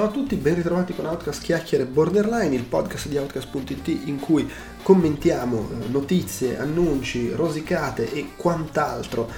[0.00, 4.50] ciao a tutti, ben ritrovati con Outcast Chiacchiere Borderline, il podcast di Outcast.it in cui
[4.82, 9.28] commentiamo eh, notizie, annunci, rosicate e quant'altro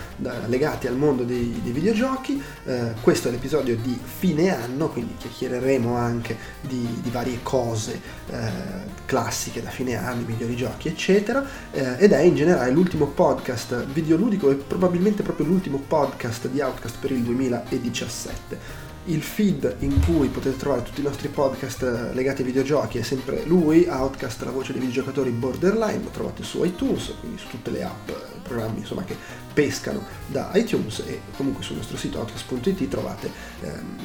[0.46, 2.40] legati al mondo dei, dei videogiochi.
[2.64, 8.00] Eh, questo è l'episodio di fine anno, quindi chiacchiereremo anche di, di varie cose
[8.30, 8.50] eh,
[9.04, 11.44] classiche da fine anno, migliori giochi, eccetera.
[11.72, 16.98] Eh, ed è in generale l'ultimo podcast videoludico e probabilmente proprio l'ultimo podcast di Outcast
[17.00, 22.43] per il 2017 il feed in cui potete trovare tutti i nostri podcast eh, legati
[22.43, 27.12] ai videogiochi è sempre lui, Outcast, la voce dei videogiocatori Borderline, lo trovate su iTunes,
[27.19, 29.16] quindi su tutte le app, eh, programmi insomma, che
[29.52, 33.96] pescano da iTunes e comunque sul nostro sito outcast.it trovate ehm,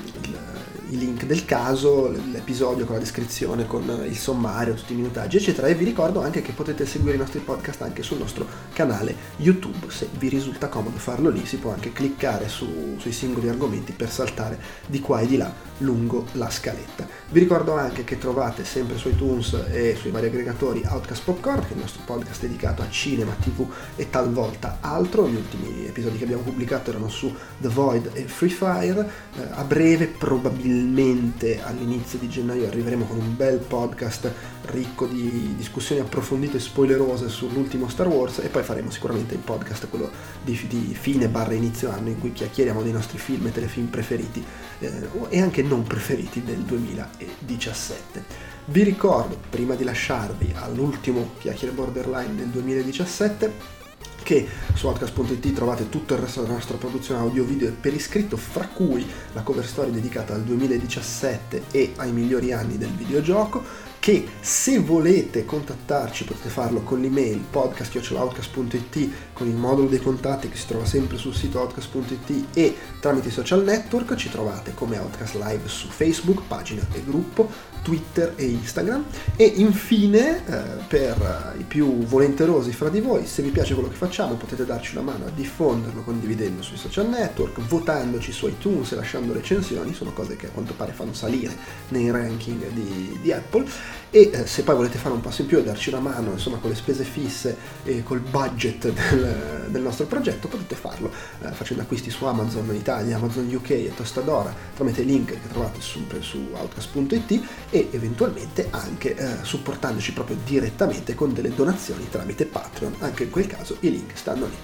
[0.90, 5.68] i link del caso, l'episodio con la descrizione, con il sommario, tutti i minutaggi, eccetera.
[5.68, 9.90] E vi ricordo anche che potete seguire i nostri podcast anche sul nostro canale YouTube.
[9.90, 14.10] Se vi risulta comodo farlo lì, si può anche cliccare su, sui singoli argomenti per
[14.10, 17.08] saltare di qua e di là lungo la scaletta.
[17.30, 21.72] Vi ricordo anche che trovate sempre su iTunes e sui vari aggregatori Outcast Popcorn, che
[21.72, 25.28] è il nostro podcast dedicato a cinema, tv e talvolta altro.
[25.28, 29.10] Gli ultimi episodi che abbiamo pubblicato erano su The Void e Free Fire.
[29.36, 34.32] Eh, a breve, probabilmente all'inizio di gennaio, arriveremo con un bel podcast
[34.68, 39.90] ricco di discussioni approfondite e spoilerose sull'ultimo Star Wars e poi faremo sicuramente il podcast,
[39.90, 40.10] quello
[40.42, 44.46] di, di fine barra inizio anno, in cui chiacchieriamo dei nostri film e telefilm preferiti
[44.80, 48.24] eh, e anche non preferiti del 2017.
[48.66, 53.76] Vi ricordo, prima di lasciarvi all'ultimo chiacchiere borderline del 2017,
[54.24, 58.68] che su podcast.it trovate tutto il resto della nostra produzione audio video per iscritto, fra
[58.68, 63.64] cui la cover story dedicata al 2017 e ai migliori anni del videogioco
[64.00, 70.58] che se volete contattarci potete farlo con l'email podcast.outcast.it con il modulo dei contatti che
[70.58, 75.36] si trova sempre sul sito outcast.it e tramite i social network ci trovate come Outcast
[75.36, 77.50] Live su Facebook, pagina e gruppo,
[77.82, 79.06] Twitter e Instagram.
[79.36, 83.96] E infine eh, per i più volenterosi fra di voi se vi piace quello che
[83.96, 88.96] facciamo potete darci una mano a diffonderlo condividendo sui social network, votandoci su iTunes e
[88.96, 91.56] lasciando recensioni, sono cose che a quanto pare fanno salire
[91.90, 93.66] nei ranking di, di Apple
[94.10, 96.58] e eh, se poi volete fare un passo in più e darci una mano insomma
[96.58, 101.12] con le spese fisse e col budget del, del nostro progetto potete farlo
[101.42, 106.22] eh, facendo acquisti su Amazon Italia, Amazon UK e Tostadora tramite link che trovate sempre
[106.22, 112.96] su outcast.it e eventualmente anche eh, supportandoci proprio direttamente con delle donazioni tramite Patreon.
[113.00, 114.58] Anche in quel caso i link stanno lì.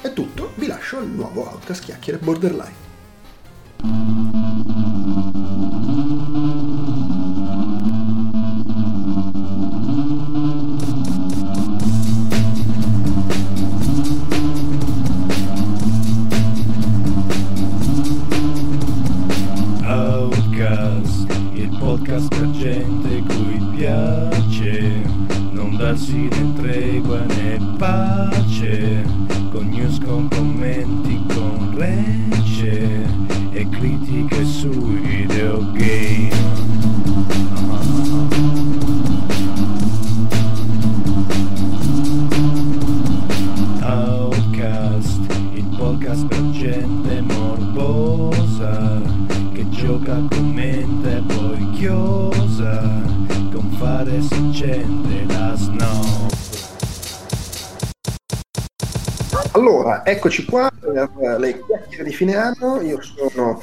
[0.00, 2.88] È tutto, vi lascio al nuovo Outcast Chiacchiere Borderline
[25.90, 26.30] eccoci
[62.20, 62.82] fine anno.
[62.82, 63.62] Io sono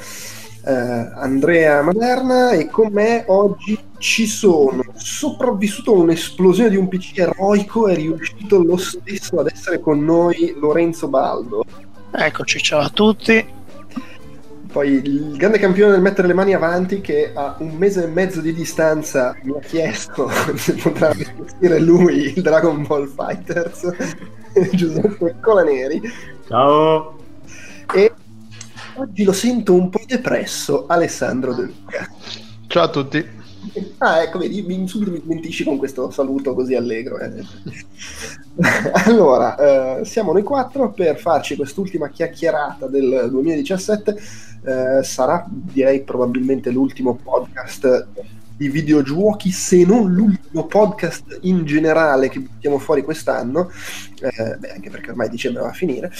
[0.64, 7.18] eh, Andrea Maderna e con me oggi ci sono sopravvissuto a un'esplosione di un PC
[7.18, 11.64] eroico e riuscito lo stesso ad essere con noi Lorenzo Baldo.
[12.10, 13.56] Eccoci, ciao a tutti.
[14.72, 18.40] Poi il grande campione del mettere le mani avanti che a un mese e mezzo
[18.40, 23.88] di distanza mi ha chiesto se potrà vestire lui il Dragon Ball Fighters,
[24.74, 26.02] Giuseppe Colaneri.
[26.46, 27.16] Ciao.
[27.94, 28.12] E
[28.98, 32.10] oggi lo sento un po' depresso, Alessandro De Luca.
[32.66, 33.36] Ciao a tutti.
[33.98, 37.18] Ah, ecco, vedi, mi, subito mi smentisci con questo saluto così allegro.
[37.18, 37.44] Eh.
[39.06, 44.16] allora, eh, siamo noi quattro per farci quest'ultima chiacchierata del 2017.
[44.64, 48.06] Eh, sarà, direi, probabilmente l'ultimo podcast
[48.58, 53.70] di videogiochi, se non l'ultimo podcast in generale che buttiamo fuori quest'anno,
[54.20, 56.10] eh, beh, anche perché ormai dicembre va a finire.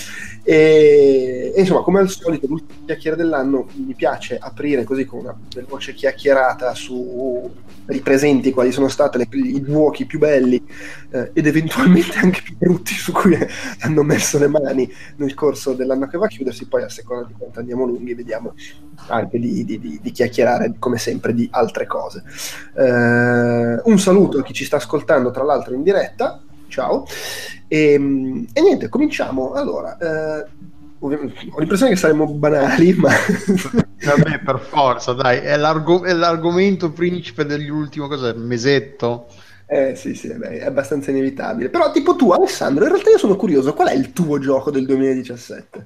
[0.44, 5.36] E, e insomma, come al solito, l'ultima chiacchiera dell'anno mi piace aprire così con una
[5.52, 7.52] veloce chiacchierata su
[7.86, 10.62] ripresenti quali sono stati i giochi più belli
[11.10, 13.36] eh, ed eventualmente anche più brutti su cui
[13.80, 17.34] hanno messo le mani nel corso dell'anno che va a chiudersi, poi a seconda di
[17.36, 18.54] quanto andiamo lunghi vediamo
[19.08, 22.22] anche di, di, di, di chiacchierare come sempre di altre cose.
[22.74, 27.04] Eh, un saluto a chi ci sta ascoltando tra l'altro in diretta, ciao,
[27.66, 27.94] e,
[28.52, 29.52] e niente, cominciamo.
[29.52, 30.46] Allora, eh,
[31.00, 33.10] ho l'impressione che saremmo banali, ma...
[34.04, 39.26] Vabbè, per forza, dai, è, l'arg- è l'argomento principe dell'ultimo, cos'è, mesetto?
[39.66, 41.68] Eh sì, sì, beh, è abbastanza inevitabile.
[41.68, 44.86] Però tipo tu, Alessandro, in realtà io sono curioso, qual è il tuo gioco del
[44.86, 45.84] 2017?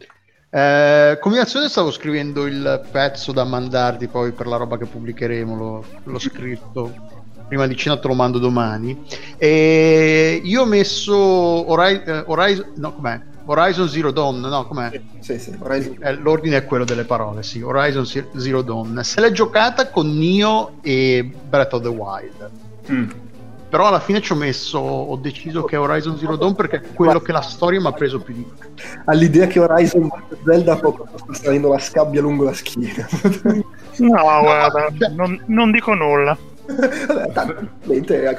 [0.54, 5.84] Eh, combinazione stavo scrivendo il pezzo da mandarti poi per la roba che pubblicheremo, l'ho,
[6.02, 6.92] l'ho scritto
[7.48, 9.02] prima di cena te lo mando domani.
[9.38, 13.18] E io ho messo Horizon, eh, Horizon no, com'è?
[13.46, 15.00] Horizon Zero Dawn, no, com'è?
[15.20, 15.96] Sì, sì, Horizon.
[16.00, 19.00] Eh, l'ordine è quello delle parole, sì, Horizon Zero Dawn.
[19.02, 22.50] Se l'è giocata con Nio e Breath of the Wild.
[22.90, 23.10] Mm
[23.72, 27.20] però alla fine ci ho messo ho deciso che Horizon Zero Dawn perché è quello
[27.20, 28.46] che la storia mi ha preso più di
[29.06, 30.10] all'idea che Horizon
[30.44, 33.08] Zelda poco sta salendo la scabbia lungo la schiena
[33.96, 37.56] no guarda cioè non, non dico nulla Vabbè, tanto,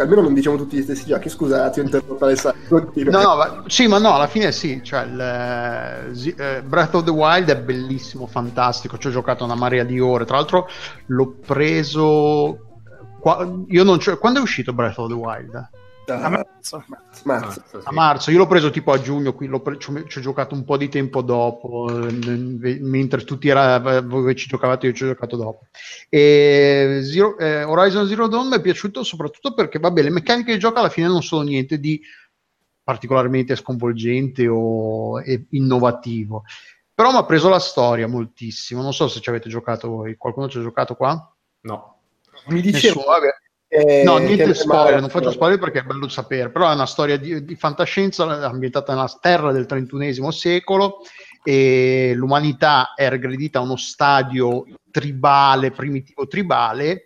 [0.01, 1.27] almeno non diciamo tutti gli stessi giochi.
[1.27, 2.89] Scusate, ho interrotto Alessandro.
[2.93, 4.81] No, no, ma, sì, ma no, alla fine sì.
[4.81, 8.97] Cioè, il, eh, Breath of the Wild è bellissimo, fantastico.
[8.97, 10.23] Ci ho giocato una marea di ore.
[10.23, 10.69] Tra l'altro,
[11.07, 12.72] l'ho preso
[13.23, 15.69] Qua, io non quando è uscito Breath of the Wild?
[16.07, 16.83] A marzo.
[17.23, 17.63] marzo.
[17.69, 17.77] Sì.
[17.81, 20.53] A marzo, io l'ho preso tipo a giugno, qui pre- ci, ho, ci, ho, giocato
[20.53, 25.37] un po' di tempo dopo, mentre tutti era, voi ci giocavate, io ci ho giocato
[25.37, 25.67] dopo.
[26.09, 30.59] E Zero, eh, Horizon Zero Dawn mi è piaciuto soprattutto perché, vabbè, le meccaniche di
[30.59, 32.01] gioco alla fine non sono niente di
[32.83, 35.21] particolarmente sconvolgente o
[35.51, 36.43] innovativo,
[36.93, 38.81] però mi ha preso la storia moltissimo.
[38.81, 41.33] Non so se ci avete giocato voi, qualcuno ci ha giocato qua?
[41.61, 41.92] No.
[42.45, 43.03] Mi dicevo,
[43.67, 47.17] eh, no, niente spoiler, non faccio spoiler perché è bello sapere, però è una storia
[47.17, 51.01] di, di fantascienza ambientata nella terra del XXI secolo
[51.43, 57.03] e l'umanità è regredita a uno stadio tribale, primitivo tribale,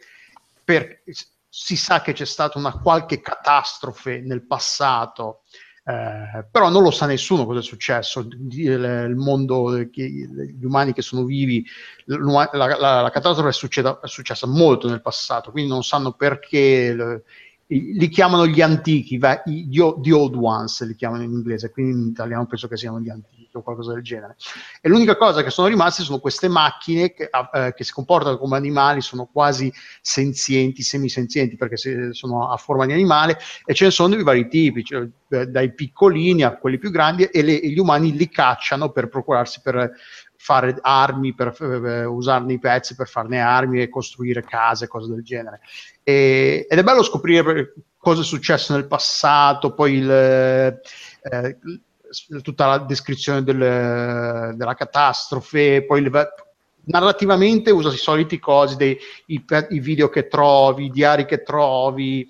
[0.64, 1.04] per,
[1.48, 5.44] si sa che c'è stata una qualche catastrofe nel passato
[5.88, 11.24] eh, però non lo sa nessuno cosa è successo, il, mondo, gli umani che sono
[11.24, 11.66] vivi,
[12.06, 17.24] la, la, la catastrofe è, succeda, è, successa molto nel passato, quindi non sanno perché,
[17.68, 22.68] li chiamano gli antichi, the old ones li chiamano in inglese, quindi in italiano penso
[22.68, 24.36] che siano gli antichi o qualcosa del genere.
[24.82, 28.58] E l'unica cosa che sono rimaste sono queste macchine che, eh, che si comportano come
[28.58, 29.72] animali, sono quasi
[30.02, 31.78] senzienti, semisenzienti perché
[32.14, 35.74] sono a forma di animale e ce ne sono di vari tipi, cioè, eh, dai
[35.74, 39.92] piccolini a quelli più grandi e, le, e gli umani li cacciano per procurarsi per
[40.38, 45.24] fare armi, per eh, usarne i pezzi per farne armi e costruire case, cose del
[45.24, 45.60] genere.
[46.04, 50.80] E, ed è bello scoprire cosa è successo nel passato, poi il, eh,
[52.42, 56.12] tutta la descrizione del, della catastrofe, poi il,
[56.88, 62.28] narrativamente usa i soliti cosi, dei, i, i, video che trovi, i diari che trovi,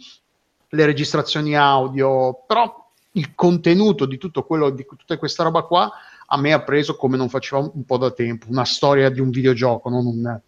[0.70, 5.92] le registrazioni audio, però il contenuto di tutto quello, di tutta questa roba qua,
[6.30, 9.30] a me ha preso come non faceva un po' da tempo, una storia di un
[9.30, 10.42] videogioco, non un,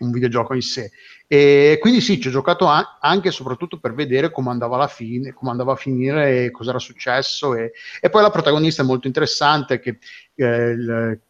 [0.00, 0.90] un videogioco in sé.
[1.32, 5.52] E quindi sì, ci ho giocato anche e soprattutto per vedere come andava, fine, come
[5.52, 7.54] andava a finire e cosa era successo.
[7.54, 9.98] E, e, poi la protagonista è molto interessante, che
[10.34, 11.20] eh, il,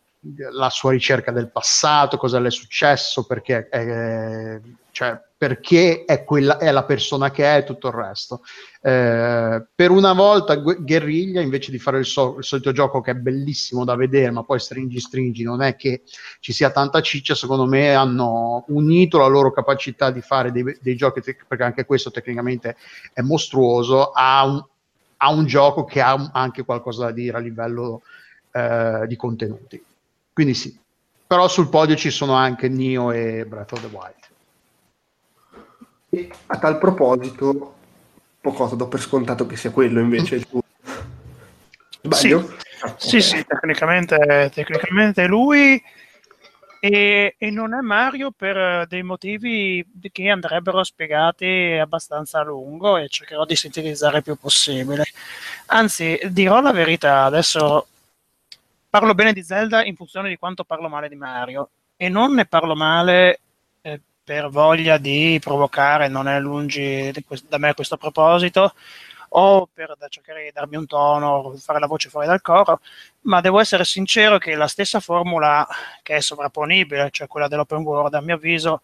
[0.52, 4.61] la sua ricerca del passato, cosa le è successo, perché, eh,
[4.91, 8.43] cioè, perché è, quella, è la persona che è e tutto il resto.
[8.82, 13.15] Eh, per una volta Guerriglia, invece di fare il, so- il, solito gioco che è
[13.15, 16.03] bellissimo da vedere, ma poi stringi stringi, non è che
[16.41, 20.96] ci sia tanta ciccia, secondo me hanno unito la loro capacità di fare dei, dei
[20.96, 22.77] giochi, te- perché anche questo tecnicamente
[23.15, 24.62] è mostruoso, a un,
[25.17, 28.03] a un gioco che ha anche qualcosa da dire a livello
[28.53, 29.82] eh, di contenuti.
[30.32, 30.79] Quindi sì,
[31.27, 34.15] però sul podio ci sono anche Nio e Breath of the Wild.
[36.10, 37.75] E a tal proposito,
[38.41, 40.63] cosa do per scontato che sia quello invece il tuo.
[42.03, 42.56] Sbaglio?
[42.96, 45.81] Sì, sì, sì, tecnicamente, tecnicamente lui
[46.82, 53.06] e, e, non è Mario per dei motivi che andrebbero spiegati abbastanza a lungo e
[53.08, 55.05] cercherò di sintetizzare il più possibile.
[55.67, 57.89] Anzi, dirò la verità, adesso
[58.91, 62.44] parlo bene di Zelda in funzione di quanto parlo male di Mario e non ne
[62.44, 63.41] parlo male
[64.31, 67.13] per voglia di provocare, non è lungi
[67.49, 68.75] da me questo proposito,
[69.31, 72.81] o per cercare di darmi un tono, fare la voce fuori dal coro,
[73.23, 75.67] ma devo essere sincero che la stessa formula
[76.03, 78.82] che è sovrapponibile, cioè quella dell'open world, a mio avviso,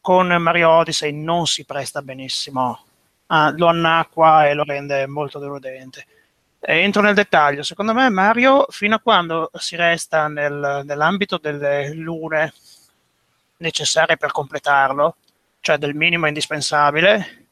[0.00, 2.84] con Mario Odyssey non si presta benissimo.
[3.26, 6.06] Ah, lo annacqua e lo rende molto deludente.
[6.60, 11.94] E entro nel dettaglio, secondo me Mario, fino a quando si resta nel, nell'ambito delle
[11.94, 12.52] lune
[13.58, 15.16] necessarie per completarlo,
[15.60, 17.48] cioè del minimo indispensabile,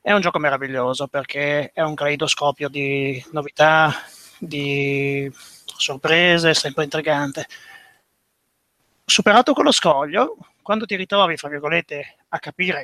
[0.00, 3.92] è un gioco meraviglioso perché è un caleidoscopio di novità,
[4.38, 5.30] di
[5.76, 7.46] sorprese, sempre intrigante.
[9.04, 12.82] Superato quello scoglio, quando ti ritrovi, fra virgolette, a capire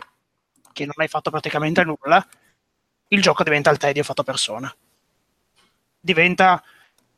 [0.72, 2.26] che non hai fatto praticamente nulla,
[3.08, 4.74] il gioco diventa il tedio fatto persona.
[6.06, 6.62] Diventa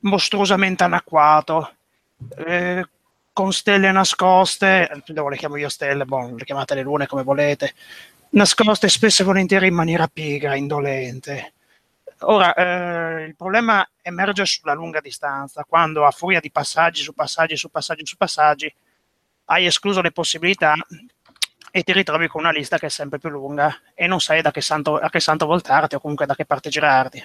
[0.01, 1.75] mostruosamente anacquato,
[2.47, 2.89] eh,
[3.33, 7.75] con stelle nascoste, dove le chiamo io stelle, boh, le chiamate le lune come volete,
[8.31, 11.53] nascoste spesso e volentieri in maniera pigra, indolente.
[12.21, 17.57] Ora, eh, il problema emerge sulla lunga distanza, quando a furia di passaggi su passaggi
[17.57, 18.75] su passaggi su passaggi
[19.51, 20.75] hai escluso le possibilità
[21.71, 24.51] e ti ritrovi con una lista che è sempre più lunga e non sai da
[24.51, 27.25] che santo, a che santo voltarti o comunque da che parte girarti.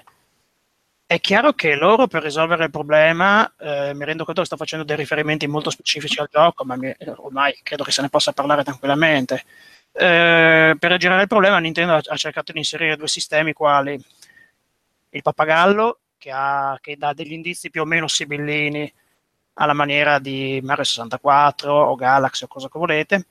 [1.05, 4.85] È chiaro che loro per risolvere il problema, eh, mi rendo conto che sto facendo
[4.85, 8.63] dei riferimenti molto specifici al gioco, ma mi, ormai credo che se ne possa parlare
[8.63, 9.43] tranquillamente.
[9.91, 14.03] Eh, per aggirare il problema Nintendo ha cercato di inserire due sistemi quali
[15.09, 18.91] il pappagallo che, ha, che dà degli indizi più o meno sibillini
[19.55, 23.25] alla maniera di Mario 64 o Galaxy o cosa che volete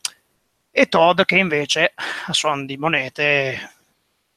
[0.70, 1.94] e Todd che invece
[2.26, 3.72] a suon di monete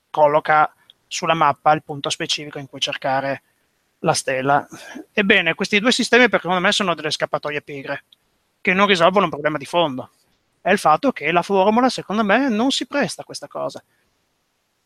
[0.10, 0.74] colloca
[1.16, 3.42] sulla mappa il punto specifico in cui cercare
[4.00, 4.68] la stella.
[5.14, 8.04] Ebbene, questi due sistemi per secondo me sono delle scappatoie pigre
[8.62, 10.10] che non risolvono un problema di fondo.
[10.60, 13.82] È il fatto che la formula, secondo me, non si presta a questa cosa.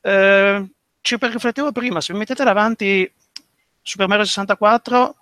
[0.02, 0.70] Eh,
[1.02, 3.12] ci riflettevo prima, se mi mettete davanti
[3.82, 5.16] Super Mario 64,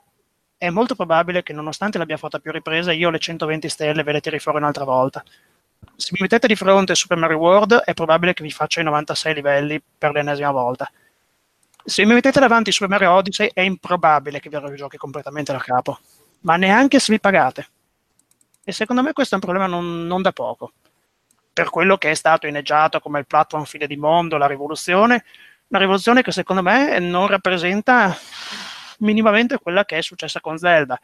[0.57, 4.21] è molto probabile che nonostante l'abbia fatta più riprese, io le 120 stelle ve le
[4.21, 5.23] tiri fuori un'altra volta
[5.97, 9.33] se mi mettete di fronte Super Mario World è probabile che vi faccia i 96
[9.33, 10.89] livelli per l'ennesima volta.
[11.83, 15.99] Se mi mettete davanti Super Mario Odyssey è improbabile che vi giochi completamente da capo,
[16.41, 17.67] ma neanche se vi pagate.
[18.63, 20.73] E secondo me questo è un problema non, non da poco.
[21.51, 25.23] Per quello che è stato inneggiato come il platform fine di mondo, la rivoluzione,
[25.69, 28.15] una rivoluzione che secondo me non rappresenta
[28.99, 30.99] minimamente quella che è successa con Zelda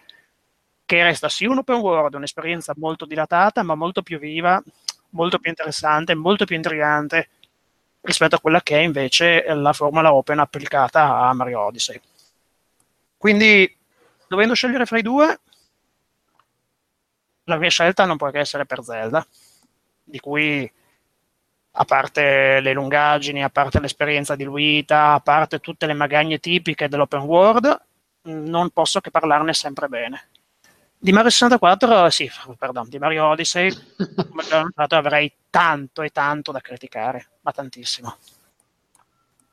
[0.86, 4.62] che resta sì un open world, un'esperienza molto dilatata, ma molto più viva,
[5.12, 7.30] molto più interessante, molto più intrigante
[8.02, 12.00] rispetto a quella che è invece la formula open applicata a Mario Odyssey.
[13.18, 13.78] Quindi,
[14.28, 15.40] dovendo scegliere fra i due,
[17.46, 19.26] la mia scelta non può che essere per Zelda,
[20.04, 20.70] di cui
[21.76, 27.22] a parte le lungaggini, a parte l'esperienza diluita, a parte tutte le magagne tipiche dell'open
[27.22, 27.82] world,
[28.24, 30.28] non posso che parlarne sempre bene.
[31.04, 33.70] Di Mario 64, sì, perdon, di Mario Odyssey,
[34.30, 38.16] come già notato, avrei tanto e tanto da criticare, ma tantissimo.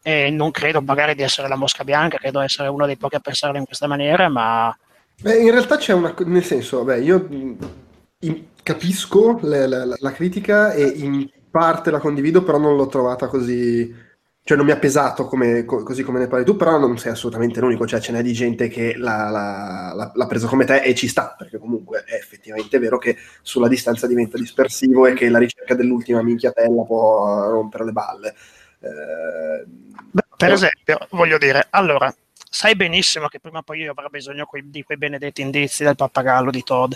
[0.00, 3.18] E non credo magari di essere la mosca bianca, credo essere uno dei pochi a
[3.20, 4.72] pensarlo in questa maniera, ma...
[5.20, 6.14] Beh, in realtà c'è una...
[6.18, 7.26] nel senso, beh, io
[8.20, 13.26] in, capisco la, la, la critica e in parte la condivido, però non l'ho trovata
[13.26, 13.92] così
[14.50, 17.12] cioè non mi ha pesato come, co- così come ne parli tu, però non sei
[17.12, 20.92] assolutamente l'unico, cioè ce n'è di gente che l'ha, l'ha, l'ha, preso come te e
[20.92, 25.38] ci sta, perché comunque è effettivamente vero che sulla distanza diventa dispersivo e che la
[25.38, 28.34] ricerca dell'ultima minchiatella può rompere le balle.
[28.80, 29.64] Eh,
[30.10, 34.46] Beh, per esempio, voglio dire, allora, sai benissimo che prima o poi io avrò bisogno
[34.46, 36.92] quei, di quei benedetti indizi del pappagallo di Todd.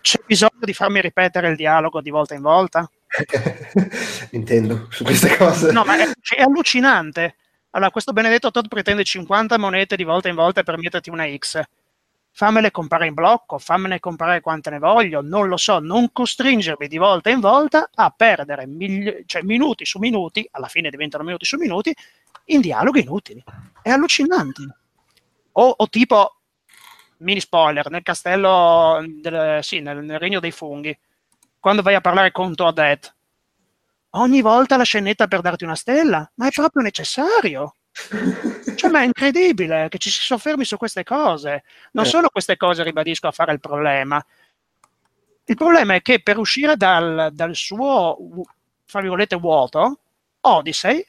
[0.00, 2.90] C'è bisogno di farmi ripetere il dialogo di volta in volta?
[4.32, 5.72] Intendo su queste cose.
[5.72, 7.36] No, ma è, cioè, è, allucinante.
[7.70, 11.60] Allora, questo benedetto Todd pretende 50 monete di volta in volta per metterti una X.
[12.30, 16.96] Fammele comprare in blocco, fammene comprare quante ne voglio, non lo so, non costringermi di
[16.96, 21.56] volta in volta a perdere migli- cioè, minuti su minuti, alla fine diventano minuti su
[21.56, 21.92] minuti,
[22.46, 23.42] in dialoghi inutili.
[23.82, 24.62] È allucinante.
[25.52, 26.36] O, o tipo,
[27.18, 30.96] mini spoiler, nel castello, del, sì, nel, nel regno dei funghi
[31.60, 33.14] quando vai a parlare con Toadette,
[34.10, 37.74] ogni volta la scenetta per darti una stella, ma è proprio necessario.
[38.76, 41.64] Cioè, ma è incredibile che ci si soffermi su queste cose.
[41.92, 42.08] Non eh.
[42.08, 44.24] solo queste cose, ribadisco, a fare il problema.
[45.44, 48.16] Il problema è che per uscire dal, dal suo,
[48.84, 49.98] fra virgolette, vuoto,
[50.40, 51.04] Odyssey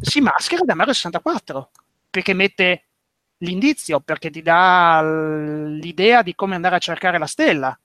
[0.00, 1.70] si maschera da Mario 64,
[2.10, 2.84] perché mette
[3.38, 7.76] l'indizio, perché ti dà l'idea di come andare a cercare la stella.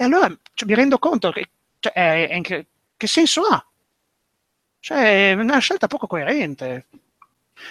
[0.00, 1.48] E allora cioè, mi rendo conto che
[1.80, 3.64] Cioè, è, è che, che senso ha?
[4.78, 6.86] Cioè, è una scelta poco coerente.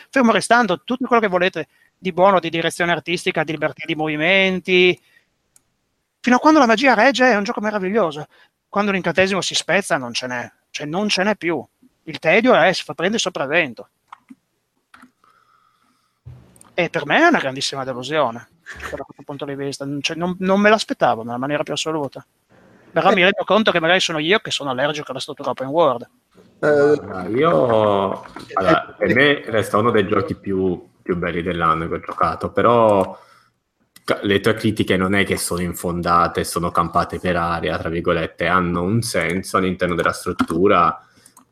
[0.10, 1.68] Fermo restando tutto quello che volete
[1.98, 5.00] di buono, di direzione artistica, di libertà di movimenti.
[6.20, 8.28] Fino a quando la magia regge è un gioco meraviglioso.
[8.68, 11.66] Quando l'incantesimo si spezza non ce n'è, cioè non ce n'è più.
[12.04, 13.90] Il tedio è, si fa prendere sopravvento.
[16.74, 18.48] E per me è una grandissima delusione,
[18.90, 19.88] da questo punto di vista.
[20.00, 22.26] Cioè, non, non, me l'aspettavo nella maniera più assoluta.
[22.92, 23.16] Però eh.
[23.16, 26.10] mi rendo conto che magari sono io che sono allergico alla struttura open world.
[26.60, 32.00] Uh, io allora, per me resta uno dei giochi più, più belli dell'anno che ho
[32.00, 33.18] giocato, però
[34.22, 38.82] le tue critiche non è che sono infondate, sono campate per aria, tra virgolette, hanno
[38.82, 41.02] un senso all'interno della struttura.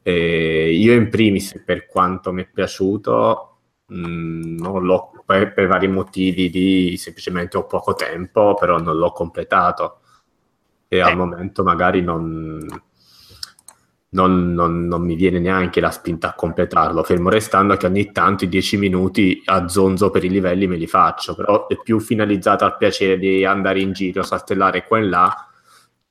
[0.01, 3.54] E io in primis, per quanto mi è piaciuto,
[3.88, 9.12] mh, non l'ho per, per, vari motivi di semplicemente ho poco tempo, però non l'ho
[9.12, 10.00] completato
[10.88, 11.01] e eh.
[11.01, 12.60] al momento magari non,
[14.10, 18.46] non, non, non, mi viene neanche la spinta a completarlo, fermo restando che ogni tanto
[18.46, 22.65] i dieci minuti a zonzo per i livelli me li faccio, però è più finalizzato
[22.65, 25.50] al piacere di andare in giro, saltellare qua e là,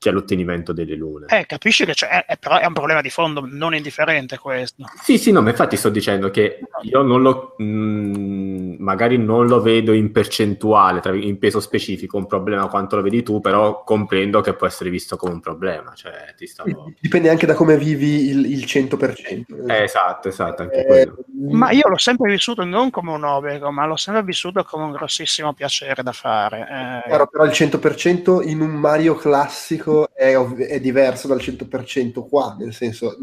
[0.05, 1.25] che all'ottenimento delle lune.
[1.29, 4.85] Eh, capisci che è, è, però è un problema di fondo non indifferente questo.
[5.01, 9.47] Sì, sì, no, ma infatti sto dicendo che io non lo, mh, mm, magari non
[9.47, 13.83] lo vedo in percentuale, tra, in peso specifico, un problema quanto lo vedi tu, però
[13.83, 15.93] comprendo che può essere visto come un problema.
[15.95, 16.91] Cioè, stavo...
[16.99, 19.67] Dipende anche da come vivi il, il 100%.
[19.67, 21.11] Eh, esatto, esatto, anche eh,
[21.49, 24.91] Ma io l'ho sempre vissuto non come un obbligo, ma l'ho sempre vissuto come un
[24.91, 26.59] grossissimo piacere da fare.
[26.59, 27.07] Eh...
[27.07, 32.73] Chiaro, però il 100% in un Mario classico è, è, diverso dal 100% qua, nel
[32.73, 33.17] senso...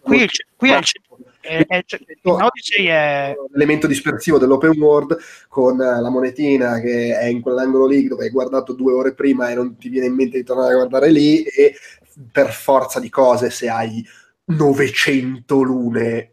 [0.00, 0.84] Qui, qui è il
[1.46, 3.34] è, è, è...
[3.52, 5.16] l'elemento dispersivo dell'open world
[5.48, 9.54] con la monetina che è in quell'angolo lì dove hai guardato due ore prima e
[9.54, 11.74] non ti viene in mente di tornare a guardare lì e
[12.32, 14.04] per forza di cose se hai
[14.46, 16.30] 900 lune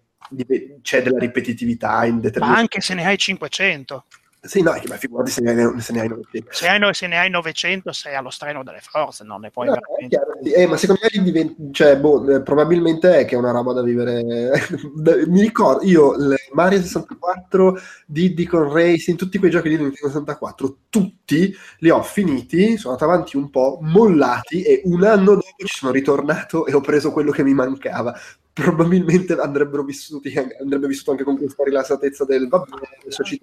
[0.82, 2.54] c'è della ripetitività in determinati...
[2.54, 4.06] ma anche se ne hai 500
[4.46, 6.52] sì, no, ma figurati se ne hai, se ne hai 900.
[6.52, 9.74] Se, hai, se ne hai 900 sei allo streno delle forze, non ne puoi no,
[9.74, 10.54] veramente...
[10.54, 13.82] Eh, ma secondo me diventa, cioè, boh, eh, probabilmente è che è una roba da
[13.82, 14.52] vivere...
[15.28, 16.16] Mi ricordo, io
[16.52, 22.76] Mario 64, Diddy con Racing, tutti quei giochi di Nintendo 64, tutti li ho finiti,
[22.76, 26.82] sono andato avanti un po', mollati e un anno dopo ci sono ritornato e ho
[26.82, 28.14] preso quello che mi mancava
[28.54, 33.40] probabilmente andrebbero vissuti, andrebbe vissuto anche con questa rilassatezza del vabbè, adesso ci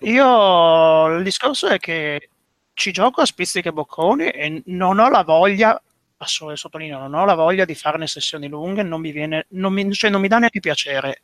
[0.00, 2.28] Io il discorso è che
[2.72, 5.80] ci gioco a spizziche bocconi e non ho la voglia,
[6.16, 10.10] sottolineo, non ho la voglia di farne sessioni lunghe, non mi viene, non mi, cioè
[10.10, 11.22] non mi dà neanche piacere.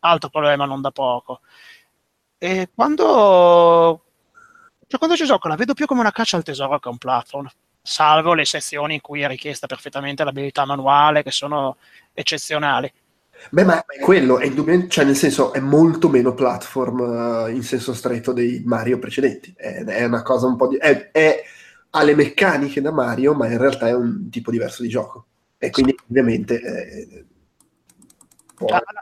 [0.00, 1.40] Altro problema, non da poco.
[2.38, 4.04] E quando,
[4.86, 7.48] cioè quando ci gioco la vedo più come una caccia al tesoro che un platform
[7.82, 11.76] salvo le sezioni in cui è richiesta perfettamente l'abilità manuale, che sono
[12.12, 12.92] eccezionali.
[13.48, 14.52] Beh, ma è quello, è
[14.88, 19.54] cioè nel senso è molto meno platform uh, in senso stretto dei Mario precedenti.
[19.56, 20.76] È, è una cosa un po' di...
[20.76, 21.42] È, è,
[21.90, 25.26] ha le meccaniche da Mario, ma in realtà è un tipo diverso di gioco.
[25.58, 27.24] E quindi ovviamente eh,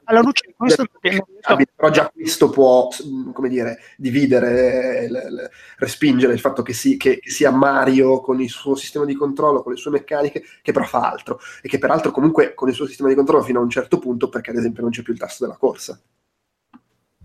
[0.05, 2.89] alla luce di questo però già questo può
[3.33, 8.51] come dire dividere le, le, respingere il fatto che, si, che, sia Mario con il
[8.51, 12.11] suo sistema di controllo con le sue meccaniche che però fa altro e che peraltro
[12.11, 14.83] comunque con il suo sistema di controllo fino a un certo punto perché ad esempio
[14.83, 16.01] non c'è più il tasto della corsa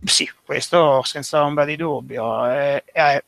[0.05, 2.45] sì, questo senza ombra di dubbio.
[2.45, 3.23] È, è,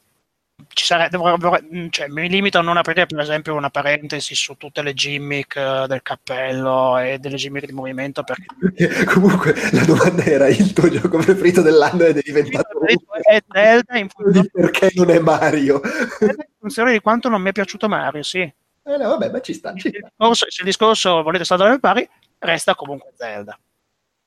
[0.76, 4.82] ci sarebbe, mm, cioè, mi limito a non aprire per esempio una parentesi su tutte
[4.82, 9.06] le gimmick uh, del cappello e delle gimmick di movimento perché...
[9.06, 12.80] comunque la domanda era il tuo gioco preferito dell'anno ed è diventato
[13.22, 15.82] è Zelda in funzione perché non è Mario.
[16.20, 18.40] In funzione di quanto non mi è piaciuto Mario sì.
[18.40, 20.34] Eh no, vabbè ma ci sta, ci sta.
[20.34, 22.08] se il discorso volete stare dalle pari
[22.40, 23.58] resta comunque Zelda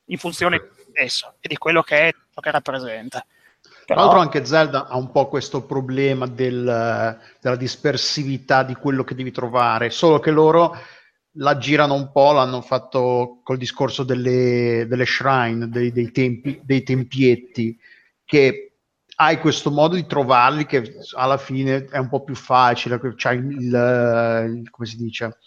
[0.05, 3.25] in funzione di stesso e di quello che è ciò che rappresenta
[3.89, 9.15] tra l'altro anche Zelda ha un po' questo problema del, della dispersività di quello che
[9.15, 10.77] devi trovare, solo che loro
[11.37, 16.83] la girano un po', l'hanno fatto col discorso delle, delle shrine, dei, dei, tempi, dei
[16.83, 17.75] tempietti,
[18.25, 18.73] che
[19.15, 24.55] hai questo modo di trovarli che alla fine è un po' più facile, c'hai il,
[24.55, 25.37] il come si dice,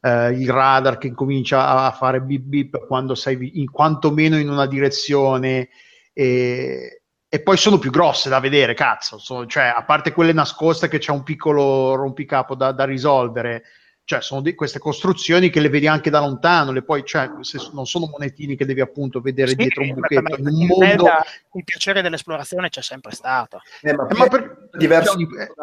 [0.00, 4.66] Uh, il radar che comincia a fare bip bip quando sei in quantomeno in una
[4.66, 5.70] direzione
[6.12, 6.97] e,
[7.30, 10.98] e poi sono più grosse da vedere, cazzo, sono, cioè, a parte quelle nascoste che
[10.98, 13.64] c'è un piccolo rompicapo da, da risolvere,
[14.08, 17.30] cioè sono di, queste costruzioni che le vedi anche da lontano, le poi, cioè,
[17.72, 20.36] non sono monetini che devi appunto vedere sì, dietro un buchetto.
[20.38, 21.04] In un mondo...
[21.52, 23.60] il piacere dell'esplorazione c'è sempre stato.
[23.82, 25.18] Eh, ma, eh, ma per, diverso,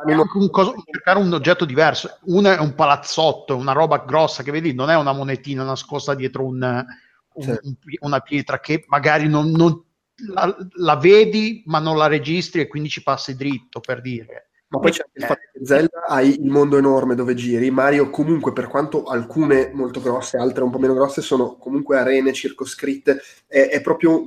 [0.06, 2.20] è un coso, cercare un oggetto diverso.
[2.26, 6.46] Uno è un palazzotto, una roba grossa che vedi, non è una monetina nascosta dietro
[6.46, 6.86] un,
[7.34, 7.50] un, sì.
[7.50, 9.85] un, una pietra che magari non, non
[10.34, 14.50] la, la, vedi ma non la registri e quindi ci passi dritto per dire.
[14.68, 18.52] Ma poi c'è il fatto che Zelda hai il mondo enorme dove giri, Mario comunque
[18.52, 23.70] per quanto alcune molto grosse, altre un po' meno grosse, sono comunque arene circoscritte, è,
[23.70, 24.24] è proprio,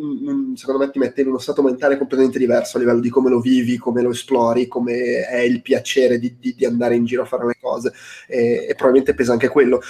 [0.54, 3.40] secondo me ti mette in uno stato mentale completamente diverso a livello di come lo
[3.40, 7.26] vivi, come lo esplori, come è il piacere di, di, di andare in giro a
[7.26, 7.92] fare le cose.
[8.28, 9.82] E, e probabilmente pesa anche quello.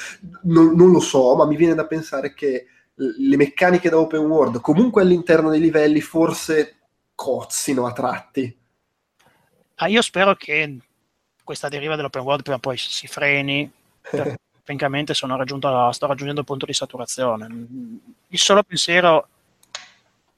[0.44, 2.66] Non, non lo so, ma mi viene da pensare che
[2.98, 6.74] le meccaniche da open world comunque all'interno dei livelli forse
[7.14, 8.58] cozzino a tratti
[9.80, 10.78] Ah, io spero che
[11.44, 13.70] questa deriva dell'open world prima o poi si freni.
[14.64, 17.46] Francamente sto raggiungendo il punto di saturazione.
[18.28, 19.28] Il solo pensiero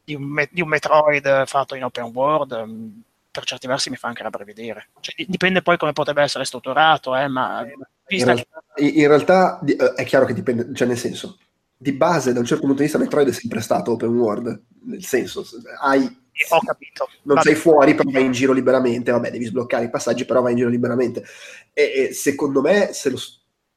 [0.05, 2.89] di un, di un, Metroid fatto in open world mm,
[3.31, 4.89] per certi versi mi fa anche rabbrividire.
[5.01, 7.67] Cioè, dipende poi come potrebbe essere strutturato, eh, ma
[8.09, 11.39] in realtà, in realtà, eh, è chiaro che dipende, cioè nel senso,
[11.83, 15.03] di base da un certo punto di vista Metroid è sempre stato open world, nel
[15.03, 15.47] senso,
[15.81, 17.09] hai ho capito.
[17.23, 17.49] Non Vabbè.
[17.49, 19.11] sei fuori, però vai in giro liberamente.
[19.11, 21.25] Vabbè, devi sbloccare i passaggi, però vai in giro liberamente.
[21.73, 23.19] E, e, secondo me, se lo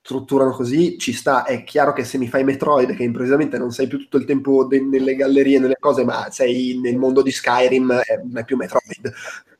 [0.02, 1.44] strutturano così, ci sta.
[1.44, 4.66] È chiaro che se mi fai Metroid, che improvvisamente non sei più tutto il tempo
[4.66, 8.56] de- nelle gallerie, nelle cose, ma sei nel mondo di Skyrim, è, non è più
[8.56, 9.13] Metroid.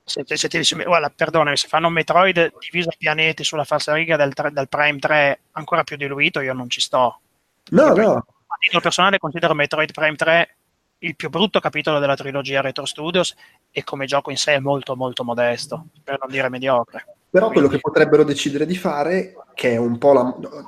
[0.06, 3.64] Se, se, se ti dici, guarda, perdonami, se fanno un Metroid diviso a pianeti sulla
[3.64, 7.20] falsariga del, del Prime 3 ancora più diluito, io non ci sto.
[7.72, 8.26] No, Perché no.
[8.64, 10.56] Titolo personale considero Metroid Prime 3
[11.00, 13.36] il più brutto capitolo della trilogia Retro Studios
[13.70, 17.06] e come gioco in sé è molto molto modesto, per non dire mediocre.
[17.30, 20.22] Però quello che potrebbero decidere di fare, che è un po' la,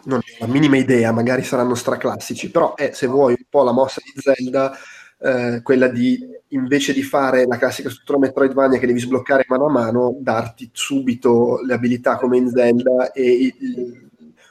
[0.04, 4.02] non la minima idea, magari saranno straclassici, però è, se vuoi, un po' la mossa
[4.04, 4.78] di Zelda,
[5.20, 9.72] eh, quella di, invece di fare la classica struttura Metroidvania che devi sbloccare mano a
[9.72, 14.05] mano, darti subito le abilità come in Zelda e il,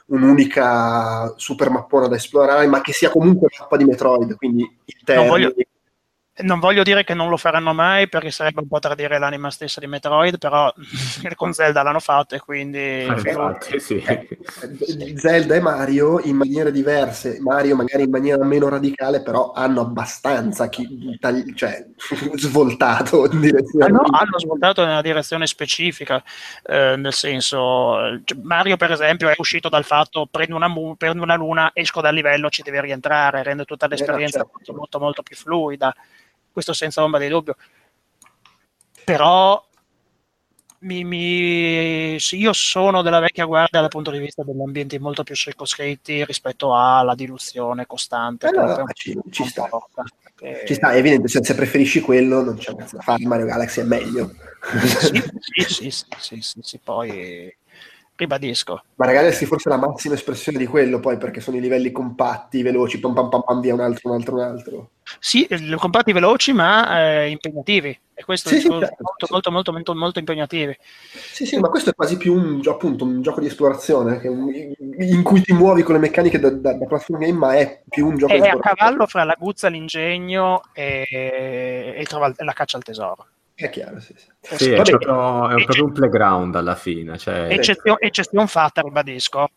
[0.07, 5.29] un'unica super mappona da esplorare, ma che sia comunque mappa di Metroid, quindi interni, non
[5.29, 5.53] voglio,
[6.37, 9.79] non voglio dire che non lo faranno mai perché sarebbe un po' tradire l'anima stessa
[9.79, 10.73] di Metroid, però
[11.35, 13.05] con Zelda l'hanno fatto e quindi...
[13.07, 14.03] Ah, infatti, sì.
[14.05, 14.27] Eh,
[15.15, 20.67] Zelda e Mario in maniere diverse, Mario magari in maniera meno radicale, però hanno abbastanza
[20.67, 21.85] chi, tagli, cioè,
[22.35, 23.85] svoltato in direzione...
[23.85, 26.21] Hanno, hanno svoltato nella direzione specifica,
[26.63, 31.35] eh, nel senso cioè, Mario per esempio è uscito dal fatto prendo una, prendo una
[31.35, 34.73] luna, esco dal livello, ci deve rientrare, rende tutta l'esperienza eh, certo.
[34.73, 35.95] molto, molto più fluida
[36.55, 37.57] questo senza ombra di dubbio.
[39.03, 39.61] Però
[40.79, 45.35] mi, mi, io sono della vecchia guardia dal punto di vista degli ambienti molto più
[45.35, 48.47] circoscritti rispetto alla diluzione costante.
[48.47, 49.67] Allora, eh, ci, ci sta.
[50.33, 50.65] Perché...
[50.65, 53.83] Ci sta, è evidente, se, se, preferisci quello non c'è da fare, Mario Galaxy è
[53.83, 54.31] meglio.
[54.97, 55.21] sì,
[55.67, 57.53] sì, sì, sì, sì, sì, poi
[58.15, 58.83] ribadisco.
[58.95, 62.99] Ma Galaxy forse la massima espressione di quello, poi perché sono i livelli compatti, veloci,
[62.99, 64.89] pam pam pam, pam via un altro, un altro, un altro.
[65.19, 65.47] Sì,
[65.77, 67.99] compatti veloci ma eh, impegnativi.
[68.17, 70.75] E questo sì, è sì, certo, molto, molto, molto, molto, molto, impegnativi.
[71.11, 75.41] Sì, sì, ma questo è quasi più un, appunto, un gioco di esplorazione in cui
[75.41, 78.31] ti muovi con le meccaniche da, da, da platform game, ma è più un gioco
[78.31, 78.69] è di esplorazione.
[78.69, 83.27] È a cavallo fra la guzza, l'ingegno e, e la caccia al tesoro.
[83.55, 84.13] È chiaro, sì.
[84.17, 84.55] sì.
[84.57, 87.17] sì è, proprio, è proprio un playground alla fine.
[87.17, 87.47] Cioè...
[87.49, 89.49] Eccezione, eccezione fatta, ribadisco,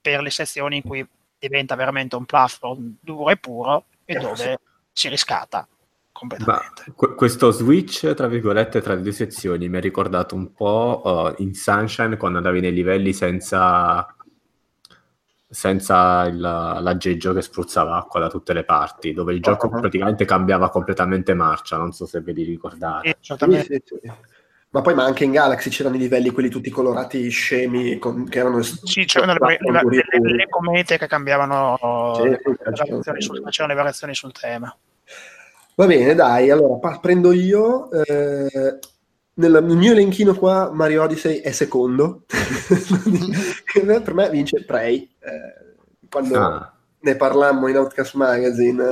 [0.00, 4.60] per le sezioni in cui diventa veramente un platform duro e puro e dove
[4.92, 5.66] si riscatta
[6.12, 6.84] completamente.
[6.96, 11.42] Ma questo switch, tra virgolette, tra le due sezioni mi ha ricordato un po' uh,
[11.42, 14.13] in Sunshine quando andavi nei livelli senza
[15.54, 19.80] senza il, l'aggeggio che spruzzava acqua da tutte le parti, dove il gioco uh-huh.
[19.80, 23.16] praticamente cambiava completamente marcia, non so se ve li ricordate.
[23.20, 24.12] Sì, sì, sì.
[24.70, 28.40] Ma poi ma anche in Galaxy c'erano i livelli, quelli tutti colorati scemi, con, che
[28.40, 28.60] erano...
[28.60, 31.78] Sì, c'erano le, le, le, le, comete che cambiavano,
[32.16, 32.36] sì,
[33.18, 34.76] sul, facevano le variazioni sul tema.
[35.76, 37.88] Va bene, dai, allora pa- prendo io.
[37.92, 38.78] Eh,
[39.34, 42.22] nel, mio elenchino qua Mario Odyssey è secondo.
[43.72, 45.10] per me vince Prey.
[45.18, 46.72] Eh, quando ah.
[47.00, 48.82] ne parlammo in Outcast Magazine,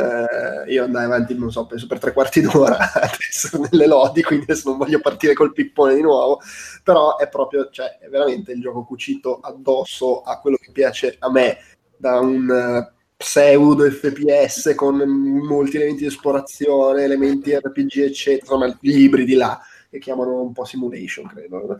[0.66, 4.44] eh, io andai avanti, non so, penso per tre quarti d'ora adesso nelle lodi, quindi
[4.48, 6.40] adesso non voglio partire col pippone di nuovo,
[6.82, 11.30] però è proprio, cioè, è veramente il gioco cucito addosso a quello che piace a
[11.30, 11.58] me,
[11.96, 19.24] da un uh, pseudo FPS con molti elementi di esplorazione, elementi RPG, eccetera, insomma, libri
[19.24, 19.60] di là
[19.92, 21.78] che chiamano un po' simulation, credo,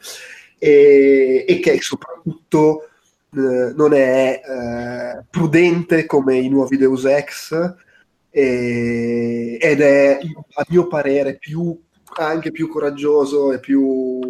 [0.59, 2.89] e, e che soprattutto
[3.35, 7.75] eh, non è eh, prudente come i nuovi Deus Ex
[8.29, 10.19] e, ed è
[10.55, 11.81] a mio parere più,
[12.19, 14.21] anche più coraggioso e più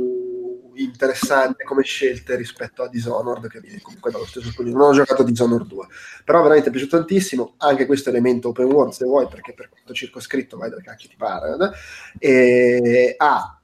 [0.77, 4.73] interessante come scelte rispetto a Dishonored che viene comunque dallo stesso studio.
[4.73, 5.87] Non ho giocato a Dishonored 2
[6.25, 7.55] però veramente è piaciuto tantissimo.
[7.59, 11.17] Anche questo elemento open world se vuoi perché per quanto circoscritto vai dove cacchio ti
[11.17, 11.75] pare
[12.21, 12.29] eh?
[12.29, 13.62] e ha ah,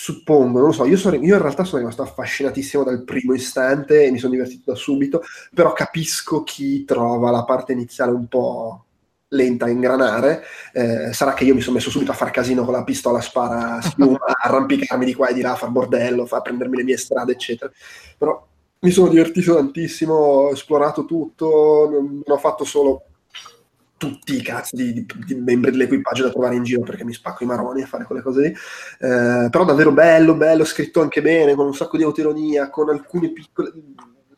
[0.00, 4.04] suppongo, non lo so, io, sono, io, in realtà sono rimasto affascinatissimo dal primo istante
[4.04, 8.84] e mi sono divertito da subito, però capisco chi trova la parte iniziale un po'
[9.30, 12.74] lenta a ingranare, eh, sarà che io mi sono messo subito a far casino con
[12.74, 16.84] la pistola spara schiuma, arrampicarmi di qua e di là, far bordello, far prendermi le
[16.84, 17.70] mie strade, eccetera.
[18.16, 18.46] Però
[18.78, 23.02] mi sono divertito tantissimo, ho esplorato tutto, non ho fatto solo
[23.98, 27.44] tutti i cazzo di, di, di, membri dell'equipaggio da trovare in giro perché mi spacco
[27.44, 28.48] i maroni a fare quelle cose lì.
[28.48, 33.30] Eh, però davvero bello, bello, scritto anche bene, con un sacco di autoironia, con alcune
[33.32, 33.72] piccole...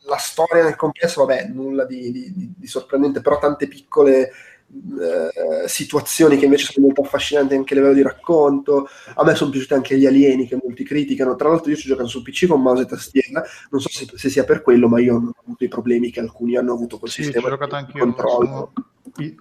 [0.05, 4.31] La storia nel complesso, vabbè, nulla di, di sorprendente, però tante piccole
[4.73, 8.87] eh, situazioni che invece sono molto affascinanti anche a livello di racconto.
[9.15, 11.35] A me sono piaciuti anche gli alieni che molti criticano.
[11.35, 13.43] Tra l'altro, io ci giocato su PC con mouse e tastiera.
[13.69, 16.19] Non so se, se, sia per quello, ma io non ho avuto i problemi che
[16.21, 17.47] alcuni hanno avuto col sì, sistema.
[17.47, 18.03] Ho giocato anche io.
[18.03, 18.73] Controllo.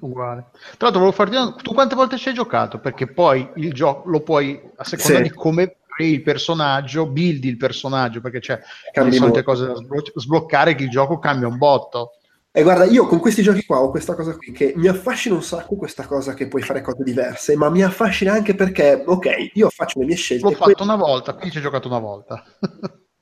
[0.00, 0.46] Uguale.
[0.52, 2.78] Tra l'altro, volevo farti tu quante volte ci hai giocato?
[2.78, 5.22] Perché poi il gioco lo puoi a seconda sì.
[5.22, 8.58] di come il personaggio, buildi il personaggio perché c'è
[8.94, 9.74] le solite cose da
[10.14, 12.12] sbloccare che il gioco cambia un botto.
[12.52, 15.42] E guarda, io con questi giochi qua ho questa cosa qui che mi affascina un
[15.42, 19.70] sacco questa cosa che puoi fare cose diverse, ma mi affascina anche perché, ok, io
[19.70, 20.44] faccio le mie scelte.
[20.44, 22.42] L'ho fatto una volta, qui ci hai giocato una volta.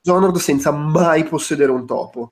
[0.01, 2.29] Dishonored senza mai possedere un topo.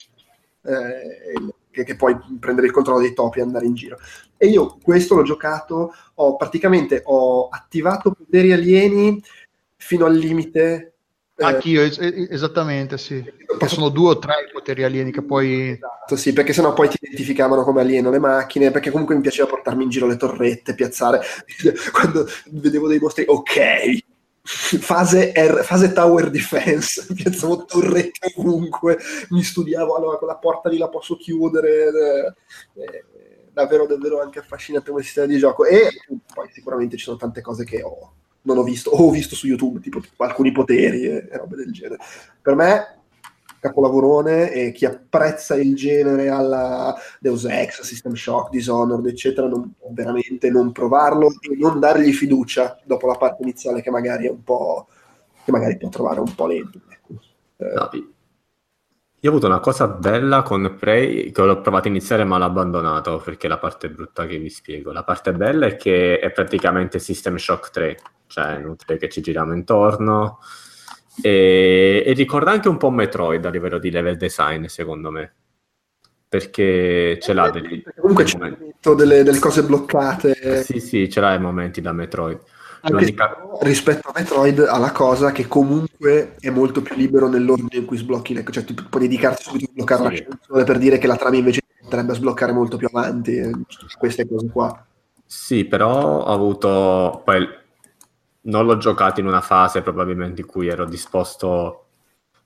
[0.62, 1.33] Eh,
[1.77, 3.99] che, che, puoi prendere il controllo dei topi e andare in giro.
[4.39, 9.23] E io questo l'ho giocato, ho praticamente ho attivato poteri alieni
[9.77, 10.95] fino al limite.
[11.37, 13.23] Eh, Anch'io, es- esattamente, sì.
[13.23, 15.73] Che sono due o tre i poteri alieni che poi...
[15.73, 19.49] Esatto, sì, perché sennò poi ti identificavano come alieno le macchine, perché comunque mi piaceva
[19.49, 21.21] portarmi in giro le torrette, piazzare...
[21.93, 24.15] Quando vedevo dei mostri, ok,
[24.47, 28.99] fase, R, fase tower defense, piazzavo torrette ovunque,
[29.31, 32.35] mi studiavo, allora quella porta lì la posso chiudere,
[32.75, 33.05] eh, eh,
[33.53, 35.65] davvero davvero anche affascinante come sistema di gioco.
[35.65, 35.89] E
[36.33, 39.47] poi sicuramente ci sono tante cose che ho, non ho visto, o ho visto su
[39.47, 41.99] YouTube, tipo, alcuni poteri e, e robe del genere.
[42.41, 42.97] Per me
[43.69, 50.51] capolavorone e chi apprezza il genere alla Deus Ex, System Shock, Dishonored, eccetera, non, veramente
[50.51, 54.89] non provarlo e non dargli fiducia dopo la parte iniziale che magari è un po'
[55.45, 56.81] che magari può trovare un po' lento.
[57.59, 57.73] Eh.
[57.73, 57.89] No,
[59.21, 62.45] io ho avuto una cosa bella con Prey che l'ho provato a iniziare ma l'ho
[62.45, 64.93] abbandonato perché è la parte brutta che vi spiego.
[64.93, 69.55] La parte bella è che è praticamente System Shock 3, cioè inutile che ci giriamo
[69.55, 70.39] intorno
[71.21, 75.35] e, e, ricorda anche un po' Metroid a livello di level design, secondo me.
[76.29, 78.39] Perché ce l'ha degli, comunque c'è
[78.95, 80.63] delle, delle, cose bloccate.
[80.65, 82.41] Sì, sì, ce l'ha i momenti da Metroid.
[82.89, 83.37] L'unica...
[83.61, 87.97] Rispetto a Metroid ha la cosa che comunque è molto più libero nell'ordine in cui
[87.97, 88.45] sblocchi, le...
[88.51, 90.27] cioè tu puoi dedicarti subito a bloccare sì.
[90.49, 93.51] la per dire che la trama invece potrebbe sbloccare molto più avanti,
[93.99, 94.87] queste cose qua.
[95.25, 97.49] Sì, però ho avuto poi
[98.47, 101.85] non l'ho giocato in una fase probabilmente in cui ero disposto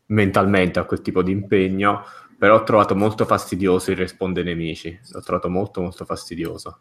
[0.07, 2.05] mentalmente a quel tipo di impegno,
[2.39, 6.79] però ho trovato molto fastidioso il respawn dei nemici, l'ho trovato molto molto fastidioso.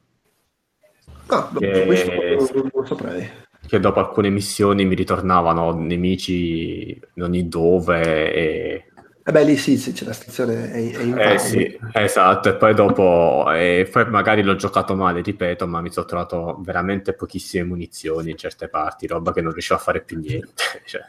[1.27, 2.11] Ah, che, questo
[2.53, 3.29] non lo saprei.
[3.67, 8.88] Che dopo alcune missioni mi ritornavano nemici in ogni dove e
[9.23, 12.55] eh beh, lì sì, sì c'è la stazione è, è in eh, sì, esatto, e
[12.55, 17.63] poi dopo, e poi magari l'ho giocato male, ripeto, ma mi sono trovato veramente pochissime
[17.63, 20.63] munizioni in certe parti, roba che non riuscivo a fare più niente.
[20.85, 21.01] Cioè.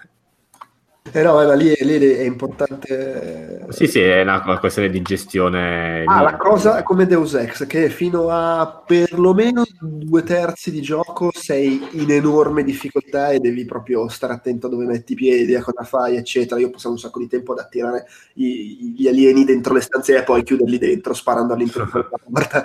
[1.13, 3.67] Eh no, ma lì, lì, è importante.
[3.71, 6.05] Sì, sì, è una questione di gestione.
[6.07, 11.31] Ah, la cosa è come Deus Ex, che fino a perlomeno due terzi di gioco
[11.33, 15.63] sei in enorme difficoltà e devi proprio stare attento a dove metti i piedi, a
[15.63, 16.61] cosa fai, eccetera.
[16.61, 20.23] Io passavo un sacco di tempo ad attirare i, gli alieni dentro le stanze e
[20.23, 22.65] poi chiuderli dentro, sparando all'interno della porta.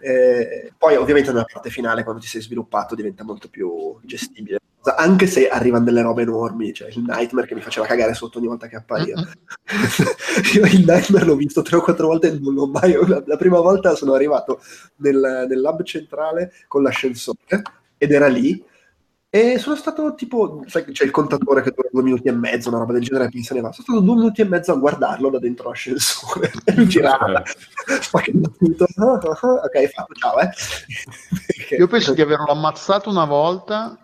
[0.00, 4.58] Eh, poi, ovviamente, nella parte finale, quando ti sei sviluppato, diventa molto più gestibile
[4.94, 8.46] anche se arrivano delle robe enormi, cioè il Nightmare che mi faceva cagare sotto ogni
[8.46, 9.20] volta che appariva.
[10.54, 12.96] Io il Nightmare l'ho visto tre o quattro volte e non l'ho mai...
[13.24, 14.60] La prima volta sono arrivato
[14.96, 17.62] nel, nel lab centrale con l'ascensore
[17.98, 18.62] ed era lì
[19.28, 22.78] e sono stato tipo, sai c'è il contatore che dura due minuti e mezzo, una
[22.78, 23.70] roba del genere, e se ne va.
[23.70, 27.42] Sono stato due minuti e mezzo a guardarlo da dentro l'ascensore e lui girava,
[28.56, 28.86] tutto.
[28.86, 30.48] ok, fatto, ciao, eh.
[31.76, 33.98] Io penso di averlo ammazzato una volta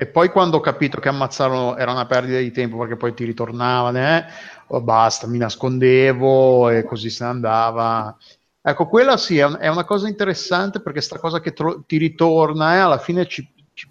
[0.00, 3.26] e poi quando ho capito che ammazzarlo era una perdita di tempo perché poi ti
[3.26, 4.24] ritornava, eh,
[4.68, 8.16] oh, basta, mi nascondevo e così se ne andava.
[8.62, 12.78] Ecco, quella sì, è una cosa interessante perché sta cosa che tro- ti ritorna eh,
[12.78, 13.90] alla fine ci, ci,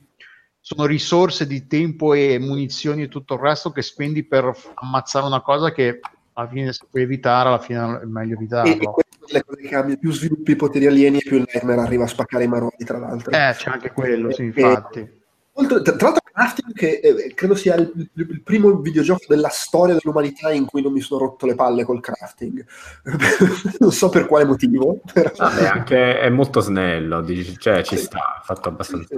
[0.60, 5.42] sono risorse di tempo e munizioni e tutto il resto che spendi per ammazzare una
[5.42, 6.00] cosa che
[6.34, 8.72] alla fine se puoi evitare, alla fine è meglio evitarlo.
[8.72, 12.06] E, e le cose che cambia, più sviluppi poteri alieni e più il Nightmare arriva
[12.06, 13.32] a spaccare i maroni, tra l'altro.
[13.32, 15.00] Eh, c'è anche quello, sì, infatti.
[15.02, 15.19] E,
[15.68, 20.66] tra l'altro crafting che eh, credo sia il, il, primo videogioco della storia dell'umanità in
[20.66, 22.66] cui non mi sono rotto le palle col crafting.
[23.80, 25.00] non so per quale motivo.
[25.12, 25.32] Però...
[25.36, 27.26] Vabbè, anche è molto snello,
[27.58, 29.16] cioè ci sta, fatto abbastanza.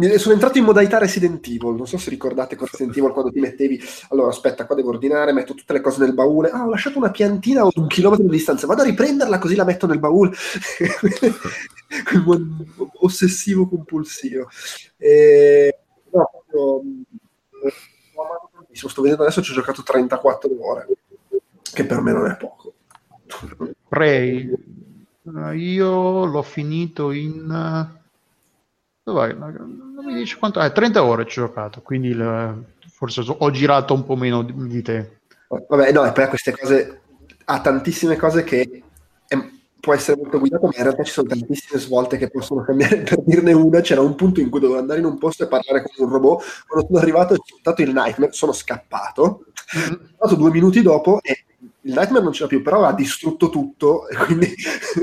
[0.00, 3.30] Eh, sono entrato in modalità Resident Evil, non so se ricordate con Resident Evil quando
[3.30, 3.80] ti mettevi,
[4.10, 7.10] allora aspetta, qua devo ordinare, metto tutte le cose nel baule, ah ho lasciato una
[7.10, 10.32] piantina a un chilometro di distanza, vado a riprenderla così la metto nel baule.
[13.00, 14.48] ossessivo compulsivo.
[14.96, 15.78] E
[16.10, 16.80] no, proprio,
[18.72, 20.86] sto vedendo adesso ci ho giocato 34 ore,
[21.62, 22.74] che per me non è poco.
[23.88, 24.50] Prey,
[25.54, 27.94] io l'ho finito in...
[29.02, 29.32] Dov'è?
[29.32, 30.60] Non mi dici quanto...
[30.60, 32.64] Eh, 30 ore ci ho giocato, quindi il...
[32.90, 35.20] forse ho girato un po' meno di te.
[35.48, 37.00] Vabbè, no, e poi ha queste cose,
[37.44, 38.82] ha tantissime cose che
[39.86, 43.02] può essere molto guidato, ma in realtà ci sono tantissime svolte che possono cambiare.
[43.06, 45.82] Per dirne una, c'era un punto in cui dovevo andare in un posto e parlare
[45.82, 46.42] con un robot.
[46.66, 49.44] Quando sono arrivato, ho dato il nightmare, sono scappato.
[49.76, 49.86] Mm-hmm.
[49.86, 51.44] Sono stato due minuti dopo e
[51.82, 54.52] il nightmare non c'era più, però ha distrutto tutto e quindi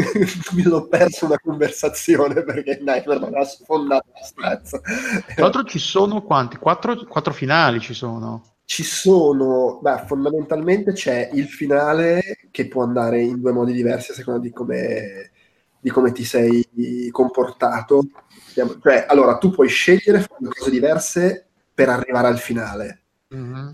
[0.51, 4.81] mi sono perso una conversazione perché il nightmare non ha sfondato la stanza.
[4.81, 6.57] Tra l'altro ci sono quanti?
[6.57, 12.21] Quattro, quattro finali ci sono ci sono, beh, fondamentalmente c'è il finale
[12.51, 15.31] che può andare in due modi diversi a seconda di come,
[15.79, 16.67] di come ti sei
[17.11, 18.05] comportato.
[18.53, 23.01] Cioè, allora, tu puoi scegliere fare cose diverse per arrivare al finale.
[23.35, 23.69] Mm-hmm.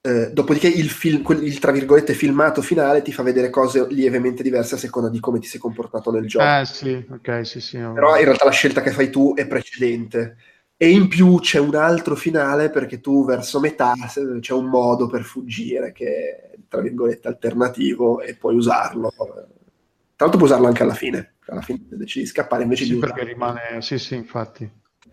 [0.00, 4.76] Eh, dopodiché il, film, il, tra virgolette filmato finale ti fa vedere cose lievemente diverse
[4.76, 6.44] a seconda di come ti sei comportato nel gioco.
[6.44, 7.78] Eh sì, ok, sì, sì.
[7.78, 10.36] Però in realtà la scelta che fai tu è precedente
[10.76, 13.94] e in più c'è un altro finale perché tu verso metà
[14.40, 19.12] c'è un modo per fuggire che è tra virgolette alternativo e puoi usarlo.
[19.16, 22.98] Tra l'altro puoi usarlo anche alla fine, alla fine decidi di scappare invece sì, di
[22.98, 24.70] perché rimane, sì sì infatti.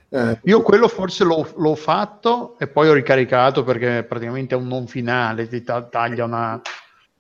[0.10, 4.68] Eh, Io quello forse l'ho, l'ho, fatto e poi ho ricaricato perché praticamente è un
[4.68, 6.62] non finale, ti taglia una,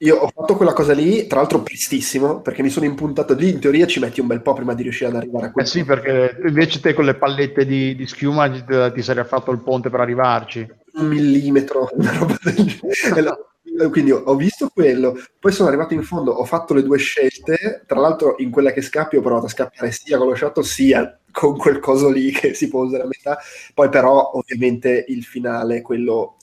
[0.04, 3.60] io ho fatto quella cosa lì, tra l'altro prestissimo, perché mi sono impuntato lì, in
[3.60, 5.68] teoria ci metti un bel po' prima di riuscire ad arrivare a quello.
[5.68, 8.64] Eh sì, perché invece te con le pallette di, di schiuma ti,
[8.94, 10.68] ti sarei fatto il ponte per arrivarci.
[10.94, 13.52] Un millimetro, una roba del genere.
[13.90, 18.00] Quindi ho visto quello, poi sono arrivato in fondo, ho fatto le due scelte, tra
[18.00, 21.58] l'altro in quella che scappi ho provato a scappare sia con lo shot sia con
[21.58, 23.40] quel coso lì che si può usare a metà,
[23.74, 26.36] poi però ovviamente il finale, quello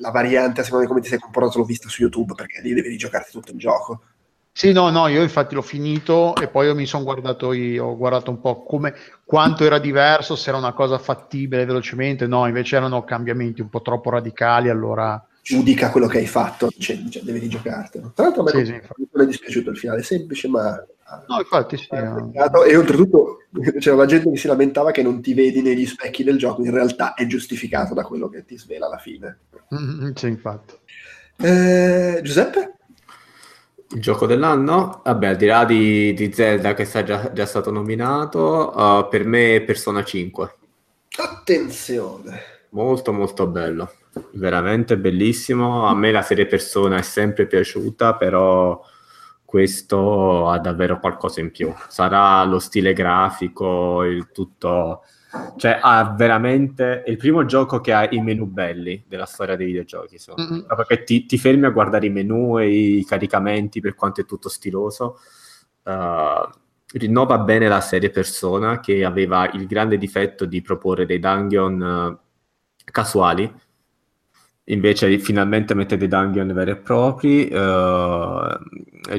[0.00, 2.74] la variante a seconda di come ti sei comportato l'ho vista su YouTube perché lì
[2.74, 4.02] devi rigiocarti tutto il gioco.
[4.56, 7.96] Sì, no, no, io infatti l'ho finito e poi io mi sono guardato, io, ho
[7.96, 12.76] guardato un po' come, quanto era diverso, se era una cosa fattibile velocemente, no, invece
[12.76, 15.20] erano cambiamenti un po' troppo radicali, allora...
[15.42, 18.12] Giudica quello che hai fatto, cioè, cioè devi rigiocartelo.
[18.14, 20.86] Tra l'altro a me sì, sì, non è dispiaciuto il finale, semplice, ma
[21.28, 21.88] No, infatti sì.
[21.90, 23.42] E oltretutto
[23.78, 26.72] c'era la gente che si lamentava che non ti vedi negli specchi del gioco, in
[26.72, 29.38] realtà è giustificato da quello che ti svela alla fine.
[29.74, 30.74] Mm-hmm, sì, infatti.
[31.36, 32.74] Eh, Giuseppe?
[33.90, 35.02] Il gioco dell'anno?
[35.04, 39.24] Vabbè, al di là di, di Zelda che è già, già stato nominato, uh, per
[39.24, 40.54] me è Persona 5.
[41.16, 42.52] Attenzione!
[42.70, 43.92] Molto molto bello,
[44.32, 45.86] veramente bellissimo.
[45.86, 48.80] A me la serie Persona è sempre piaciuta, però
[49.54, 51.72] questo ha davvero qualcosa in più.
[51.86, 55.04] Sarà lo stile grafico, il tutto...
[55.56, 57.04] Cioè, ha veramente...
[57.04, 60.18] È il primo gioco che ha i menu belli della storia dei videogiochi.
[60.40, 60.62] Mm-hmm.
[60.66, 64.48] Perché ti, ti, fermi a guardare i menu e i caricamenti per quanto è tutto
[64.48, 65.20] stiloso.
[65.84, 66.50] Uh,
[66.94, 72.18] rinnova bene la serie Persona che aveva il grande difetto di proporre dei dungeon uh,
[72.90, 73.52] casuali
[74.64, 78.46] invece finalmente mette dei dungeon veri e propri, uh,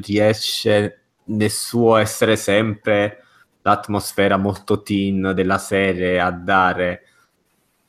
[0.01, 3.23] riesce nel suo essere sempre
[3.61, 7.01] l'atmosfera molto teen della serie a dare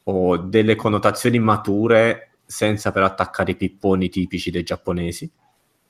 [0.05, 5.31] oh, delle connotazioni mature senza però attaccare i pipponi tipici dei giapponesi.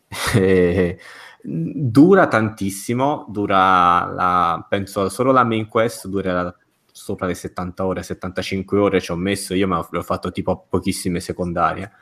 [1.42, 6.54] dura tantissimo, dura la, penso solo la main quest dura
[6.96, 11.20] sopra le 70 ore, 75 ore ci ho messo io, ma l'ho fatto tipo pochissime
[11.20, 11.92] secondarie.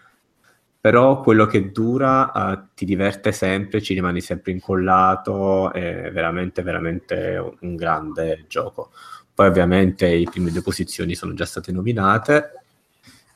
[0.81, 7.57] Però quello che dura uh, ti diverte sempre, ci rimani sempre incollato, è veramente, veramente
[7.61, 8.93] un, grande gioco.
[9.35, 12.53] Poi ovviamente le prime due posizioni sono già state nominate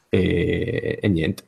[0.09, 1.43] e, e niente.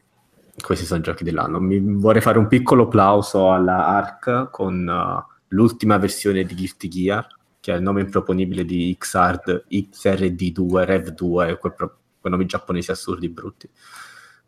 [0.61, 1.61] questi sono i giochi dell'anno.
[1.61, 7.38] Mi vorrei fare un piccolo plauso alla ARC con uh, l'ultima versione di Guilty Gear,
[7.61, 13.28] che è il nome improponibile di Xrd, XRD2, Rev2, quei, pro- quei nomi giapponesi assurdi
[13.28, 13.68] brutti.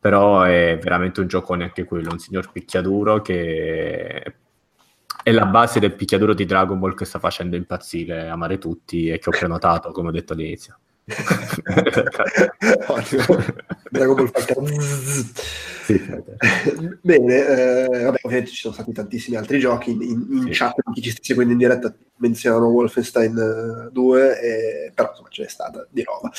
[0.00, 4.34] Però è veramente un giocone anche quello, un signor picchiaduro che
[5.22, 9.18] è la base del picchiaduro di Dragon Ball che sta facendo impazzire, amare tutti e
[9.18, 10.78] che ho prenotato, come ho detto all'inizio.
[13.92, 14.56] Dragon Ball Fighter.
[15.84, 16.00] Sì,
[17.02, 19.90] Bene, eh, vabbè, ovviamente ci sono stati tantissimi altri giochi.
[19.90, 20.50] In, in sì.
[20.52, 25.42] chat, chi ci sta seguendo in diretta, menzionano Wolfenstein 2, eh, e, però insomma ce
[25.42, 26.30] n'è stata di roba.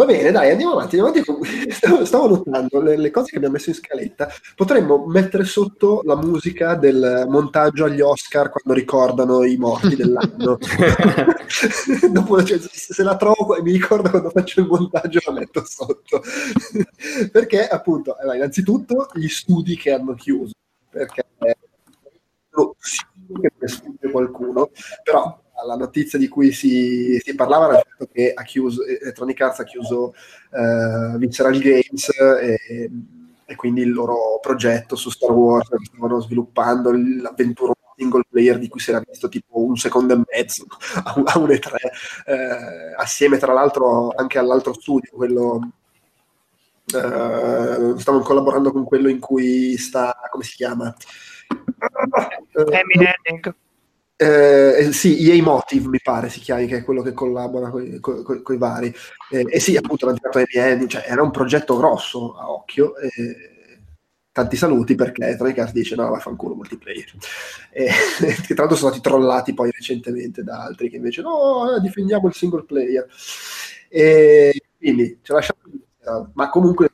[0.00, 0.98] Va bene, dai, andiamo avanti.
[0.98, 1.68] Andiamo avanti.
[1.70, 4.30] Stavo, stavo notando le, le, cose che abbiamo messo in scaletta.
[4.56, 10.56] Potremmo mettere sotto la musica del montaggio agli Oscar quando ricordano i morti dell'anno.
[12.12, 16.22] Dopo, cioè, se la trovo e mi ricordo quando faccio il montaggio, la metto sotto.
[17.30, 20.54] perché, appunto, allora, innanzitutto gli studi che hanno chiuso.
[20.88, 21.26] Perché
[22.52, 22.74] oh,
[23.38, 23.52] che
[24.00, 24.70] ne qualcuno,
[25.02, 29.40] però la notizia di cui si, si parlava era il fatto che ha chiuso, Electronic
[29.40, 30.14] Arts ha chiuso
[30.50, 32.08] uh, Visceral Games
[32.40, 32.90] e,
[33.44, 38.80] e, quindi il loro progetto su Star Wars stavano sviluppando l'avventura single player di cui
[38.80, 40.64] si era visto tipo un secondo e mezzo
[41.04, 41.74] a un, un E3
[42.26, 45.72] eh, assieme tra l'altro anche all'altro studio quello
[46.92, 50.92] Uh, stavano collaborando con quello in cui sta, come si chiama?
[51.48, 53.54] Uh, Henning.
[54.22, 57.82] Eh, eh, sì, EA Motive mi pare si chiami, che è quello che collabora con
[57.82, 58.94] i vari.
[59.30, 62.98] Eh, e sì, appunto, l'hanno tirato EBN, cioè era un progetto grosso a occhio.
[62.98, 63.08] Eh,
[64.30, 67.10] tanti saluti perché Tricars dice no, vaffanculo multiplayer.
[67.70, 67.88] E,
[68.46, 72.28] che tra l'altro sono stati trollati poi recentemente da altri che invece no, eh, difendiamo
[72.28, 73.08] il single player.
[73.88, 75.60] E quindi ce lasciamo,
[76.34, 76.90] ma comunque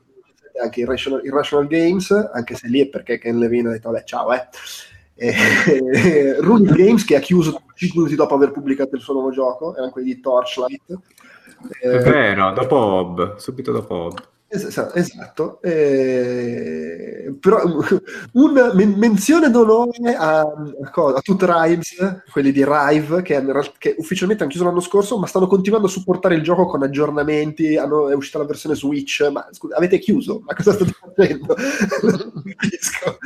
[0.62, 4.32] anche Irrational, Irrational Games, anche se lì è perché Ken Levine ha detto vabbè ciao
[4.32, 4.48] eh
[5.16, 9.74] eh, Rune Games che ha chiuso 5 minuti dopo aver pubblicato il suo nuovo gioco,
[9.74, 10.98] erano quelli di Torchlight.
[11.80, 14.28] Eh, è vero, dopo Hob, subito dopo Hob.
[14.48, 17.60] esatto, eh, però
[18.32, 23.96] una men- menzione d'onore a, a, a tutti Rives, quelli di Rive, che, hanno, che,
[23.98, 27.76] ufficialmente hanno chiuso l'anno scorso, ma stanno continuando a supportare il gioco con aggiornamenti.
[27.76, 30.42] Hanno, è uscita la versione Switch, ma scusa, avete chiuso?
[30.44, 31.56] Ma cosa state facendo?
[32.02, 33.18] non capisco.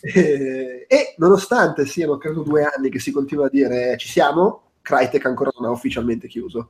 [0.00, 5.24] E, e, nonostante siano credo due anni che si continua a dire ci siamo, Crytek
[5.26, 6.68] ancora non ha ufficialmente chiuso.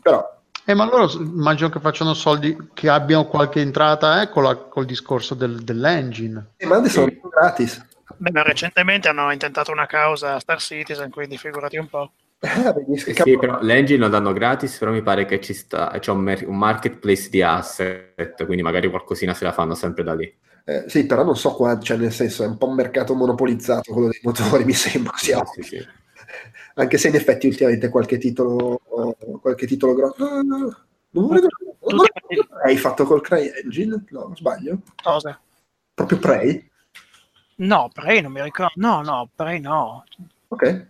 [0.00, 0.36] Però
[0.68, 4.84] eh, ma loro immagino che facciano soldi, che abbiano qualche entrata eh, con la, col
[4.84, 6.50] discorso del, dell'engine.
[6.58, 7.86] Eh, ma adesso sono gratis.
[8.18, 12.12] Beh, recentemente hanno intentato una causa a Star Citizen, quindi figurati un po'.
[12.40, 16.20] Ah, sì, però l'engine lo danno gratis, però mi pare che ci sta, c'è un,
[16.20, 20.30] mer- un marketplace di asset, quindi magari qualcosina se la fanno sempre da lì.
[20.68, 23.90] Eh, sì, però non so quanto, cioè nel senso è un po' un mercato monopolizzato
[23.90, 25.42] quello dei motori, mi sembra sia.
[25.46, 25.86] Sì, sì,
[26.74, 28.78] Anche se in effetti ultimamente qualche titolo,
[29.40, 30.22] qualche titolo grosso.
[30.22, 30.76] No, no, no.
[31.12, 31.46] Non vedo.
[31.86, 32.04] Non
[32.66, 34.04] hai fatto col Cry Engine?
[34.10, 34.80] No, sbaglio.
[35.02, 35.40] Cosa?
[35.94, 36.70] Proprio Prey?
[37.56, 38.72] No, Prey non mi ricordo.
[38.76, 40.04] No, no, Prey no.
[40.48, 40.86] Ok.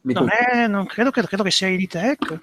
[0.00, 2.40] non, è, non credo, credo, credo che sia Iditech.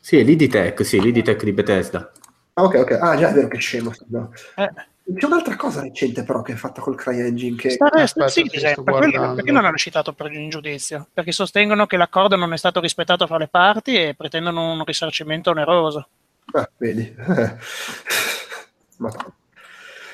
[0.00, 2.12] Sì, è l'Iditech, sì, l'Iditech di Bethesda.
[2.54, 2.90] Ah, ok, ok.
[3.00, 3.92] Ah, già è vero che scemo.
[4.06, 4.30] No.
[4.54, 4.90] Eh.
[5.16, 7.70] C'è un'altra cosa recente però che è fatta col CryEngine che...
[7.70, 11.08] Sta, Aspetta, sì, per quello, perché non hanno citato per in giudizio?
[11.12, 15.50] Perché sostengono che l'accordo non è stato rispettato fra le parti e pretendono un risarcimento
[15.50, 16.08] oneroso.
[16.52, 17.14] Ah, vedi.
[18.98, 19.10] Ma...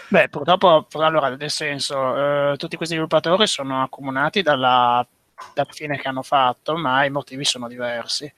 [0.08, 5.06] Beh, purtroppo, allora, nel senso, eh, tutti questi sviluppatori sono accomunati dalla,
[5.52, 8.32] dalla fine che hanno fatto, ma i motivi sono diversi.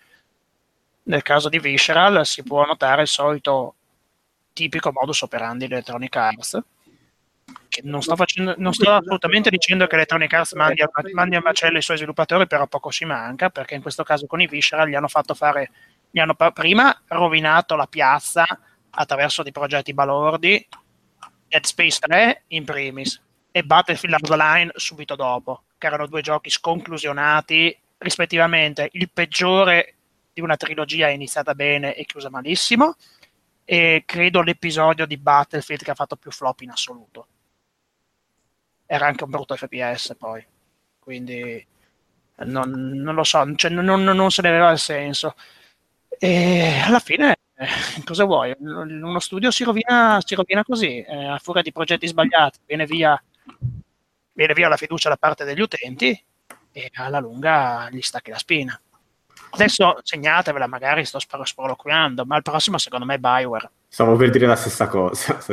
[1.05, 3.75] Nel caso di Visceral si può notare il solito
[4.61, 6.63] tipico modus operandi di Electronic Arts.
[7.69, 11.41] Che non, sto facendo, non sto assolutamente dicendo che Electronic Arts mandi a, mandi a
[11.41, 14.89] macello i suoi sviluppatori, però poco ci manca, perché in questo caso con i Visceral
[14.89, 15.71] gli hanno fatto fare,
[16.11, 18.45] gli hanno prima rovinato la piazza
[18.91, 20.69] attraverso dei progetti balordi,
[21.49, 27.77] Dead Space 3 in primis e Battlefield Hardline subito dopo, che erano due giochi sconclusionati,
[27.99, 29.95] rispettivamente il peggiore
[30.33, 32.97] di una trilogia iniziata bene e chiusa malissimo,
[33.73, 37.29] e credo l'episodio di Battlefield che ha fatto più flop in assoluto.
[38.85, 40.45] Era anche un brutto FPS poi,
[40.99, 41.65] quindi
[42.39, 45.37] non, non lo so, cioè, non, non, se ne aveva il senso.
[46.09, 47.69] E alla fine, eh,
[48.05, 48.53] cosa vuoi?
[48.59, 53.23] Uno studio si rovina, si rovina così, eh, a furia di progetti sbagliati, viene via,
[54.33, 56.21] viene via la fiducia da parte degli utenti
[56.73, 58.81] e alla lunga gli stacchi la spina.
[59.51, 63.71] Adesso segnatevela, magari sto sproloquiando, ma il prossimo secondo me è Bioware.
[63.89, 65.39] Stavo per dire la stessa cosa.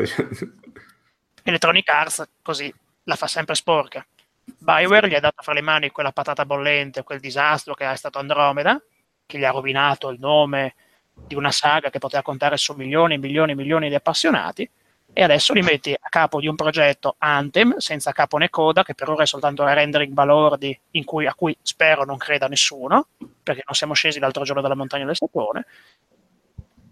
[1.44, 2.74] Electronic Arts così
[3.04, 4.06] la fa sempre sporca.
[4.44, 8.20] Bioware gli ha dato fra le mani quella patata bollente, quel disastro che è stato
[8.20, 8.82] Andromeda,
[9.26, 10.76] che gli ha rovinato il nome
[11.14, 14.70] di una saga che poteva contare su milioni e milioni e milioni di appassionati,
[15.14, 18.94] e adesso li metti a capo di un progetto Anthem, senza capo né coda, che
[18.94, 23.08] per ora è soltanto una rendering balordi cui, a cui spero non creda nessuno,
[23.42, 25.66] perché non siamo scesi l'altro giorno dalla montagna del Sapone,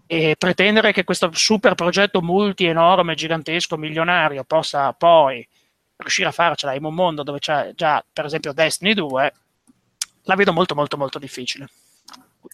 [0.08, 5.46] e pretendere che questo super progetto multi enorme, gigantesco, milionario possa poi
[5.96, 9.32] riuscire a farcela in un mondo dove c'è già, per esempio, Destiny 2,
[10.22, 11.68] la vedo molto molto molto difficile.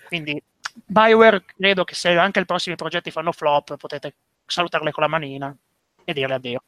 [0.07, 0.43] Quindi
[0.73, 4.15] BioWare credo che se anche i prossimi progetti fanno flop potete
[4.47, 5.57] salutarle con la manina
[6.05, 6.63] e dirle addio.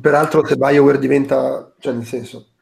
[0.00, 2.54] Peraltro se BioWare diventa, cioè nel senso,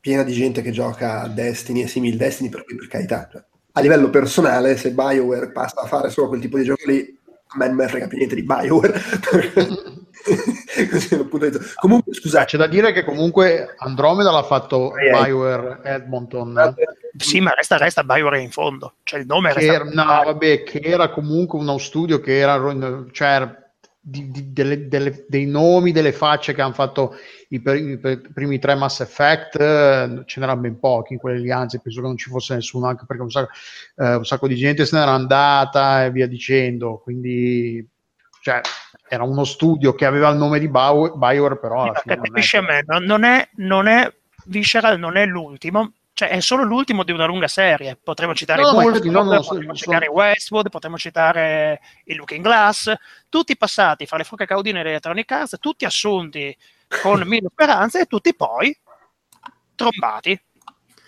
[0.00, 3.80] piena di gente che gioca a Destiny e simili Destiny, per per carità, cioè, a
[3.80, 7.18] livello personale se BioWare passa a fare solo quel tipo di gioco lì,
[7.56, 9.00] me non me frega più niente di BioWare.
[11.76, 12.44] comunque, scusate.
[12.46, 16.74] C'è da dire che comunque Andromeda l'ha fatto eh, BioWare Edmonton.
[17.16, 18.94] Sì, ma resta, resta BioWare in fondo.
[19.02, 19.72] Cioè il nome resta...
[19.72, 22.60] Era, no, vabbè, che era comunque uno studio che era...
[23.12, 23.62] Cioè,
[24.06, 27.16] di, di, delle, delle, dei nomi, delle facce che hanno fatto
[27.54, 32.00] i, i, primi tre Mass Effect, eh, ce n'erano ben pochi in quelli anzi, penso
[32.00, 33.50] che non ci fosse nessuno, anche perché un sacco,
[33.96, 37.86] eh, un sacco di gente se n'era andata e via dicendo, quindi
[38.42, 38.60] cioè,
[39.08, 42.84] era uno studio che aveva il nome di Bioware, però alla fine capisci a me,
[42.86, 44.12] non è, non è
[44.46, 47.98] Visceral non è l'ultimo, cioè è solo l'ultimo di una lunga serie.
[48.02, 52.92] Potremmo citare no, Wolf, no, no, potremmo citare Westwood, potremmo citare il Looking Glass,
[53.28, 56.56] tutti passati fra le foche caudine e Electronic Arts, tutti assunti
[57.02, 58.76] con mille speranze e tutti poi
[59.74, 60.40] trombati.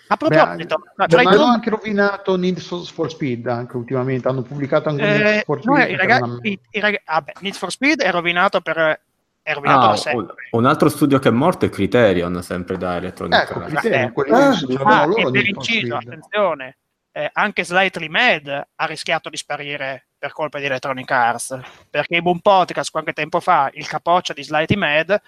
[0.09, 5.03] A proposito, Beh, ma hanno anche rovinato Need for Speed anche ultimamente, hanno pubblicato anche
[5.03, 5.77] eh, Need for Speed.
[5.77, 9.01] No, i ragazzi, i, i ragazzi, ah, Need for Speed è rovinato per
[9.47, 10.35] è rovinato ah, da sempre.
[10.51, 15.01] Un altro studio che è morto è Criterion, sempre da Electronic ecco, Criterion, eh, ah,
[15.01, 16.77] ah, e per inciso, attenzione,
[17.13, 21.59] eh, anche Slightly Mad ha rischiato di sparire per colpa di Electronic Arts,
[21.89, 25.21] perché in un podcast qualche tempo fa il capoccia di Slightly Mad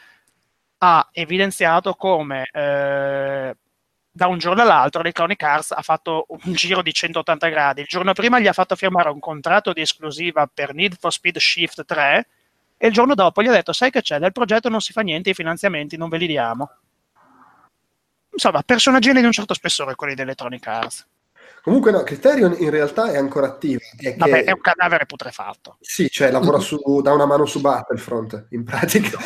[0.80, 3.56] ha evidenziato come eh,
[4.12, 7.82] da un giorno all'altro Electronic Arts ha fatto un giro di 180 gradi.
[7.82, 11.38] Il giorno prima gli ha fatto firmare un contratto di esclusiva per Need for Speed
[11.38, 12.28] Shift 3
[12.78, 15.02] e il giorno dopo gli ha detto sai che c'è, del progetto non si fa
[15.02, 16.70] niente, i finanziamenti non ve li diamo.
[18.32, 21.08] Insomma, personaggi di un certo spessore quelli di Electronic Arts.
[21.62, 23.80] Comunque no, Criterion in realtà è ancora attiva.
[23.98, 25.78] È, Vabbè, è un cadavere putrefatto.
[25.82, 29.18] Sì, cioè lavora su, da una mano su Battlefront, in pratica.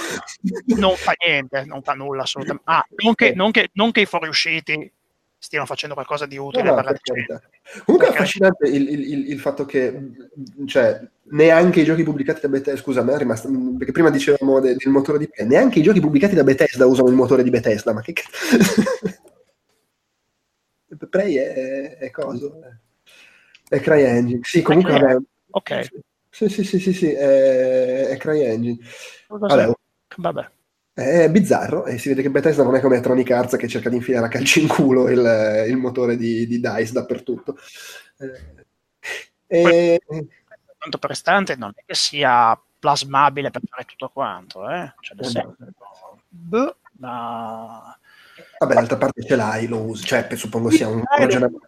[0.77, 2.69] Non fa niente, non fa nulla assolutamente.
[2.69, 4.91] Ah, non che, non che, non che i fuoriusciti
[5.43, 7.41] stiano facendo qualcosa di utile no, no, per per
[7.83, 8.05] Comunque Perché...
[8.05, 10.11] è affascinante il, il, il, fatto che
[10.65, 14.61] cioè, neanche i giochi pubblicati da Bethesda, scusa, a me è rimasto, perché prima dicevamo
[14.61, 17.49] del, del motore di Prey, neanche i giochi pubblicati da Bethesda usano il motore di
[17.49, 18.57] Bethesda, ma che cazzo?
[21.09, 22.59] Prey è, è coso?
[23.67, 24.39] È CryEngine.
[24.43, 25.17] Sì, comunque vabbè.
[25.51, 25.89] Ok.
[26.29, 28.77] Sì, sì, sì, sì, sì è, è CryEngine.
[29.27, 29.71] Vabbè.
[30.17, 30.51] vabbè.
[30.93, 33.95] È bizzarro e si vede che Bethesda non è come Electronic Arts che cerca di
[33.95, 37.57] infilare a calci in culo il, il motore di, di, DICE dappertutto.
[38.17, 38.65] Eh,
[39.47, 40.01] e...
[40.77, 44.93] Tanto prestante non è che sia plasmabile per fare tutto quanto, eh?
[44.99, 45.55] Cioè, eh senso,
[46.27, 47.97] boh, ma...
[48.63, 51.67] Vabbè, d'altra parte ce l'hai, lo usi, cioè suppongo sia un ragionamento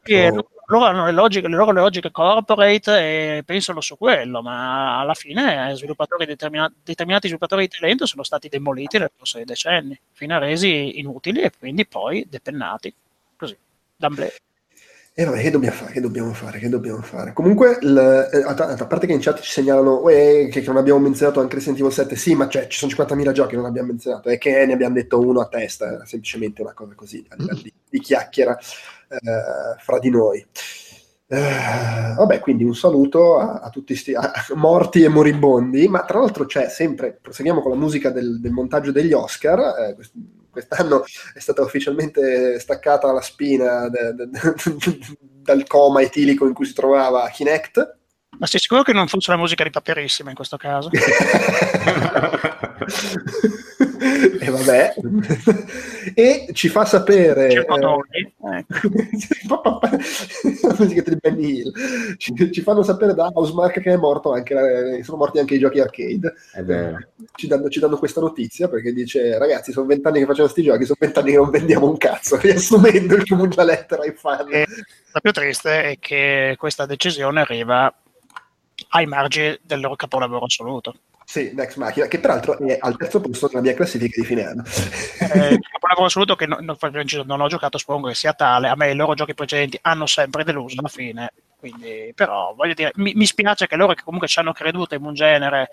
[0.68, 5.76] loro hanno le logiche, le loro logiche corporate e pensano su quello, ma alla fine
[5.76, 10.39] sviluppatori determinati, determinati sviluppatori di talento sono stati demoliti nel corso dei decenni, fino a
[10.39, 12.93] resi inutili e quindi poi depennati.
[13.36, 13.56] Così,
[13.96, 14.34] d'amblè.
[15.18, 15.93] E vabbè, che dobbiamo fare?
[15.93, 16.59] Che dobbiamo fare?
[16.59, 17.32] Che dobbiamo fare?
[17.32, 17.97] Comunque, l,
[18.34, 21.80] eh, a, parte che in chat ci segnalano che, che, non abbiamo menzionato anche Resident
[21.80, 24.66] Evil 7, sì, ma cioè, ci sono 50.000 giochi che non abbiamo menzionato, e che
[24.66, 27.99] ne abbiamo detto uno a testa, era semplicemente una cosa così, a livello di, di
[28.01, 30.45] chiacchiera eh, fra di noi.
[31.28, 36.20] Eh, vabbè, quindi un saluto a, a tutti sti, a morti e moribondi, ma tra
[36.20, 39.95] l'altro c'è sempre, proseguiamo con la musica del, del montaggio degli Oscar, eh,
[40.56, 41.03] quest'anno
[41.34, 44.39] è stata ufficialmente staccata la spina de, de, de,
[45.43, 47.97] dal coma etilico in cui si trovava Kinect.
[48.38, 50.89] Ma sei sicuro che non fosse la musica di Paperissima in questo caso?
[54.39, 54.93] e vabbè,
[56.13, 57.66] e ci fa sapere eh,
[61.38, 61.72] Hill.
[62.18, 65.80] Ci, ci, fanno sapere da Housemark che è morto anche sono morti anche i giochi
[65.80, 66.34] arcade.
[67.36, 70.86] Ci danno, ci danno questa notizia perché dice ragazzi sono vent'anni che facciamo questi giochi
[70.86, 72.38] sono vent'anni che non vendiamo un cazzo.
[72.39, 74.51] Riassumendo il comune lettera ai fan.
[74.51, 74.66] E
[75.11, 77.93] la più triste è che questa decisione arriva
[78.89, 80.95] ai margini del loro capolavoro assoluto.
[81.26, 84.63] Sì, Next Machina, che peraltro è al terzo posto nella mia classifica di fine anno.
[84.63, 88.67] Eh, capolavoro assoluto che non, non, ho giocato, suppongo che sia tale.
[88.67, 91.34] A me i loro giochi precedenti hanno sempre deluso alla fine.
[91.57, 95.03] Quindi, però, voglio dire, mi, mi spiace che loro che comunque ci hanno creduto in
[95.03, 95.71] un genere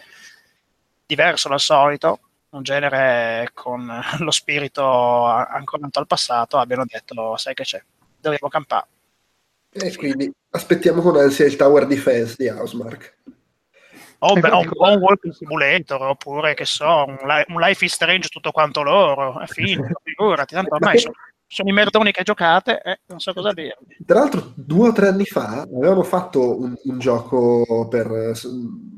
[1.05, 3.87] diverso dal solito, un genere con
[4.19, 7.83] lo spirito ancorato al passato, abbiano detto, sai che c'è,
[8.19, 8.87] dobbiamo campare.
[9.71, 13.17] E quindi aspettiamo con ansia il Tower Defense di Housemark.
[14.25, 17.17] O, beh, un buon walking simulator, oppure che so, un,
[17.49, 21.15] un, Life is Strange tutto quanto loro, è finito, figurati, tanto ormai sono,
[21.45, 23.77] sono, i merdoni che giocate, eh, non so cosa dire.
[24.07, 28.33] Tra l'altro, due o tre anni fa avevano fatto un, un gioco per,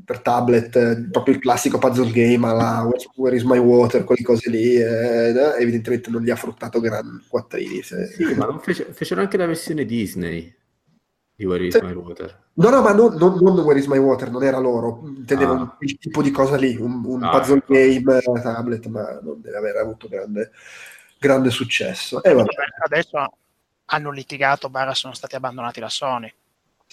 [0.04, 4.74] per, tablet, proprio il classico puzzle game alla Where is my water, quelle cose lì,
[4.74, 7.80] eh, evidentemente non li ha fruttato gran quattrini.
[7.80, 8.08] Se...
[8.08, 10.54] Sì, ma fece, fecero anche la versione Disney
[11.36, 12.42] di Where is My Water.
[12.54, 15.76] No, no, ma non, non, non, Where is My Water, non era loro, intendevo ah.
[15.80, 17.72] il tipo di cosa lì, un, un ah, puzzle ecco.
[17.72, 20.52] game tablet, ma non deve aver avuto grande,
[21.18, 22.22] grande successo.
[22.22, 22.44] Eh,
[22.84, 23.32] Adesso
[23.86, 26.32] hanno litigato, barra sono stati abbandonati da Sony.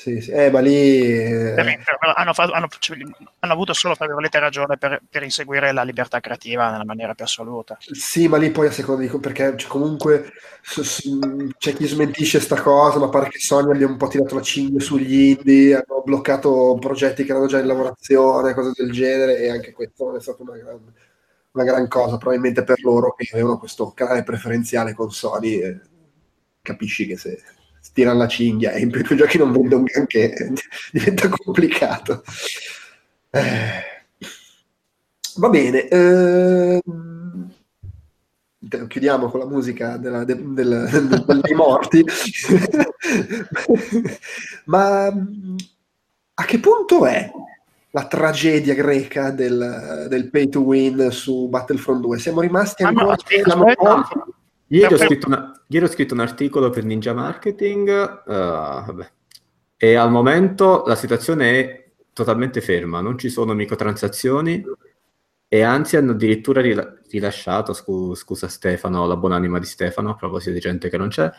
[0.02, 0.32] Sì, sì.
[0.32, 1.00] Eh, ma lì...
[1.00, 1.54] Eh...
[2.16, 2.98] Hanno, fatto, hanno, cioè,
[3.38, 7.78] hanno, avuto solo, ragione per, per, inseguire la libertà creativa nella maniera più assoluta.
[7.80, 9.20] Sì, ma lì poi a seconda di...
[9.20, 10.32] perché cioè, comunque
[10.64, 14.80] c'è chi smentisce sta cosa, ma pare che Sony abbia un po' tirato la cinghia
[14.80, 19.72] sugli indie, hanno bloccato progetti che erano già in lavorazione, cose del genere, e anche
[19.72, 20.80] questo non è stata una gran,
[21.52, 25.80] una gran cosa, probabilmente per loro che avevano questo canale preferenziale con Sony, eh,
[26.60, 27.40] capisci che se
[27.94, 30.54] tirano la cinghia e in più i giochi non vendono granché,
[30.92, 32.24] diventa complicato.
[33.30, 33.90] Eh.
[35.36, 36.82] Va bene, eh,
[38.88, 40.90] chiudiamo con la musica della, de, del,
[41.26, 42.04] del, dei morti,
[44.66, 47.32] ma a che punto è
[47.92, 52.20] la tragedia greca del, del pay to win su Battlefront 2?
[52.20, 53.04] Siamo rimasti ancora...
[53.04, 53.56] Ah, no, aspetta,
[54.72, 59.06] Ieri ho, scritto una, ieri ho scritto un articolo per Ninja Marketing uh,
[59.76, 64.64] e al momento la situazione è totalmente ferma, non ci sono microtransazioni
[65.50, 70.52] e anzi hanno addirittura rila- rilasciato, scu- scusa Stefano, la buonanima di Stefano, a proposito
[70.52, 71.30] di gente che non c'è,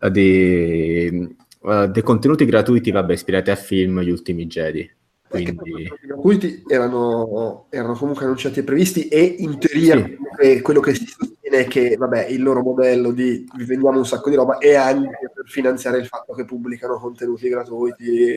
[0.00, 4.90] uh, di, uh, dei contenuti gratuiti, vabbè, ispirati a film, gli ultimi Jedi.
[5.32, 5.90] Quindi...
[6.00, 9.96] gratuiti erano, erano, comunque annunciati e previsti e in teoria
[10.38, 10.60] sì.
[10.60, 14.28] quello che si sostiene è che vabbè, il loro modello di vi vendiamo un sacco
[14.28, 18.36] di roba è anche per finanziare il fatto che pubblicano contenuti gratuiti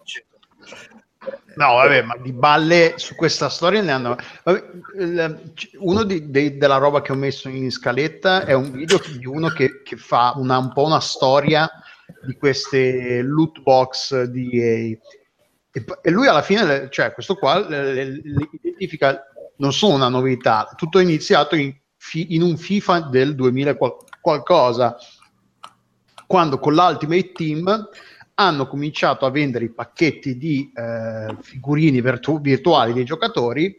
[0.00, 0.34] eccetera.
[1.56, 4.16] No, vabbè, ma di balle su questa storia ne hanno.
[4.44, 4.64] Vabbè,
[5.78, 9.48] uno di, de, della roba che ho messo in scaletta è un video di uno
[9.48, 11.68] che, che fa una, un po' una storia
[12.24, 14.96] di queste loot box di EA
[15.76, 18.22] e, e lui alla fine, cioè questo qua, le,
[19.56, 21.74] non sono una novità, tutto è iniziato in,
[22.12, 24.96] in un FIFA del 2000 qual- qualcosa,
[26.26, 27.88] quando con l'Ultimate Team
[28.38, 33.78] hanno cominciato a vendere i pacchetti di eh, figurini virtu- virtuali dei giocatori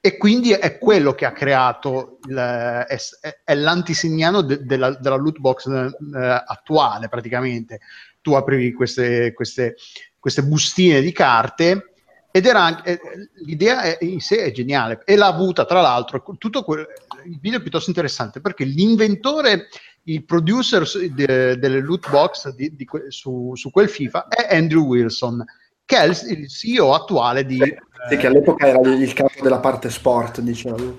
[0.00, 2.96] e quindi è quello che ha creato il, è,
[3.44, 7.80] è l'antisignano de, della, della loot box eh, attuale praticamente.
[8.20, 9.76] Tu aprivi queste, queste
[10.22, 11.94] queste bustine di carte
[12.30, 13.00] ed era anche, eh,
[13.44, 16.86] l'idea è, in sé è geniale e l'ha avuta tra l'altro tutto quel,
[17.24, 19.66] il video è piuttosto interessante perché l'inventore
[20.04, 25.44] il producer de, delle loot box di, di, su, su, quel FIFA è Andrew Wilson
[25.84, 27.76] che è il, il CEO attuale di sì,
[28.10, 30.94] sì, che all'epoca era il capo della parte sport diciamo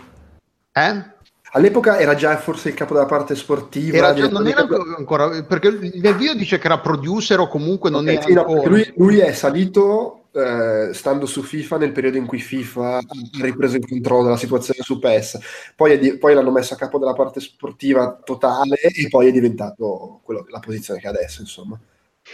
[0.74, 1.13] eh?
[1.56, 3.98] All'epoca era già forse il capo della parte sportiva.
[3.98, 4.66] Era già, non era
[4.98, 8.66] ancora, perché nel video dice che era producer o comunque non okay, era sì, no,
[8.66, 13.02] lui, lui, è salito eh, stando su FIFA nel periodo in cui FIFA ha
[13.42, 15.40] ripreso il controllo della situazione su PES.
[15.76, 20.22] Poi, di, poi, l'hanno messo a capo della parte sportiva totale e poi è diventato
[20.24, 21.80] quello, la posizione che ha adesso, insomma.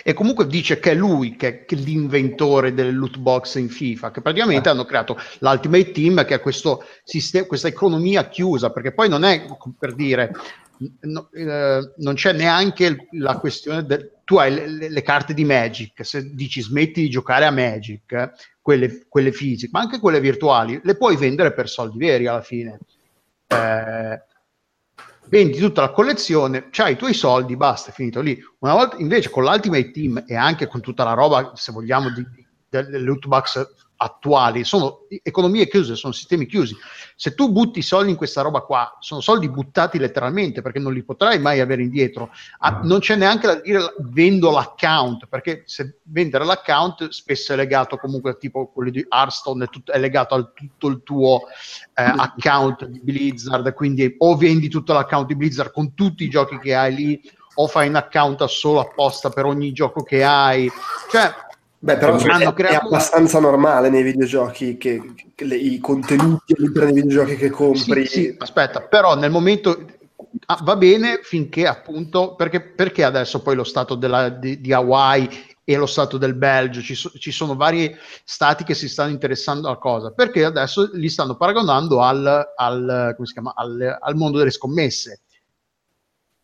[0.04, 4.22] E comunque dice che è lui che è l'inventore delle loot box in FIFA, che
[4.22, 4.72] praticamente ah.
[4.72, 9.46] hanno creato l'Ultimate Team, che è questo sistema, questa economia chiusa, perché poi non è
[9.78, 10.32] per dire,
[11.02, 14.18] no, eh, non c'è neanche la questione del...
[14.24, 18.32] Tu hai le, le, carte di Magic, se dici smetti di giocare a Magic, eh,
[18.62, 22.78] quelle, quelle, fisiche, ma anche quelle virtuali, le puoi vendere per soldi veri alla fine.
[23.48, 24.22] Eh,
[25.30, 28.38] vendi tutta la collezione, c'hai i tuoi soldi, basta, è finito lì.
[28.60, 32.26] Una volta invece con l'Ultimate Team e anche con tutta la roba, se vogliamo, di,
[32.30, 33.68] di, delle loot box
[34.02, 36.76] attuali, sono economie chiuse, sono sistemi chiusi.
[37.16, 41.04] Se tu butti soldi in questa roba qua, sono soldi buttati letteralmente perché non li
[41.04, 42.32] potrai mai avere indietro.
[42.60, 47.98] Ah, non c'è neanche da dire vendo l'account, perché se vendere l'account spesso è legato
[47.98, 51.42] comunque tipo quello di Hearthstone, è, tutto, è legato a tutto il tuo
[51.94, 56.58] eh, account di Blizzard, quindi o vendi tutto l'account di Blizzard con tutti i giochi
[56.58, 57.22] che hai lì
[57.56, 60.72] o fai un account solo apposta per ogni gioco che hai.
[61.12, 61.48] Cioè,
[61.82, 67.38] Beh, però è, è abbastanza normale nei videogiochi che, che le, i contenuti dei videogiochi
[67.38, 68.06] che compri.
[68.06, 69.86] Sì, sì, aspetta, però nel momento
[70.48, 75.30] ah, va bene finché appunto perché, perché adesso poi lo stato della, di, di, Hawaii
[75.64, 79.68] e lo stato del Belgio ci, so, ci, sono vari stati che si stanno interessando
[79.68, 85.22] alla cosa perché adesso li stanno paragonando al, al, chiama, al, al mondo delle scommesse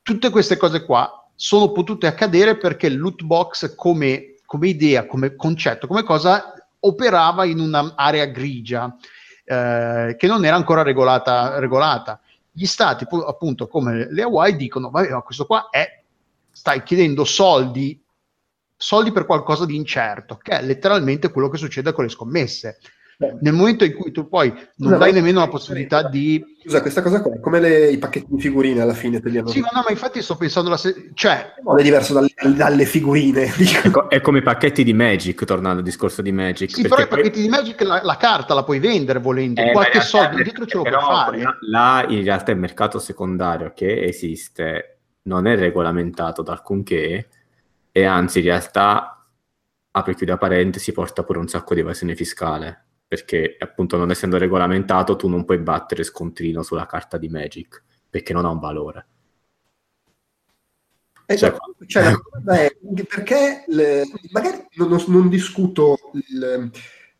[0.01, 5.35] tutte queste cose qua sono potute accadere perché il loot box come come idea, come
[5.35, 8.95] concetto, come cosa operava in un'area grigia
[9.43, 12.19] eh, che non era ancora regolata, regolata.
[12.51, 16.01] Gli stati, appunto, come le Hawaii, dicono: Vabbè, ma questo qua è,
[16.51, 18.01] stai chiedendo soldi,
[18.75, 22.79] soldi per qualcosa di incerto, che è letteralmente quello che succede con le scommesse.
[23.17, 26.43] Nel momento in cui tu poi non Scusa, dai nemmeno la possibilità di...
[26.61, 29.21] Scusa, questa cosa qua è come le, i pacchetti di figurine alla fine.
[29.21, 29.47] Te li hanno...
[29.47, 30.69] Sì, ma no, ma infatti sto pensando...
[30.69, 31.11] La se...
[31.13, 31.53] cioè...
[31.63, 33.45] Non è diverso dalle, dalle figurine.
[33.55, 36.73] È, co- è, come i pacchetti di Magic, tornando al discorso di Magic.
[36.73, 40.01] Sì, però i pacchetti di Magic la, la, carta la puoi vendere volendo, eh, qualche
[40.01, 41.43] soldo dietro ce lo puoi fare.
[41.69, 47.29] Là in realtà il mercato secondario che esiste non è regolamentato da alcunché
[47.91, 49.25] e anzi in realtà,
[49.91, 52.84] apri chiude parentesi, porta pure un sacco di evasione fiscale
[53.15, 58.33] perché appunto non essendo regolamentato tu non puoi battere scontrino sulla carta di Magic perché
[58.33, 59.07] non ha un valore.
[61.27, 61.55] Eh, cioè,
[61.87, 66.69] cioè, beh, perché le, magari non, non discuto il,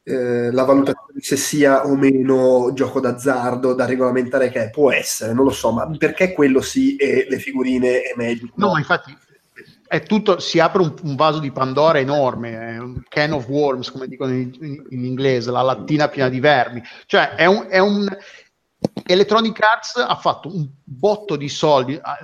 [0.04, 5.34] eh, la valutazione se sia o meno gioco d'azzardo da regolamentare che è, può essere,
[5.34, 8.52] non lo so, ma perché quello sì e le figurine e Magic?
[8.56, 9.18] No, no infatti
[9.96, 14.08] è tutto, si apre un, un, vaso di Pandora enorme, un can of worms, come
[14.08, 16.84] dicono in, in, in inglese, la lattina piena di vermi.
[17.06, 18.06] Cioè, è un, è un,
[19.06, 21.98] Electronic Arts ha fatto un botto di soldi.
[22.02, 22.18] Ah,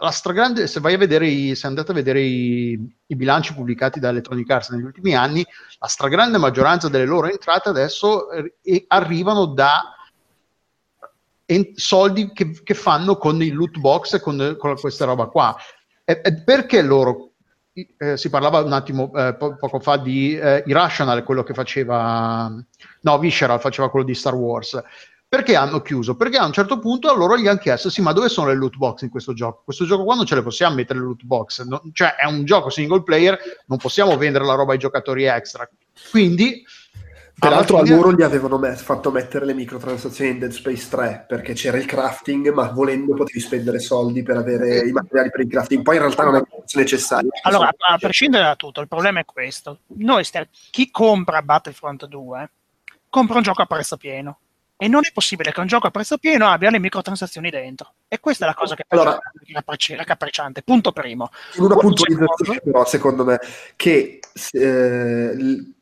[0.00, 4.00] la stragrande, se vai a vedere, i, se andate a vedere i, i, bilanci pubblicati
[4.00, 5.44] da Electronic Arts negli ultimi anni,
[5.78, 9.90] la stragrande maggioranza delle loro entrate adesso eh, arrivano da
[11.74, 15.54] soldi che, che, fanno con i loot box e con, con questa roba qua.
[16.04, 17.32] E, e perché loro
[17.72, 22.52] eh, si parlava un attimo eh, po- poco fa di eh, Irrational, quello che faceva,
[23.00, 24.80] no, Visceral faceva quello di Star Wars.
[25.26, 26.14] Perché hanno chiuso?
[26.14, 28.54] Perché a un certo punto a loro gli hanno chiesto: sì, ma dove sono le
[28.54, 29.62] loot box in questo gioco?
[29.64, 32.44] Questo gioco qua non ce le possiamo mettere le loot box, no, cioè è un
[32.44, 33.36] gioco single player,
[33.66, 35.68] non possiamo vendere la roba ai giocatori extra.
[36.10, 36.62] Quindi
[37.48, 37.92] Peraltro fine...
[37.92, 41.76] a loro gli avevano met- fatto mettere le microtransazioni in Dead Space 3 perché c'era
[41.76, 45.82] il crafting, ma volendo potevi spendere soldi per avere i materiali per il crafting.
[45.82, 46.42] Poi in realtà non è
[46.74, 47.30] necessario.
[47.42, 49.80] Allora, a prescindere da tutto, il problema è questo.
[49.96, 50.24] Noi
[50.70, 52.50] chi compra Battlefront 2
[53.08, 54.38] compra un gioco a prezzo pieno
[54.76, 57.92] e non è possibile che un gioco a prezzo pieno abbia le microtransazioni dentro.
[58.08, 60.62] E questa è la cosa che allora, è raccapricciante.
[60.62, 61.30] Punto primo.
[61.56, 63.38] Una puntualizzazione, però, secondo me,
[63.76, 64.18] che
[64.52, 65.36] eh,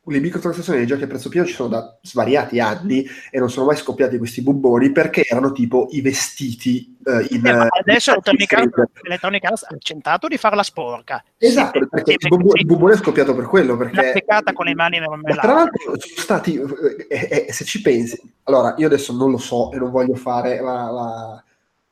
[0.05, 3.67] le microtransazioni nei giochi a prezzo pieno ci sono da svariati anni e non sono
[3.67, 9.63] mai scoppiati questi bubboni perché erano tipo i vestiti eh, in, eh, adesso Electronic Arts
[9.63, 11.23] ha accentato di farla sporca.
[11.37, 14.51] Esatto sì, perché sì, il, bubo, il bubbone è scoppiato per quello perché l'ha peccata
[14.51, 16.59] con le mani nella tra l'altro sono stati
[17.07, 20.61] eh, eh, se ci pensi allora io adesso non lo so e non voglio fare
[20.61, 21.43] la, la,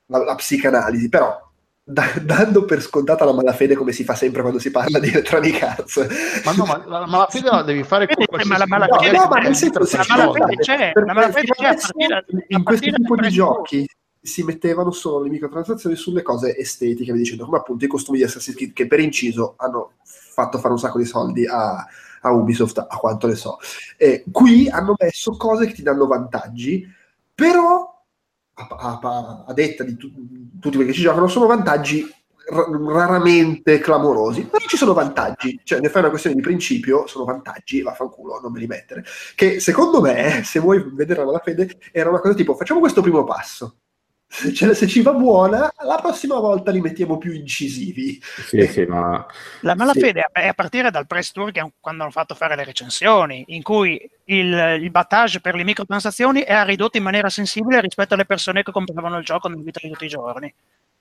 [0.07, 1.50] la, la psicanalisi però
[1.83, 5.61] da, dando per scontata la malafede come si fa sempre quando si parla di Electronic
[5.61, 6.43] Arts.
[6.45, 9.39] Ma no, ma la malafede la devi fare con ma la malafede, no, no, ma
[9.39, 11.75] nel senso la malafede c'è, la malafede c'è
[12.47, 13.87] in questo tipo di giochi
[14.23, 18.55] si mettevano solo le microtransazioni sulle cose estetiche, dicendo come appunto i costumi di Assassin's
[18.55, 21.83] Creed che per inciso hanno fatto fare un sacco di soldi a,
[22.21, 23.57] a Ubisoft, a quanto ne so.
[23.97, 26.87] E qui hanno messo cose che ti danno vantaggi,
[27.33, 28.00] però
[28.69, 30.11] a, a, a detta di tu,
[30.59, 32.07] tutti quelli che ci giocano, sono vantaggi
[32.51, 37.81] raramente clamorosi, però ci sono vantaggi, cioè ne fai una questione di principio, sono vantaggi,
[37.81, 39.05] vaffanculo, non me li mettere,
[39.35, 43.23] che secondo me, se vuoi vedere la fede, era una cosa tipo, facciamo questo primo
[43.23, 43.77] passo,
[44.31, 48.17] se, se, ci va buona, la prossima volta li mettiamo più incisivi.
[48.21, 49.25] Sì, sì, ma...
[49.59, 50.41] La malafede sì.
[50.41, 54.09] è a partire dal press tour che, quando hanno fatto fare le recensioni, in cui
[54.25, 58.71] il, il battage per le microtransazioni era ridotto in maniera sensibile rispetto alle persone che
[58.71, 60.53] compravano il gioco nel vita di tutti i giorni.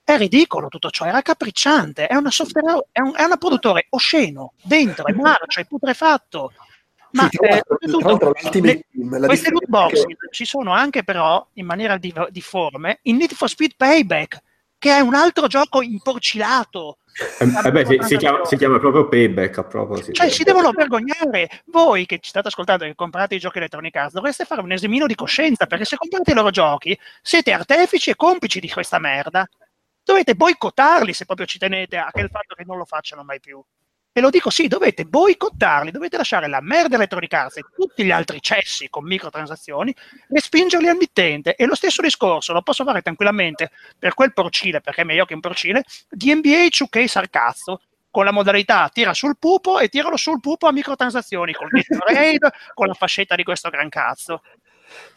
[0.02, 4.54] È ridicolo tutto ciò, era capricciante, è una software, è un, è un produttore osceno,
[4.60, 6.52] dentro, è marcio, è putrefatto
[7.12, 8.84] Ma sì, tra, eh, tutto, ne,
[9.26, 10.16] queste loot box che...
[10.30, 14.40] ci sono anche però in maniera difforme in Need for Speed Payback,
[14.78, 16.98] che è un altro gioco imporcilato.
[17.38, 20.12] Eh, eh beh, si, si, chiama, si, chiama, proprio Payback a proposito.
[20.12, 21.62] Cioè, si devono vergognare.
[21.66, 25.06] Voi che ci state ascoltando e comprate i giochi Electronic Arts dovreste fare un esemino
[25.06, 29.46] di coscienza, perché se comprate i loro giochi siete artefici e complici di questa merda.
[30.02, 33.38] Dovete boicottarli se proprio ci tenete a che il fatto che non lo facciano mai
[33.38, 33.62] più.
[34.12, 38.10] E lo dico sì, dovete boicottarli, dovete lasciare la merda Electronic Arts e tutti gli
[38.10, 39.94] altri cessi con microtransazioni
[40.28, 41.54] e spingerli al mittente.
[41.54, 45.34] E lo stesso discorso lo posso fare tranquillamente per quel porcile, perché è meglio che
[45.34, 50.40] un porcile, di NBA 2K Sarcazzo, con la modalità tira sul pupo e tiralo sul
[50.40, 54.42] pupo a microtransazioni, con il raid, con la fascetta di questo gran cazzo.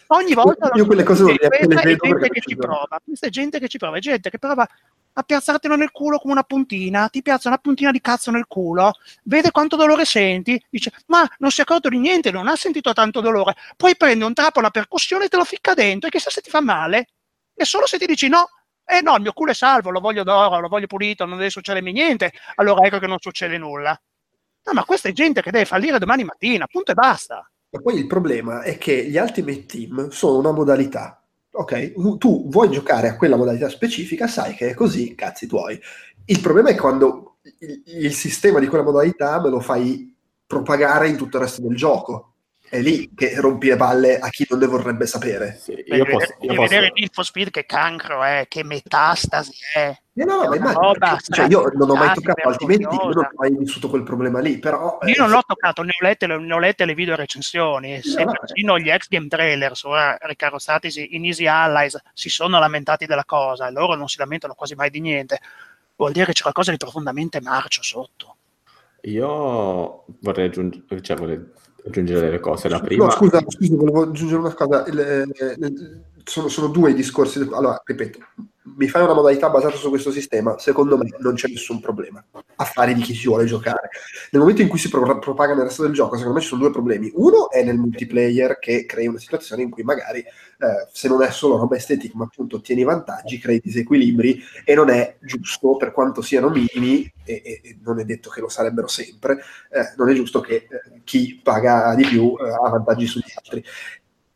[0.07, 3.59] Ogni volta io quelle cose non le vedo gente che ci prova, questa è gente
[3.59, 4.67] che ci prova, è gente che prova
[5.13, 8.93] a piazzartelo nel culo come una puntina, ti piazza una puntina di cazzo nel culo,
[9.23, 12.93] vede quanto dolore senti, dice ma non si è accorto di niente, non ha sentito
[12.93, 16.29] tanto dolore, poi prende un trappo alla percussione e te lo ficca dentro e chissà
[16.29, 17.07] se ti fa male.
[17.55, 18.49] E solo se ti dici no,
[18.85, 21.49] eh no, il mio culo è salvo, lo voglio d'oro, lo voglio pulito, non deve
[21.49, 23.99] succedermi niente, allora ecco che non succede nulla.
[24.65, 27.47] No, ma questa è gente che deve fallire domani mattina, punto e basta.
[27.69, 31.22] Ma poi il problema è che gli Ultimate Team sono una modalità
[31.55, 35.79] ok, tu vuoi giocare a quella modalità specifica, sai che è così, cazzi tuoi.
[36.25, 41.17] Il problema è quando il, il sistema di quella modalità me lo fai propagare in
[41.17, 42.32] tutto il resto del gioco
[42.73, 45.59] è lì che rompi le palle a chi non ne vorrebbe sapere.
[45.61, 46.61] Sì, io posso, io posso...
[46.61, 49.95] vedere Need for Speed che cancro è, che metastasi è.
[50.15, 53.55] Eh no, ma immagino, cioè, io non ho mai toccato, altrimenti io non ho mai
[53.55, 54.97] vissuto quel problema lì, però...
[55.03, 58.25] Io eh, non l'ho toccato, ne ho lette, ne ho lette le video recensioni, se
[58.25, 63.67] persino gli ex game trailer ora ricarrozzatisi in Easy Allies si sono lamentati della cosa
[63.67, 65.39] e loro non si lamentano quasi mai di niente,
[65.95, 68.37] vuol dire che c'è qualcosa di profondamente marcio sotto.
[69.01, 71.39] Io vorrei aggiungere, cioè vorrei
[71.85, 72.69] aggiungere delle cose.
[72.69, 73.05] La prima...
[73.05, 74.85] No, scusa, scusa, volevo aggiungere una cosa.
[74.87, 77.39] Il, il, sono, sono, due i discorsi.
[77.39, 78.19] Allora, ripeto,
[78.75, 82.23] mi fai una modalità basata su questo sistema, secondo me non c'è nessun problema.
[82.55, 83.89] Affari di chi si vuole giocare.
[84.31, 86.61] Nel momento in cui si pro- propaga nel resto del gioco, secondo me ci sono
[86.61, 87.11] due problemi.
[87.15, 91.31] Uno è nel multiplayer che crei una situazione in cui magari, eh, se non è
[91.31, 96.21] solo roba estetica, ma appunto ottieni vantaggi, crei disequilibri e non è giusto, per quanto
[96.21, 99.39] siano minimi, e, e, non è detto che lo sarebbero sempre,
[99.71, 103.63] eh, non è giusto che eh, chi paga di più eh, ha vantaggi sugli altri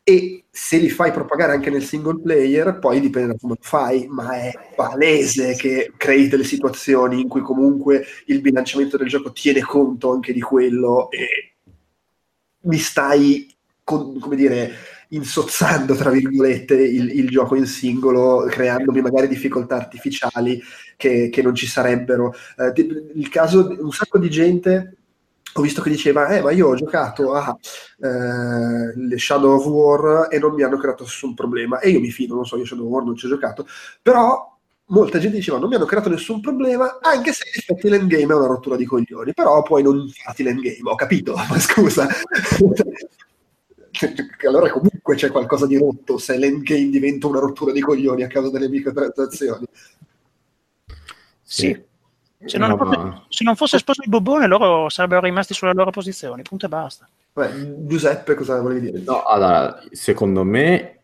[0.08, 4.06] e se li fai propagare anche nel single player, poi dipende da come lo fai,
[4.08, 9.60] ma è palese che crei delle situazioni in cui comunque il bilanciamento del gioco tiene
[9.60, 11.56] conto anche di quello e
[12.60, 13.54] mi stai,
[13.84, 14.72] con, come dire,
[15.08, 20.58] insozzando, tra virgolette, il, il, gioco in singolo, creandomi magari difficoltà artificiali
[20.96, 22.34] che, che non ci sarebbero.
[22.56, 22.72] Eh,
[23.14, 24.97] il caso, un sacco di gente
[25.54, 27.56] ho visto che diceva, eh, ma io ho giocato a
[28.00, 31.80] eh, Shadow of War e non mi hanno creato nessun problema.
[31.80, 33.66] E io mi fido, non so, io Shadow of War non ci ho giocato,
[34.02, 34.56] però
[34.90, 38.36] molta gente diceva non mi hanno creato nessun problema, anche se in effetti l'endgame è
[38.36, 42.06] una rottura di coglioni, però poi non fate l'endgame, ho capito, ma scusa.
[44.46, 48.50] allora comunque c'è qualcosa di rotto se l'endgame diventa una rottura di coglioni a causa
[48.50, 49.66] delle microtransazioni.
[51.42, 51.86] Sì,
[52.44, 56.42] se non, fosse, se non, fosse, esploso il bobone, loro sarebbero rimasti sulle loro posizioni,
[56.42, 57.08] punto e basta.
[57.32, 59.02] Beh, Giuseppe, cosa volevi dire?
[59.04, 61.00] No, allora, secondo me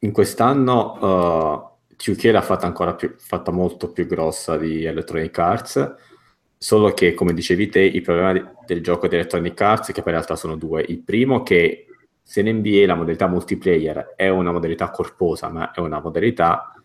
[0.00, 5.94] in quest'anno uh, 2K l'ha fatta ancora più, fatta molto più grossa di Electronic Arts,
[6.58, 10.04] solo che, come dicevi te, il problema di, del gioco di Electronic Arts, che in
[10.04, 11.86] realtà sono due, il primo che
[12.22, 16.75] se in NBA la modalità multiplayer è una modalità corposa, ma è una modalità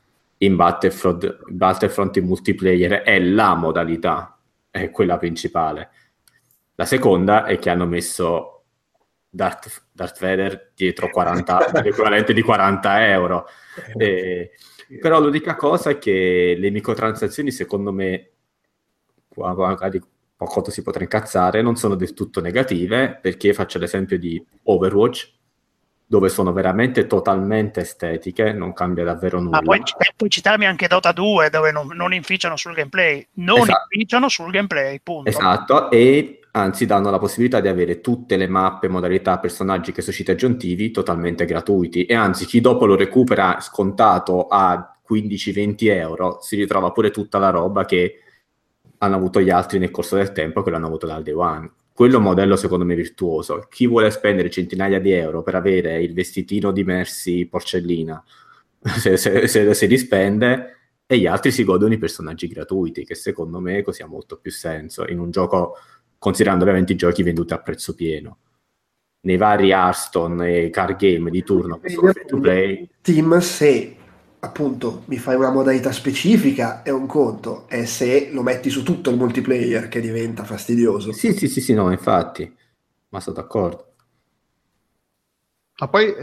[0.41, 4.39] in Battlefront, Battlefront in multiplayer è la modalità,
[4.69, 5.89] è quella principale.
[6.75, 8.63] La seconda è che hanno messo
[9.29, 13.45] Darth, Darth Vader dietro 40, l'equivalente di 40 euro.
[13.95, 14.51] E,
[14.99, 18.31] però l'unica cosa è che le microtransazioni, secondo me,
[19.35, 20.01] magari
[20.35, 25.31] poco si potrà incazzare, non sono del tutto negative, perché faccio l'esempio di Overwatch,
[26.11, 29.59] dove sono veramente totalmente estetiche, non cambia davvero nulla.
[29.59, 29.81] Ah, puoi,
[30.17, 33.85] puoi, citarmi anche Dota 2, dove non, non inficiano sul gameplay, non esatto.
[33.91, 35.29] inficiano sul gameplay, punto.
[35.29, 40.11] Esatto, e anzi danno la possibilità di avere tutte le mappe, modalità, personaggi che sono
[40.11, 46.57] usciti aggiuntivi totalmente gratuiti, e anzi chi dopo lo recupera scontato a 15-20 euro si
[46.57, 48.19] ritrova pure tutta la roba che
[48.97, 52.15] hanno avuto gli altri nel corso del tempo che l'hanno avuto dal day one quello
[52.15, 53.65] è un modello secondo me virtuoso.
[53.69, 58.23] Chi vuole spendere centinaia di euro per avere il vestitino di Mercy porcellina,
[58.79, 63.15] se, se, se, se li spende, e gli altri si godono i personaggi gratuiti, che
[63.15, 65.75] secondo me così ha molto più senso in un gioco,
[66.17, 68.37] considerando ovviamente i giochi venduti a prezzo pieno.
[69.23, 72.89] nei vari Hearthstone e card game di turno che sono free to play.
[73.01, 73.97] Team se
[74.43, 79.09] appunto mi fai una modalità specifica è un conto, e se lo metti su tutto
[79.09, 81.11] il multiplayer che diventa fastidioso.
[81.13, 82.51] Sì, sì, sì, sì, no, infatti,
[83.09, 83.85] ma sono d'accordo.
[85.81, 86.13] Ma poi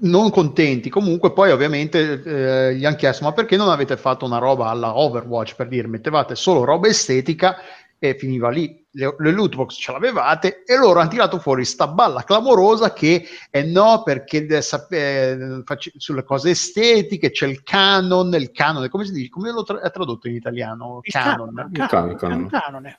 [0.00, 4.38] non contenti, comunque poi ovviamente eh, gli hanno chiesto ma perché non avete fatto una
[4.38, 7.56] roba alla Overwatch per dire mettevate solo roba estetica
[7.98, 8.82] e finiva lì.
[8.96, 13.26] Le, le loot box ce l'avevate e loro hanno tirato fuori sta balla clamorosa che
[13.50, 15.62] è no perché de, eh,
[15.96, 19.30] sulle cose estetiche c'è il canon, il canone, come si dice?
[19.30, 21.00] Come lo tra- è tradotto in italiano?
[21.02, 21.54] Il canon.
[21.54, 22.44] canon, il canon, il canon.
[22.44, 22.98] Il canone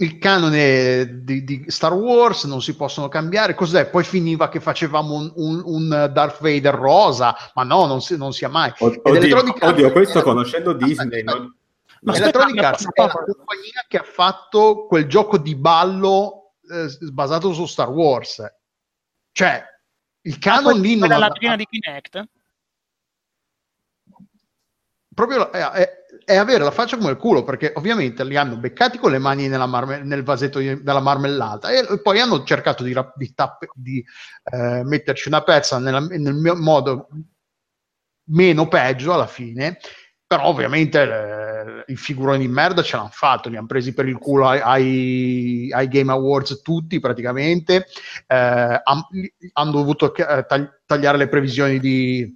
[0.00, 3.54] il canone di, di, Star Wars non si possono cambiare.
[3.54, 3.86] Cos'è?
[3.86, 8.32] Poi finiva che facevamo un, un, un Darth Vader rosa, ma no, non, si, non
[8.32, 8.72] sia mai.
[8.78, 11.22] Oddio, oddio questo conoscendo Disney.
[11.22, 11.54] Non...
[12.02, 17.52] Ma Electronic Arts è la compagnia che ha fatto quel gioco di ballo eh, basato
[17.52, 18.42] su Star Wars.
[19.32, 19.64] Cioè,
[20.22, 21.08] il canon lì non...
[21.08, 22.28] la prima di Kinect?
[25.14, 25.52] Proprio...
[25.52, 25.94] Eh, eh,
[26.24, 29.48] è avere la faccia come il culo, perché ovviamente li hanno beccati con le mani
[29.48, 34.04] marme- nel vasetto di- della marmellata e poi hanno cercato di, di, tappe- di
[34.44, 37.08] eh, metterci una pezza nella, nel mio modo
[38.26, 39.78] meno peggio alla fine,
[40.30, 44.16] però ovviamente eh, i figuroni di merda ce l'hanno fatto, li hanno presi per il
[44.16, 47.88] culo ai, ai, Game Awards tutti praticamente,
[48.28, 48.80] eh,
[49.52, 50.46] hanno dovuto eh,
[50.86, 52.32] tagliare le previsioni di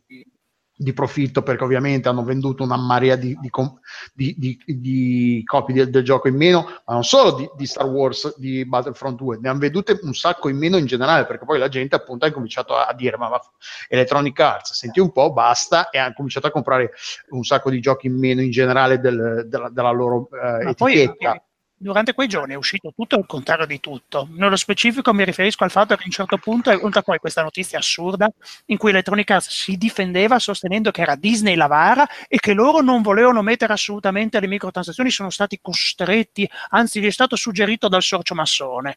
[0.84, 6.04] di profitto perché ovviamente hanno venduto una marea di, di, di, di copie del, del,
[6.04, 9.98] gioco in meno, ma non solo di, Star Wars, di Battlefront 2, ne hanno vendute
[10.02, 13.16] un sacco in meno in generale perché poi la gente appunto ha cominciato a, dire
[13.16, 13.40] ma, ma
[13.88, 16.92] Electronic Arts, senti un po', basta e hanno cominciato a comprare
[17.30, 21.30] un sacco di giochi in meno in generale del, della, della, loro eh, etichetta.
[21.30, 21.42] Poi,
[21.76, 24.28] durante quei giorni è uscito tutto il contrario di tutto.
[24.32, 27.42] Nello specifico mi riferisco al fatto che a un certo punto è venuta poi questa
[27.42, 28.30] notizia assurda
[28.66, 32.80] in cui Electronic Arts si difendeva sostenendo che era Disney la vara e che loro
[32.80, 38.02] non volevano mettere assolutamente le microtransazioni, sono stati costretti, anzi gli è stato suggerito dal
[38.02, 38.96] sorcio massone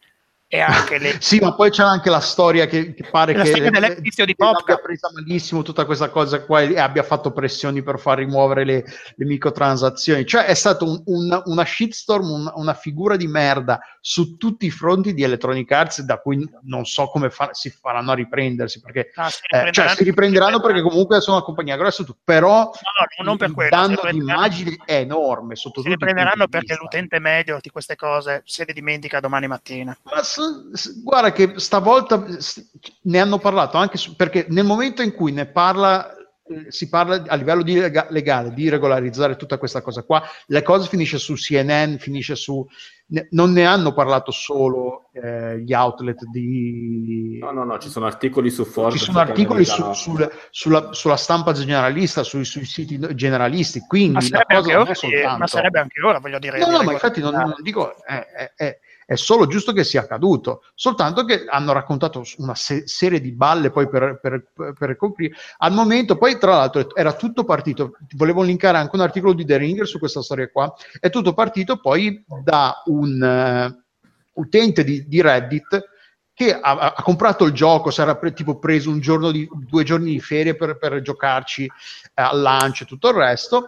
[0.50, 1.18] e anche le...
[1.22, 4.62] sì, ma poi c'è anche la storia che, che pare la che dell'edizio di Pop
[4.62, 8.86] abbia presa malissimo tutta questa cosa qua e abbia fatto pressioni per far rimuovere le,
[9.16, 10.26] le microtransazioni.
[10.26, 14.72] Cioè è stata un, un, una shitstorm, un, una figura di merda su tutti i
[14.72, 19.12] fronti di Electronic Arts da cui non so come fa, si faranno a riprendersi perché
[19.16, 22.72] ah, si, eh, cioè, si riprenderanno perché comunque sono una compagnia grossa però no,
[23.18, 27.20] no, non per quello, il danno di immagine è enorme sotto si riprenderanno perché l'utente
[27.20, 29.98] medio di queste cose se le dimentica domani mattina.
[30.04, 30.24] Ma
[31.04, 32.26] guarda che stavolta
[33.04, 36.16] ne hanno parlato anche su, perché nel momento in cui ne parla
[36.50, 40.62] eh, si parla a livello di lega, legale di regolarizzare tutta questa cosa qua, le
[40.62, 42.66] cose finisce su CNN, finisce su
[43.10, 48.06] ne, non ne hanno parlato solo eh, gli outlet di no no no ci sono
[48.06, 53.00] articoli su Forbes ci sono articoli su, sul, sulla, sulla, stampa generalista sui, sui siti
[53.16, 55.38] generalisti quindi ma sarebbe, ora, soltanto...
[55.38, 58.80] ma sarebbe anche ora voglio dire no no ma infatti non, non dico è, è,
[59.08, 63.72] è solo giusto che sia accaduto, soltanto che hanno raccontato una se- serie di balle
[63.72, 65.34] poi per, per, per, coprire.
[65.60, 69.56] Al momento, poi tra l'altro era tutto partito, volevo linkare anche un articolo di The
[69.56, 75.22] Ringer su questa storia qua, è tutto partito poi da un uh, utente di, di,
[75.22, 75.90] Reddit
[76.34, 79.86] che ha, ha, comprato il gioco, si era pre- tipo preso un giorno di, due
[79.86, 81.70] giorni di ferie per, per giocarci eh,
[82.14, 83.68] al lancio e tutto il resto,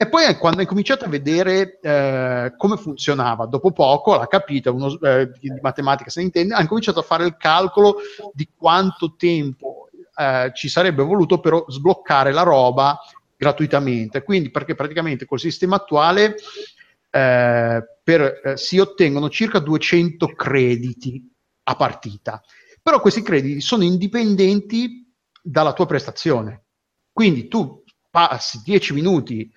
[0.00, 4.96] e poi quando hai cominciato a vedere eh, come funzionava, dopo poco l'ha capito, uno,
[5.00, 7.96] eh, di matematica se ne intende, ha cominciato a fare il calcolo
[8.32, 12.96] di quanto tempo eh, ci sarebbe voluto per sbloccare la roba
[13.36, 14.22] gratuitamente.
[14.22, 16.36] Quindi perché praticamente col sistema attuale
[17.10, 21.28] eh, per, eh, si ottengono circa 200 crediti
[21.64, 22.40] a partita,
[22.80, 26.66] però questi crediti sono indipendenti dalla tua prestazione.
[27.12, 29.50] Quindi tu passi 10 minuti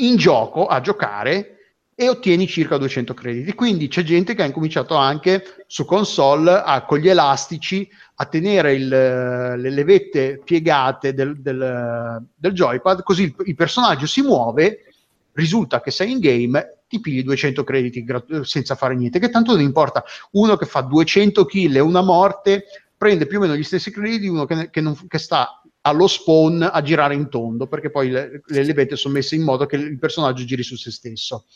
[0.00, 1.58] in gioco a giocare
[2.00, 3.54] e ottieni circa 200 crediti.
[3.54, 8.74] Quindi c'è gente che ha incominciato anche su console a, con gli elastici a tenere
[8.74, 14.92] il, le levette piegate del, del, del joypad, così il, il, personaggio si muove,
[15.32, 19.52] risulta che sei in game, ti pigli 200 crediti grat- senza fare niente, che tanto
[19.52, 20.04] non importa.
[20.32, 22.64] Uno che fa 200 kill e una morte
[22.96, 26.06] prende più o meno gli stessi crediti di uno che, che, non, che sta allo
[26.06, 29.76] spawn a girare in tondo, perché poi le, le levette sono messe in modo che
[29.76, 31.46] il personaggio giri su se stesso.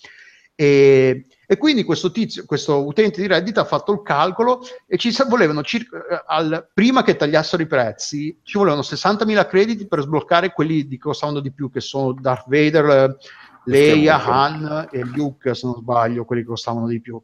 [0.54, 5.14] E, e, quindi questo tizio, questo utente di Reddit ha fatto il calcolo e ci
[5.26, 10.52] volevano circa, eh, al, prima che tagliassero i prezzi, ci volevano 60.000 crediti per sbloccare
[10.52, 13.16] quelli che costavano di più, che sono Darth Vader,
[13.64, 17.20] Leia, Han e Luke, se non sbaglio, quelli che costavano di più.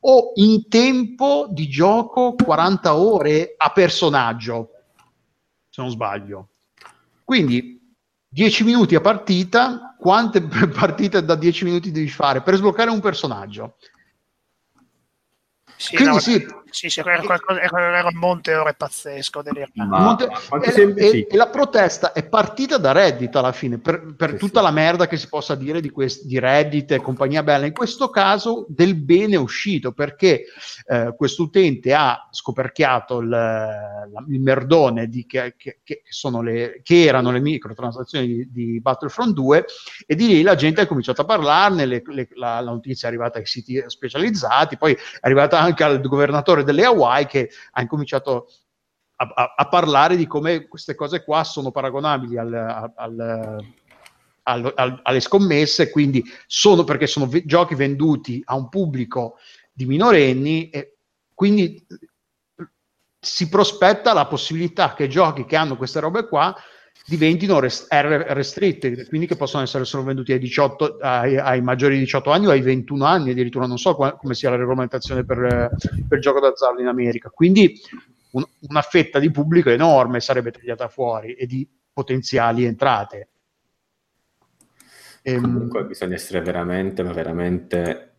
[0.00, 4.70] o in tempo di gioco 40 ore a personaggio,
[5.78, 6.48] se non sbaglio.
[7.24, 7.80] Quindi
[8.28, 13.76] 10 minuti a partita, quante partite da 10 minuti devi fare per sbloccare un personaggio?
[15.76, 19.42] Sì, Quindi no, sì, sì, sì era, qualcosa, era, un monte ore pazzesco.
[19.74, 20.28] Monte,
[20.62, 24.70] e, e, e, la protesta è partita da Reddit alla fine, per, per tutta la
[24.70, 27.66] merda che si possa dire di, quest, di, Reddit e compagnia bella.
[27.66, 30.44] In questo caso del bene è uscito perché
[30.86, 36.02] eh, questo utente ha scoperchiato il, la, il merdone di che, che, che,
[36.42, 39.64] le, che, erano le microtransazioni di, di, Battlefront 2
[40.06, 43.10] e di lì la gente ha cominciato a parlarne, le, le, la, la notizia è
[43.10, 47.80] arrivata ai siti specializzati, poi è arrivata anche al governatore governatore delle Hawaii che ha
[47.80, 48.50] incominciato
[49.16, 53.64] a, a, a parlare di come queste cose qua sono paragonabili al, al,
[54.42, 59.38] al, alle scommesse, quindi sono perché sono giochi venduti a un pubblico
[59.72, 60.96] di minorenni e
[61.34, 61.84] quindi
[63.20, 66.54] si prospetta la possibilità che giochi che hanno queste robe qua
[67.06, 72.00] diventino rest- restricted, quindi che possono essere solo venduti ai, 18, ai, ai, maggiori di
[72.00, 75.70] 18 anni o ai 21 anni, addirittura non so qua, come sia la regolamentazione per,
[76.06, 77.30] per gioco d'azzardo in America.
[77.30, 77.80] Quindi
[78.32, 83.28] un, una fetta di pubblico enorme sarebbe tagliata fuori e di potenziali entrate.
[85.22, 88.12] Ehm, Comunque bisogna essere veramente, ma veramente,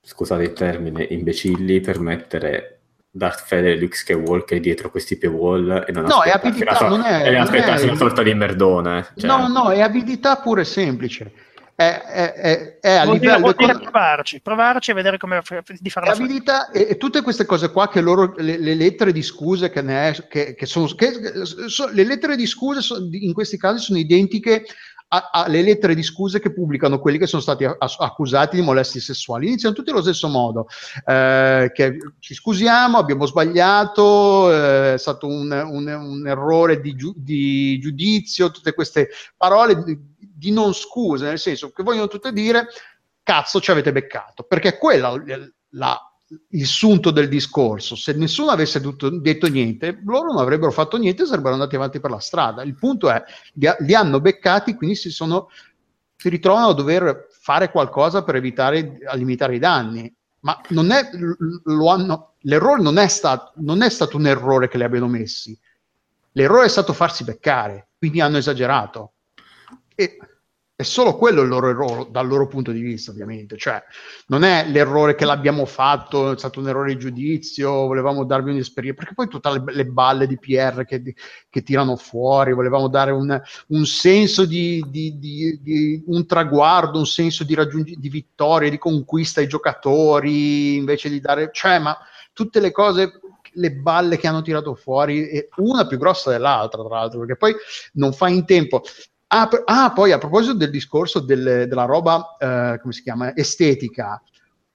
[0.00, 2.80] scusate il termine, imbecilli per mettere
[3.16, 7.02] Darth Vader e Luke Skywalker dietro questi paywall e non no, è abilità, so- non
[7.02, 9.06] è, e aspettarsi una sorta di merdone.
[9.16, 9.28] Cioè.
[9.28, 11.30] No, no, è abilità pure semplice.
[11.76, 15.42] È, è, è, è a vuol livello dire, vuol dire provarci, provarci e vedere come
[15.78, 19.12] di fare la abilità e, e, tutte queste cose qua che loro le, le lettere
[19.12, 21.12] di scuse che ne è, che, che sono che,
[21.44, 24.64] so, le lettere di scuse so, in questi casi sono identiche
[25.30, 29.46] alle lettere di scuse che pubblicano quelli che sono stati accusati di molestie sessuali.
[29.46, 30.66] Iniziano tutti allo stesso modo,
[31.06, 37.16] eh, che ci scusiamo, abbiamo sbagliato, eh, è stato un, un, un errore di, giu-
[37.16, 42.68] di, giudizio, tutte queste parole di, di non scuse, nel senso che vogliono tutte dire
[43.22, 45.14] cazzo ci avete beccato, perché quella
[45.70, 46.13] la,
[46.50, 47.96] il sunto del discorso.
[47.96, 52.10] Se nessuno avesse detto, detto, niente, loro non avrebbero fatto niente sarebbero andati avanti per
[52.10, 52.62] la strada.
[52.62, 53.22] Il punto è,
[53.54, 55.48] li, li hanno beccati, quindi si, sono,
[56.16, 60.12] si ritrovano a dover fare qualcosa per evitare a limitare i danni.
[60.40, 61.08] Ma non è,
[61.64, 65.58] lo hanno, l'errore non è, stato, non è stato un errore che li abbiano messi.
[66.32, 69.12] L'errore è stato farsi beccare, quindi hanno esagerato.
[69.94, 70.18] E
[70.76, 73.56] è solo quello il loro errore dal loro punto di vista, ovviamente.
[73.56, 73.80] Cioè,
[74.26, 78.98] non è l'errore che l'abbiamo fatto, è stato un errore di giudizio, volevamo darvi un'esperienza,
[78.98, 81.14] perché poi tutte le, le balle di PR che,
[81.48, 87.06] che, tirano fuori, volevamo dare un, un senso di, di, di, di, un traguardo, un
[87.06, 91.96] senso di, raggiung- di vittoria, di conquista ai giocatori, invece di dare, cioè, ma
[92.32, 93.20] tutte le cose
[93.56, 97.54] le balle che hanno tirato fuori, una più grossa dell'altra, tra l'altro, perché poi
[97.92, 98.82] non fa in tempo.
[99.36, 104.22] Ah, ah, poi a proposito del discorso del, della roba, eh, come si chiama, estetica,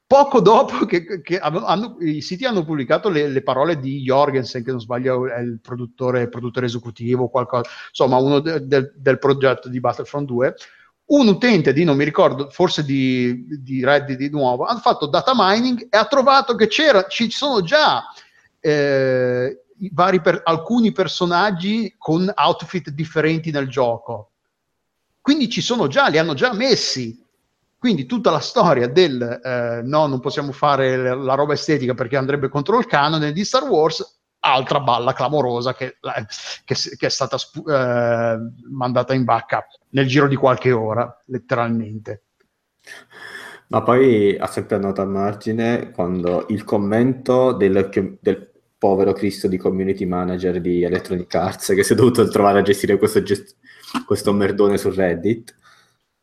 [0.05, 4.72] poco dopo che, che hanno, i siti hanno pubblicato le, le, parole di Jorgensen, che
[4.72, 9.80] non sbaglio è il produttore, produttore esecutivo, qualcosa, insomma uno de, de, del progetto di
[9.80, 10.53] Battlefront 2,
[11.05, 15.32] un utente di, non mi ricordo, forse di, di Reddit di nuovo, ha fatto data
[15.34, 18.03] mining e ha trovato che ci sono già
[18.60, 19.62] eh,
[20.22, 24.32] per, alcuni personaggi con outfit differenti nel gioco
[25.30, 27.23] quindi ci sono già, li hanno già messi.
[27.77, 32.49] Quindi tutta la storia del eh, no, non possiamo fare la roba estetica perché andrebbe
[32.49, 35.97] contro il canone di Star Wars, altra balla clamorosa che,
[36.65, 38.39] che, che è stata eh,
[38.71, 42.23] mandata in bacca nel giro di qualche ora, letteralmente.
[43.67, 48.49] Ma poi ha sempre nota a margine quando il commento del, del,
[48.80, 52.97] povero Cristo di community manager di Electronic Arts che si è dovuto trovare a gestire
[52.97, 53.57] questo gest-
[54.06, 55.56] questo merdone su Reddit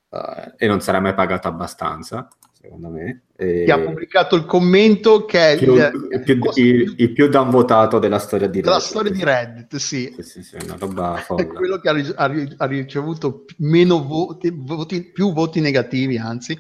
[0.08, 3.22] uh, e non sarà mai pagato abbastanza, secondo me.
[3.36, 3.64] E...
[3.64, 7.98] Che ha pubblicato il commento che è più, il, il, più, il, il più downvotato
[7.98, 8.70] della storia di Reddit.
[8.70, 10.14] Della storia di Reddit, sì.
[10.16, 11.42] sì, sì, sì una roba folle.
[11.44, 16.58] È quello che ha, ha ricevuto meno voti, voti, più voti negativi, anzi,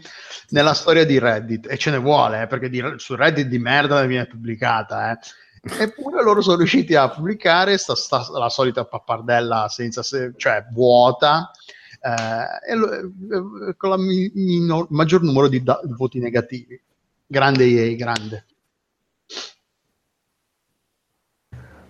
[0.50, 1.70] nella storia di Reddit.
[1.70, 5.18] E ce ne vuole, eh, perché di, su Reddit di merda viene pubblicata, eh
[5.78, 11.50] Eppure loro sono riusciti a pubblicare sta, sta, la solita pappardella senza se, cioè vuota
[12.00, 16.80] eh, e, con il minor, maggior numero di, da, di voti negativi.
[17.26, 18.44] Grande EA, grande.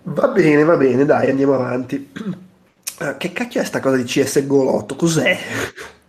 [0.03, 2.11] Va bene, va bene, dai, andiamo avanti.
[2.99, 4.95] Uh, che cacchio è sta cosa di CSGO 8?
[4.95, 5.37] Cos'è?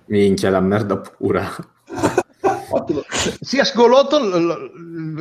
[0.07, 1.51] Minchia, la merda pura.
[2.89, 3.05] Ottimo.
[3.41, 4.17] CSGO Lotto...
[4.17, 5.21] Um...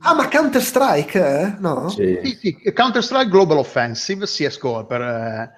[0.00, 1.56] Ah, ma Counter-Strike, eh?
[1.58, 1.90] No?
[1.90, 2.18] Sì.
[2.22, 2.56] sì, sì.
[2.72, 5.02] Counter-Strike Global Offensive, CSGO per...
[5.02, 5.50] Eh,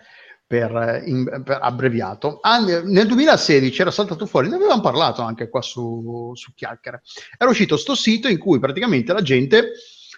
[0.49, 2.39] per, in, per, abbreviato.
[2.41, 7.03] Ah, nel 2016 era saltato fuori, ne avevamo parlato anche qua su, su Chiacchiere.
[7.37, 9.73] Era uscito sto sito in cui praticamente la gente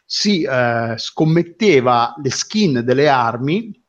[0.06, 3.79] si eh, scommetteva le skin delle armi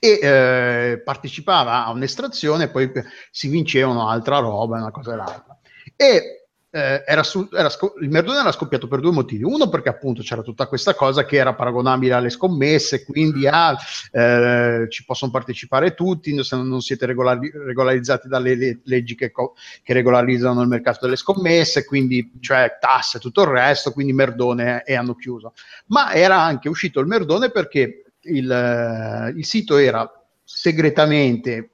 [0.00, 2.90] e eh, partecipava a un'estrazione e poi
[3.30, 5.58] si vincevano altra roba, una cosa e l'altra.
[5.94, 6.40] E
[6.72, 9.42] eh, era su, era sco- il Merdone era scoppiato per due motivi.
[9.42, 13.76] Uno, perché appunto c'era tutta questa cosa che era paragonabile alle scommesse, quindi ah,
[14.12, 19.54] eh, ci possono partecipare tutti, se non siete regolari- regolarizzati dalle le- leggi che, co-
[19.82, 24.82] che, regolarizzano il mercato delle scommesse, quindi cioè tasse e tutto il resto, quindi Merdone
[24.84, 25.52] e hanno chiuso.
[25.88, 30.08] Ma era anche uscito il Merdone perché il, eh, il sito era
[30.44, 31.70] segretamente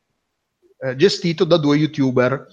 [0.79, 2.47] eh, gestito da due youtuber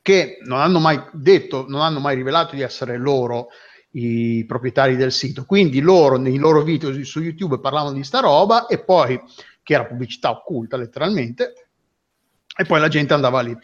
[0.00, 3.48] che non hanno mai detto, non hanno mai rivelato di essere loro
[3.92, 5.44] i proprietari del sito.
[5.44, 9.20] Quindi loro nei loro video su YouTube parlavano di sta roba e poi,
[9.62, 11.68] che era pubblicità occulta letteralmente,
[12.56, 13.56] e poi la gente andava lì.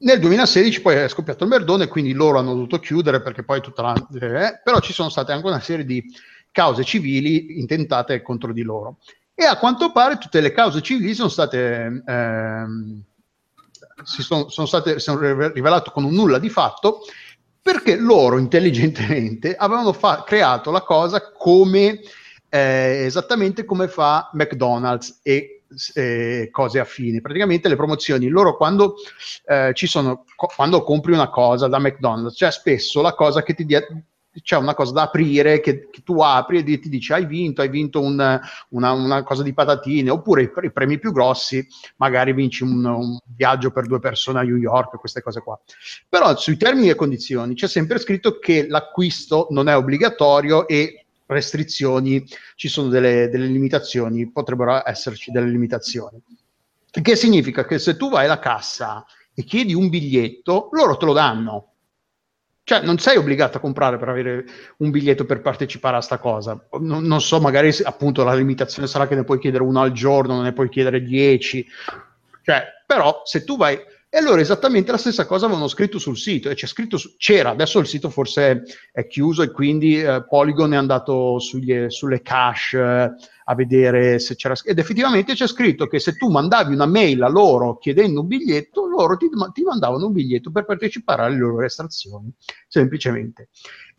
[0.00, 3.82] Nel 2016 poi è scoppiato il merdone, quindi loro hanno dovuto chiudere perché poi tutta
[3.82, 3.94] la...
[3.94, 6.04] Eh, però ci sono state anche una serie di
[6.50, 8.98] cause civili intentate contro di loro.
[9.34, 12.02] E a quanto pare tutte le cause civili sono state...
[12.06, 13.02] Ehm,
[14.04, 15.18] si sono, sono state sono
[15.48, 17.00] rivelate con un nulla di fatto
[17.60, 22.00] perché loro intelligentemente avevano fa- creato la cosa come
[22.48, 25.64] eh, esattamente come fa McDonald's e
[25.94, 27.20] eh, cose affini.
[27.20, 28.94] Praticamente le promozioni, loro quando
[29.46, 33.54] eh, ci sono, co- quando compri una cosa da McDonald's, cioè spesso la cosa che
[33.54, 33.86] ti, dia-
[34.42, 37.68] c'è una cosa da aprire che, che tu apri e ti dice hai vinto, hai
[37.68, 38.40] vinto un,
[38.70, 41.66] una, una, cosa di patatine, oppure i, i, premi più grossi,
[41.96, 45.58] magari vinci un, un, viaggio per due persone a New York, queste cose qua.
[46.08, 52.26] Però sui termini e condizioni c'è sempre scritto che l'acquisto non è obbligatorio e restrizioni,
[52.56, 56.20] ci sono delle, delle limitazioni, potrebbero esserci delle limitazioni.
[56.90, 59.04] Che significa che se tu vai alla cassa
[59.34, 61.72] e chiedi un biglietto, loro te lo danno
[62.68, 64.44] cioè, non sei obbligato a comprare per avere
[64.76, 66.62] un biglietto per partecipare a sta cosa.
[66.80, 70.34] Non, non so, magari appunto la limitazione sarà che ne puoi chiedere uno al giorno,
[70.34, 71.66] non ne puoi chiedere dieci.
[72.42, 73.74] Cioè, però se tu vai...
[74.10, 77.14] E allora esattamente la stessa cosa avevano scritto sul sito, e c'è scritto su...
[77.16, 82.20] c'era, adesso il sito forse è, chiuso e quindi eh, Polygon è andato sugli, sulle
[82.20, 83.12] cache eh,
[83.50, 87.28] a vedere se c'era ed effettivamente c'è scritto che se tu mandavi una mail a
[87.28, 92.30] loro chiedendo un biglietto, loro ti, ti mandavano un biglietto per partecipare alle loro estrazioni,
[92.66, 93.48] semplicemente.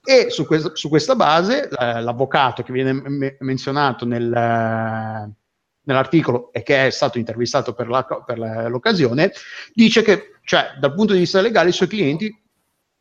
[0.03, 5.31] E su, questa, su questa base eh, l'avvocato che viene me- menzionato nel, eh,
[5.81, 9.31] nell'articolo e che è stato intervistato per, la, per la, l'occasione,
[9.73, 12.31] dice che cioè, dal punto di vista legale i suoi clienti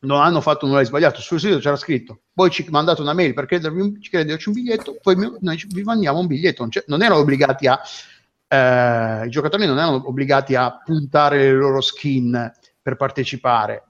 [0.00, 1.20] non hanno fatto nulla di sbagliato.
[1.20, 5.64] Sul sito c'era scritto: Poi ci mandate una mail per chiederci un biglietto, poi noi
[5.68, 6.62] vi mandiamo un biglietto.
[6.62, 7.80] Non, non erano obbligati a.
[8.46, 13.84] Eh, I giocatori non erano obbligati a puntare le loro skin per partecipare.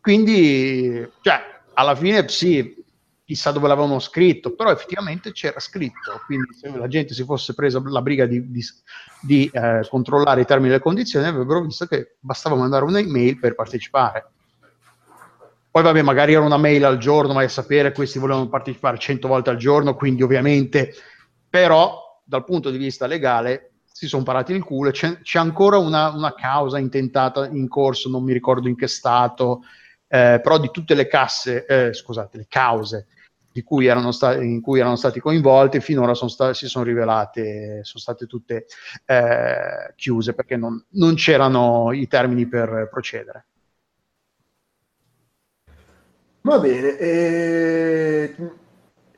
[0.00, 1.40] Quindi, cioè,
[1.74, 2.82] alla fine sì,
[3.24, 6.20] chissà dove l'avevano scritto, però effettivamente c'era scritto.
[6.24, 8.64] Quindi, se la gente si fosse presa la briga di, di,
[9.20, 13.54] di eh, controllare i termini e le condizioni, avrebbero visto che bastava mandare un'email per
[13.54, 14.30] partecipare.
[15.70, 19.28] Poi vabbè, magari era una mail al giorno, ma a sapere questi volevano partecipare 100
[19.28, 20.92] volte al giorno, quindi ovviamente,
[21.48, 26.10] però dal punto di vista legale si sono parati il culo, c'è, c'è ancora una,
[26.10, 29.60] una, causa intentata in corso, non mi ricordo in che stato,
[30.08, 33.06] eh, però di tutte le casse, eh, scusate, le cause
[33.64, 38.26] cui stati, in cui erano stati coinvolti, finora sono sta- si sono rivelate, sono state
[38.26, 38.66] tutte
[39.06, 43.46] eh, chiuse perché non, non c'erano i termini per procedere.
[46.42, 48.34] Va bene, e...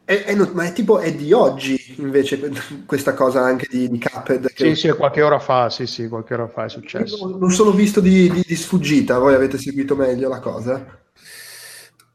[0.05, 2.51] È, è, ma è tipo è di oggi invece
[2.85, 4.53] questa cosa anche di, di Cuphead?
[4.53, 4.74] Che...
[4.74, 7.28] Sì, sì, qualche ora fa, sì, sì, qualche ora fa è successo.
[7.28, 11.01] Non, non sono visto di, di, di, sfuggita, voi avete seguito meglio la cosa?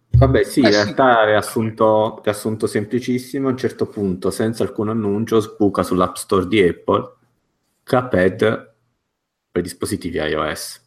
[0.09, 1.25] Vabbè, sì, eh, in realtà sì.
[1.27, 7.13] Riassunto, riassunto semplicissimo, a un certo punto, senza alcun annuncio, sbuca sull'App Store di Apple
[7.85, 8.73] Cuphead
[9.49, 10.86] per dispositivi iOS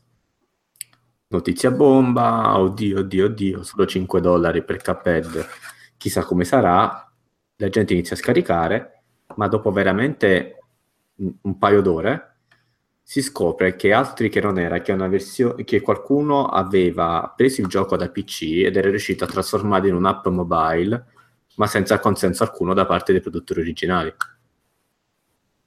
[1.30, 5.46] notizia bomba, oddio, oddio, oddio, solo 5 dollari per Cuphead,
[5.96, 7.08] chissà come sarà,
[7.56, 9.02] la gente inizia a scaricare,
[9.36, 10.56] ma dopo veramente
[11.42, 12.26] un paio d'ore
[13.02, 17.66] si scopre che altri che non era, che, una versione, che qualcuno aveva preso il
[17.66, 21.06] gioco da PC ed era riuscito a trasformarlo in un'app mobile,
[21.56, 24.12] ma senza consenso alcuno da parte dei produttori originali.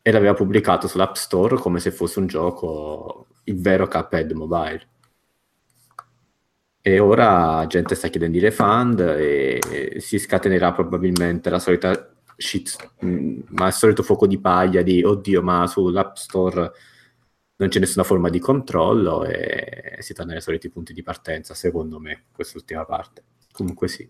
[0.02, 4.88] E l'aveva pubblicato sull'App Store come se fosse un gioco, il vero Cuphead mobile.
[6.86, 13.40] E ora gente sta chiedendo i refund e si scatenerà probabilmente la solita shit, mm,
[13.52, 16.72] ma il solito fuoco di paglia di oddio, ma sull'App Store
[17.56, 22.00] non c'è nessuna forma di controllo e si torna ai soliti punti di partenza, secondo
[22.00, 23.24] me, quest'ultima parte.
[23.54, 24.10] Comunque sì.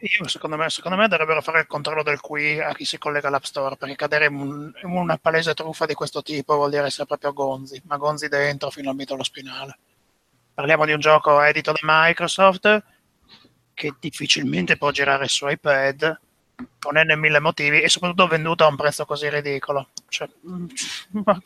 [0.00, 3.28] Io, secondo, me, secondo me dovrebbero fare il controllo del qui a chi si collega
[3.28, 6.84] all'App Store, perché cadere in, un, in una palese truffa di questo tipo vuol dire
[6.84, 9.78] essere proprio gonzi, ma gonzi dentro fino al mito allo spinale.
[10.54, 12.82] Parliamo di un gioco edito da Microsoft
[13.74, 16.18] che difficilmente può girare su iPad,
[16.78, 19.88] ponendo mille motivi e soprattutto venduto a un prezzo così ridicolo.
[20.08, 20.28] Cioè,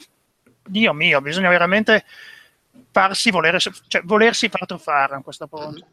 [0.69, 2.05] Dio mio, bisogna veramente
[2.91, 5.87] farsi volere, cioè, volersi far truffare a questo punto.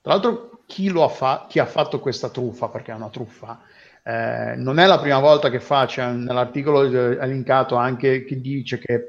[0.00, 3.60] Tra l'altro, chi, ha, fa- chi ha fatto questa truffa, perché è una truffa,
[4.04, 8.78] eh, non è la prima volta che fa, cioè, nell'articolo è linkato anche chi dice
[8.78, 9.06] che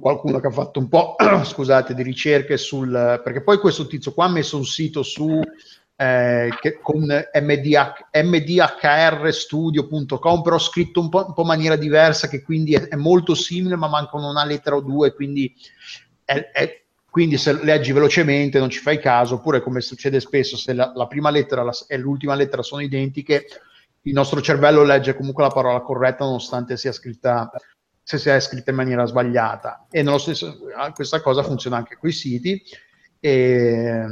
[0.00, 4.26] qualcuno che ha fatto un po' scusate di ricerche sul perché poi questo tizio qua
[4.26, 5.40] ha messo un sito su
[5.96, 12.88] eh, che, con MDH, mdhrstudio.com però scritto un po', in maniera diversa che quindi è,
[12.88, 15.52] è, molto simile ma mancano una lettera o due quindi
[16.24, 20.72] è, è, quindi se leggi velocemente non ci fai caso oppure come succede spesso se
[20.72, 23.46] la, la prima lettera la, e l'ultima lettera sono identiche
[24.02, 27.50] il nostro cervello legge comunque la parola corretta nonostante sia scritta
[28.02, 29.86] se sia scritta in maniera sbagliata.
[29.90, 32.62] E nello stesso, ah, questa cosa funziona anche con i siti.
[33.20, 34.06] E,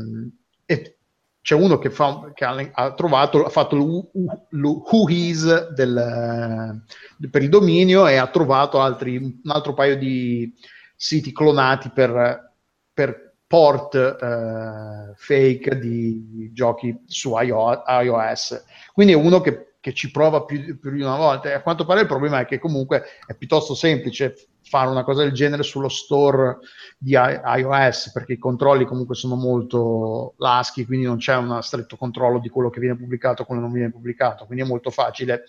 [0.65, 0.99] e
[1.43, 6.85] c'è uno che, fa, che ha, ha, trovato, ha fatto who is del,
[7.31, 10.55] per il dominio e ha trovato altri, un altro paio di
[10.95, 12.53] siti clonati per,
[12.93, 18.65] per port eh, fake di giochi su iOS.
[18.93, 21.49] Quindi è uno che che ci prova più, più, di una volta.
[21.49, 25.23] E a quanto pare il problema è che comunque è piuttosto semplice fare una cosa
[25.23, 26.59] del genere sullo store
[26.99, 32.39] di iOS perché i controlli comunque sono molto laschi, quindi non c'è un stretto controllo
[32.39, 34.45] di quello che viene pubblicato e quello che non viene pubblicato.
[34.45, 35.45] Quindi è molto facile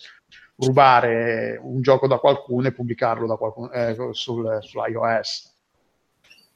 [0.56, 5.50] rubare un gioco da qualcuno e pubblicarlo da qualcuno, eh, sul, sull'iOS.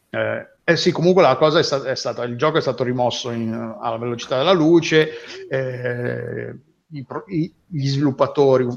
[0.10, 3.32] Eh, eh, sì, comunque la cosa è, sta- è, stata, il gioco è stato rimosso
[3.32, 5.10] in, alla velocità della luce,
[5.50, 6.56] eh,
[6.92, 8.68] i, i, gli sviluppatori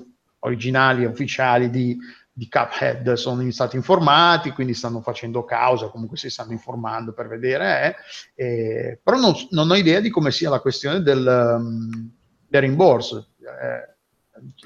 [0.41, 1.97] originali e ufficiali di,
[2.33, 7.97] di Cuphead sono stati informati, quindi stanno facendo causa, comunque si stanno informando per vedere,
[8.35, 12.11] eh, eh, però non, non, ho idea di come sia la questione del, um,
[12.47, 13.31] del rimborso.
[13.41, 13.97] Eh,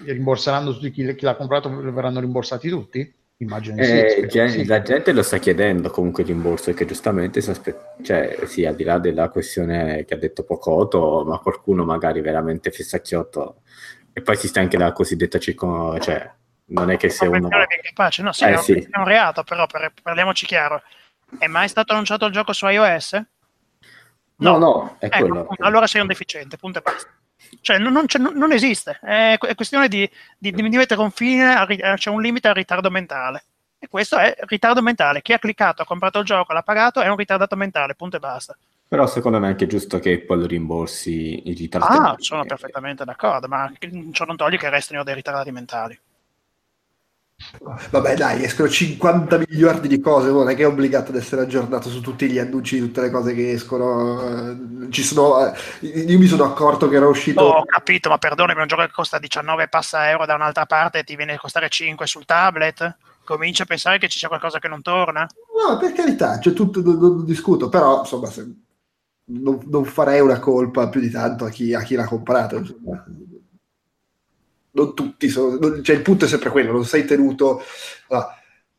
[0.05, 3.15] rimborseranno tutti chi, chi l'ha comprato, verranno rimborsati tutti?
[3.43, 4.65] Immagino eh, sì, sì.
[4.67, 8.77] La gente lo sta chiedendo comunque il rimborso perché giustamente si aspetta, cioè sì, al
[8.77, 13.63] di là della questione che ha detto Pocoto, ma qualcuno magari veramente fissacchiotto
[14.13, 16.31] e poi esiste anche la cosiddetta circo, cioè
[16.67, 17.49] non è che se uno...
[17.49, 18.23] Capace.
[18.23, 18.75] No, sì, eh, è, sì.
[18.75, 20.81] è un reato, però per, parliamoci chiaro.
[21.37, 23.13] È mai stato annunciato il gioco su iOS?
[24.37, 25.49] No, no, no è ecco, quello.
[25.59, 27.11] Allora sei un deficiente, punto e basta.
[27.63, 31.97] Cioè, non, non, non esiste, è, è, questione di, di, di mettere un fine, c'è
[31.97, 33.45] cioè un limite al ritardo mentale.
[33.79, 35.23] E questo è ritardo mentale.
[35.23, 38.21] Chi ha cliccato, ha comprato il gioco, l'ha pagato, è un ritardato mentale, punto e
[38.21, 38.57] basta.
[38.89, 41.97] Però secondo me è anche giusto che Apple rimborsi i ritardi.
[41.97, 43.73] Ah, sono perfettamente d'accordo, ma
[44.11, 45.99] ciò non toglie che restino dei ritardati mentali.
[47.91, 51.89] Vabbè, dai, escono 50 miliardi di cose, non è che è obbligato ad essere aggiornato
[51.89, 54.89] su tutti gli annunci di tutte le cose che escono.
[54.91, 57.43] Ci sono, eh, io mi sono accorto che era uscito.
[57.43, 61.05] ho capito, ma perdonami, un gioco che costa 19 passa euro da un'altra parte e
[61.05, 62.97] ti viene a costare 5 sul tablet.
[63.25, 65.27] Cominci a pensare che ci sia qualcosa che non torna?
[65.57, 68.47] No, per carità, c'è tutto, non, non discuto, però insomma, se,
[69.27, 72.57] non, non, farei una colpa più di tanto a chi, a chi l'ha comprato.
[72.57, 73.05] Insomma
[74.73, 77.63] non tutti sono, non, cioè il punto è sempre quello, non sei tenuto,
[78.09, 78.39] allora,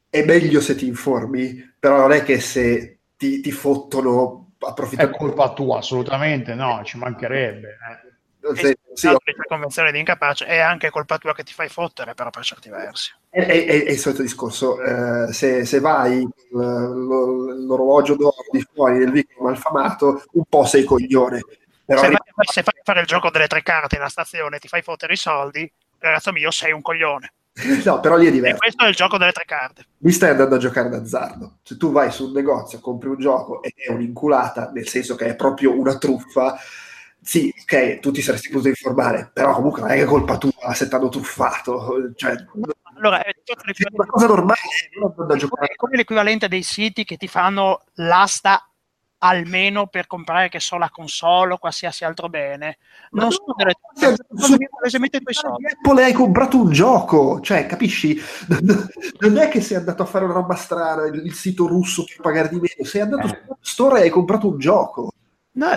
[0.09, 5.09] è meglio se ti informi, però non è che se ti, ti fottono approfittano.
[5.09, 7.69] È colpa tua, assolutamente no, ci mancherebbe.
[7.69, 8.11] Eh.
[8.55, 9.17] Sei, sì, la
[9.47, 13.13] convenzione di incapace è anche colpa tua che ti fai fottere, però per certi versi.
[13.29, 14.81] È, è, è il solito discorso.
[14.81, 21.41] Eh, se, se, vai l'orologio d'oro di fuori del vicolo malfamato, un po' sei coglione.
[21.85, 22.17] Però se, vai,
[22.51, 25.17] se fai fare il gioco delle tre carte in stazione e ti fai fottere i
[25.17, 25.71] soldi,
[26.07, 27.33] ragazzo mio, sei un coglione.
[27.85, 28.55] No, però lì è diverso.
[28.55, 29.85] E questo è il gioco delle tre carte.
[29.99, 31.59] Lì stai andando a giocare d'azzardo.
[31.63, 35.27] Se tu vai su un negozio, compri un gioco e è un'inculata, nel senso che
[35.27, 36.57] è proprio una truffa,
[37.21, 40.73] sì, ok, tu ti saresti potuto informare, però comunque non è che è colpa tua
[40.73, 42.11] se ti hanno truffato.
[42.15, 42.35] Cioè,
[42.95, 43.33] allora, è
[43.91, 44.59] una cosa normale.
[44.89, 48.67] È come l'equivalente dei siti che ti fanno l'asta
[49.23, 52.77] almeno per comprare che so la console o qualsiasi altro bene.
[53.11, 53.73] Non no, sono delle
[54.69, 55.65] palesemente i tuoi soldi.
[55.65, 58.19] Apple hai comprato un gioco cioè capisci?
[59.19, 62.49] Non è che sei andato a fare una roba strana il sito russo per pagare
[62.49, 63.41] di meno sei andato eh.
[63.45, 65.11] sul store e hai comprato un gioco.
[65.53, 65.69] No,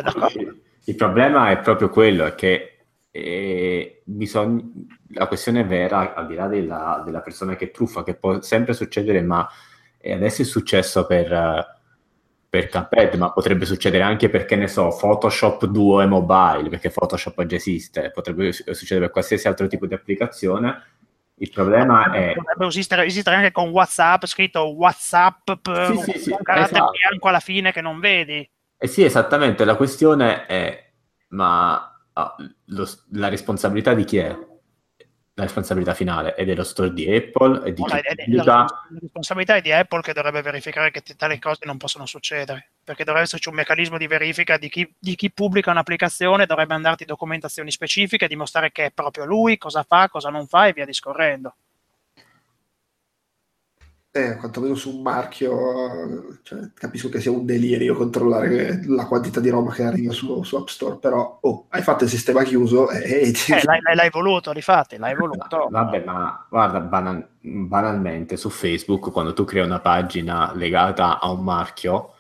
[0.85, 2.79] il problema è proprio quello, è che
[3.11, 4.63] eh, bisogna,
[5.09, 9.21] la questione vera, al di là della, della, persona che truffa, che può sempre succedere,
[9.21, 9.47] ma
[10.03, 11.76] adesso è successo per,
[12.57, 17.45] per Cuphead, ma potrebbe succedere anche perché ne so, Photoshop Duo e mobile, perché Photoshop
[17.45, 20.83] già esiste, potrebbe succedere per qualsiasi altro tipo di applicazione.
[21.39, 22.33] Il problema è.
[22.35, 26.93] Potrebbe esistere, esistere, anche con WhatsApp, scritto WhatsApp per sì, sì, sì, un carattere esatto.
[26.93, 28.49] bianco alla fine che non vedi.
[28.79, 29.67] Eh sì, esattamente.
[29.67, 30.91] La questione è:
[31.29, 31.75] ma
[32.15, 34.35] ah, lo, la responsabilità di chi è?
[35.39, 38.67] La responsabilità finale è dello store di Apple e di no, chi la, la,
[38.99, 43.27] responsabilità è di Apple che dovrebbe verificare che tali cose non possono succedere perché dovrebbe
[43.27, 48.29] esserci un meccanismo di verifica di chi, di chi pubblica un'applicazione dovrebbe andarti documentazioni specifiche
[48.29, 51.55] dimostrare che è proprio lui cosa fa, cosa non fa e via discorrendo
[54.17, 59.51] eh, quantomeno su un marchio, cioè, capisco che sia un delirio controllare la quantità di
[59.51, 63.33] roba che arriva su, su App Store, però oh, hai fatto il sistema chiuso e...
[63.49, 65.69] Eh, l'hai, l'hai, voluto, rifatti, l'hai voluto.
[65.71, 71.45] Vabbè, ma guarda, banal, banalmente su Facebook, quando tu crei una pagina legata a un
[71.45, 72.15] marchio,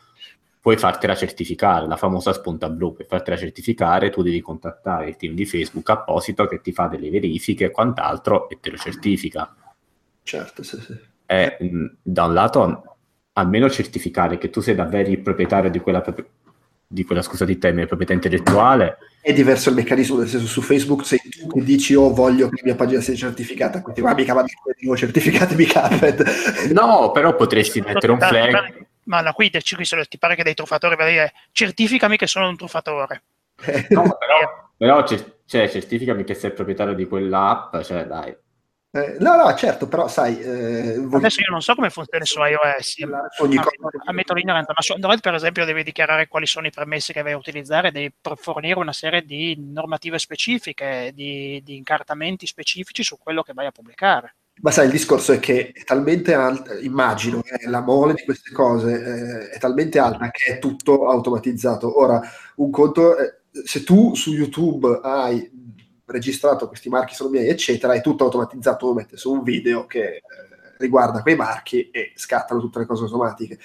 [0.61, 5.35] puoi fartela certificare, la famosa spunta blu, per fartela certificare tu devi contattare il team
[5.35, 9.55] di Facebook apposito che ti fa delle verifiche e quant'altro e te lo certifica.
[10.23, 11.59] Certo, sì, sì è
[12.03, 12.97] da un lato
[13.35, 16.03] almeno certificare che tu sei davvero il proprietario di quella,
[16.87, 18.99] di quella scusa di termine, proprietà intellettuale.
[19.21, 22.57] È diverso il meccanismo, nel senso su Facebook sei tu che dici oh voglio che
[22.57, 24.47] la mia pagina sia certificata, quindi ma mica vado
[24.79, 26.25] dico certificatemi Caped.
[26.73, 28.85] No, però potresti mettere un flag.
[29.05, 33.23] Ma no, qui ti pare che dei truffatori vai dire certificami che sono un truffatore.
[33.91, 35.07] no, però, però
[35.47, 38.37] cioè, certificami che sei proprietario di quell'app, cioè dai.
[38.97, 40.41] Eh, no, no, certo, però sai...
[40.41, 42.97] Eh, Adesso io non so come funziona su iOS,
[43.41, 43.61] ogni
[44.07, 47.33] ammetto l'ignoranza, ma su Android per esempio devi dichiarare quali sono i permessi che vai
[47.33, 53.43] a utilizzare, devi fornire una serie di normative specifiche, di, di incartamenti specifici su quello
[53.43, 54.37] che vai a pubblicare.
[54.63, 58.53] Ma sai, il discorso è che è talmente alta, immagino, eh, la mole di queste
[58.53, 62.01] cose eh, è talmente alta che è tutto automatizzato.
[62.01, 62.19] Ora,
[62.57, 65.51] un conto, eh, se tu su YouTube hai
[66.07, 70.05] registrato questi marchi sono miei, eccetera, è tutto automatizzato, lo mette su un video che
[70.05, 70.23] eh,
[70.79, 73.59] riguarda quei marchi e scattano tutte le cose automatiche.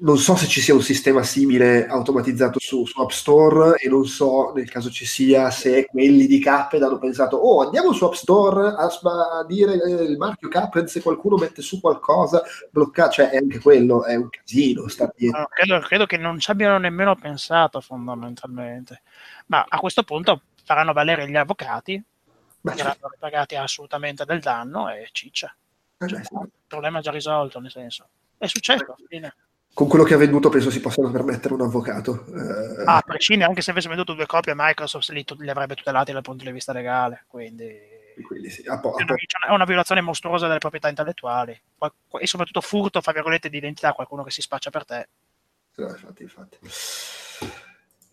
[0.00, 4.06] Non so se ci sia un sistema simile automatizzato su, su App Store e non
[4.06, 8.14] so nel caso ci sia se quelli di Caped hanno pensato oh andiamo su App
[8.14, 13.28] Store a, a dire eh, il marchio Caped se qualcuno mette su qualcosa bloccato, cioè
[13.28, 15.40] è anche quello, è un casino star dietro.
[15.40, 19.02] No, credo, credo che non ci abbiano nemmeno pensato fondamentalmente.
[19.46, 22.02] Ma a questo punto faranno valere gli avvocati,
[22.60, 25.54] Beh, saranno pagati assolutamente del danno e ciccia.
[25.98, 28.08] Eh, il problema è già risolto, nel senso.
[28.36, 29.34] È successo, fine.
[29.74, 32.24] Con quello che ha venduto penso si possano permettere un avvocato.
[32.26, 32.84] Eh...
[32.84, 36.22] Ah, a prescindere, anche se avesse venduto due copie, Microsoft li, li avrebbe tutelati dal
[36.22, 37.76] punto di vista legale, quindi...
[38.24, 41.60] quindi sì, a po- a po- è una violazione mostruosa delle proprietà intellettuali
[42.18, 45.08] e soprattutto furto, fra virgolette, di identità, qualcuno che si spaccia per te.
[45.74, 46.58] No, infatti, infatti.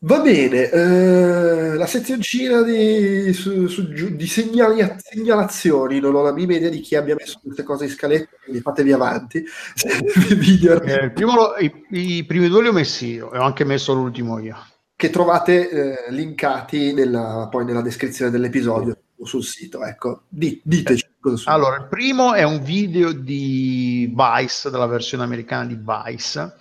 [0.03, 6.55] Va bene, eh, la sezioncina di, su, su, di segnali, segnalazioni, non ho la minima
[6.55, 9.43] idea di chi abbia messo queste cose in scaletta, quindi fatevi avanti.
[9.45, 14.39] eh, primo, i, i, primi due li ho messi io, e ho anche messo l'ultimo
[14.39, 14.57] io.
[14.95, 21.05] Che trovate eh, linkati nella, poi nella descrizione dell'episodio o sul sito, ecco, Di, diteci.
[21.19, 26.55] cosa allora, il primo è un video di Vice, della versione americana di Vice,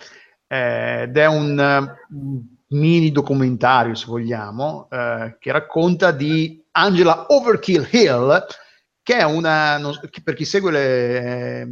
[0.45, 8.45] eh, ed è un mini documentario, se vogliamo, eh, che racconta di Angela Overkill Hill,
[9.03, 11.67] che è una, non, per chi segue le eh,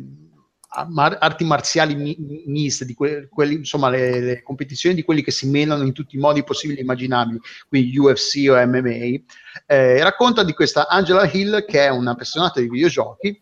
[0.69, 2.15] arti marziali mi,
[2.45, 6.15] miste, di que, quelli, insomma le, le, competizioni di quelli che si menano in tutti
[6.15, 9.21] i modi possibili e immaginabili, quindi UFC o MMA,
[9.65, 13.39] eh, racconta di questa Angela Hill che è una appassionata di videogiochi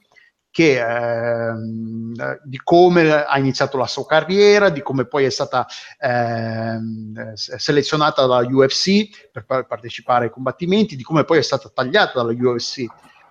[0.58, 5.68] che, ehm, di come ha iniziato la sua carriera, di come poi è stata
[6.00, 12.34] ehm, selezionata dalla UFC per partecipare ai combattimenti, di come poi è stata tagliata dalla
[12.36, 12.86] UFC.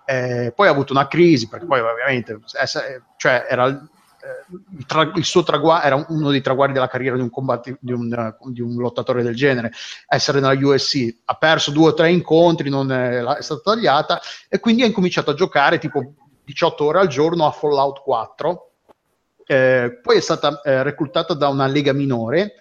[0.05, 2.39] Eh, poi ha avuto una crisi perché poi ovviamente
[3.17, 7.31] cioè era il, tra, il, suo traguardo era uno dei traguardi della carriera di un,
[7.31, 9.73] combatti, di, un, di un, lottatore del genere,
[10.07, 11.23] essere nella UFC.
[11.25, 15.33] Ha perso due o tre incontri, non è, è stata tagliata e quindi ha incominciato
[15.33, 16.15] a giocare tipo
[16.47, 18.71] 18 ore al giorno a Fallout 4.
[19.49, 22.55] Eh, poi è stata eh, reclutata da una lega minore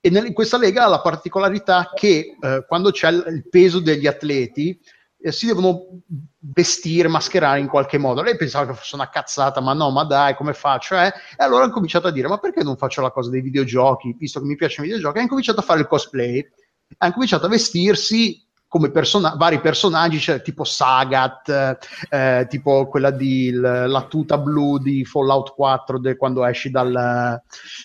[0.00, 3.78] e nel, in questa lega ha la particolarità che eh, quando c'è il, il, peso
[3.80, 4.78] degli atleti
[5.20, 6.00] eh, si devono
[6.38, 8.22] vestire, mascherare in qualche modo.
[8.22, 10.96] Lei pensava che fosse una cazzata, ma no, ma dai, come faccio?
[10.96, 11.06] Eh?
[11.06, 11.12] E
[11.44, 14.46] allora ha cominciato a dire, ma perché non faccio la cosa dei videogiochi, visto che
[14.46, 15.24] mi piacciono i videogiochi?
[15.24, 16.46] Ha cominciato a fare il cosplay,
[16.98, 18.44] ha cominciato a vestirsi
[18.74, 21.78] come persona- vari personaggi, cioè, tipo Sagat,
[22.10, 27.40] eh, tipo quella di l- la tuta blu di Fallout 4 de- quando esci dal,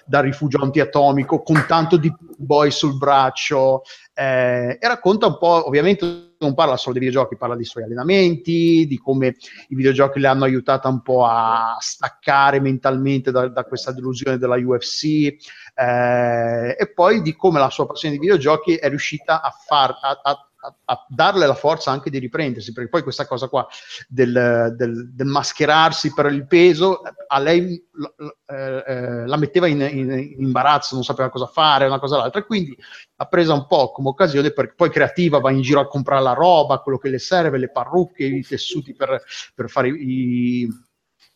[0.06, 3.84] dal, rifugio antiatomico, con tanto di boy sul braccio,
[4.16, 8.88] eh, e racconta un po', ovviamente non parla solo dei videogiochi, parla dei suoi allenamenti,
[8.88, 9.36] di come
[9.68, 14.56] i videogiochi le hanno aiutata un po' a staccare mentalmente da, da questa delusione della
[14.56, 15.04] UFC,
[15.76, 19.92] eh, e poi di come la sua passione di videogiochi è riuscita a far...
[20.02, 20.44] A, a,
[20.86, 23.68] a, darle la forza anche di riprendersi, perché poi questa cosa qua
[24.08, 27.82] del, del, del mascherarsi per il peso a lei
[28.46, 32.42] eh, eh, la metteva in, in, in, imbarazzo, non sapeva cosa fare, una cosa l'altra,
[32.42, 32.76] e quindi
[33.18, 36.34] ha presa un po' come occasione perché poi creativa va in giro a comprare la
[36.34, 39.22] roba, quello che le serve, le parrucche, i tessuti per,
[39.54, 40.68] per fare i,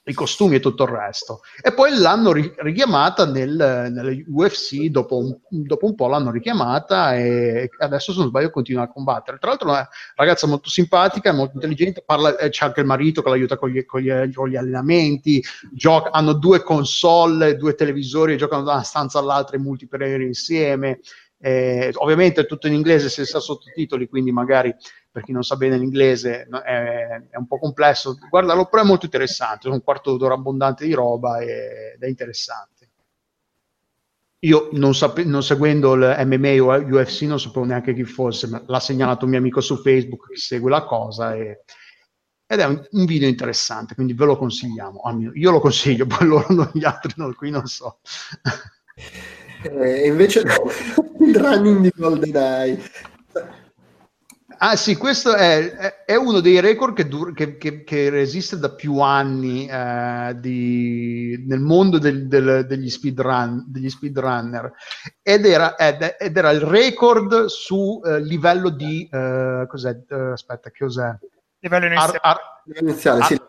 [0.06, 1.42] i costumi e tutto il resto.
[1.62, 7.16] E poi l'hanno ri- richiamata nel, nel UFC, dopo un, dopo un, po' l'hanno richiamata
[7.16, 9.38] e adesso se non sbaglio continua a combattere.
[9.40, 13.22] Tra l'altro è una ragazza molto simpatica, molto intelligente, parla, eh, c'è anche il marito
[13.22, 18.38] che l'aiuta con gli, con gli, con gli allenamenti, gioca, hanno due console, due televisori,
[18.38, 21.00] giocano da una stanza all'altra in multiplayer insieme.
[21.46, 24.74] Eh, ovviamente è tutto in inglese senza sottotitoli, quindi magari
[25.14, 28.18] per chi non sa bene l'inglese è, è un po' complesso.
[28.28, 32.90] Guardalo, però è molto interessante, è un quarto d'ora abbondante di roba ed è interessante.
[34.40, 38.62] Io non, sape- non seguendo il MMA o UFC non sapevo neanche chi fosse, ma
[38.66, 41.62] l'ha segnalato un mio amico su Facebook che segue la cosa e,
[42.48, 45.00] ed è un, video interessante, quindi ve lo consigliamo.
[45.36, 48.00] Io lo consiglio, poi loro gli altri no, qui non so.
[49.62, 50.56] E invece no,
[51.24, 53.12] il running di GoldenEye.
[54.66, 58.70] Ah sì, questo è, è uno dei record che, dur- che, che, che, resiste da
[58.70, 64.72] più anni eh, di, nel mondo del, del, degli, speedrun, degli speedrunner
[65.22, 69.06] ed era, ed, ed era, il record su eh, livello di...
[69.12, 70.00] Eh, cos'è?
[70.08, 71.14] Eh, aspetta, che cos'è?
[71.60, 72.20] Livello iniziale.
[72.22, 73.42] Ar- ar- iniziale ar- sì,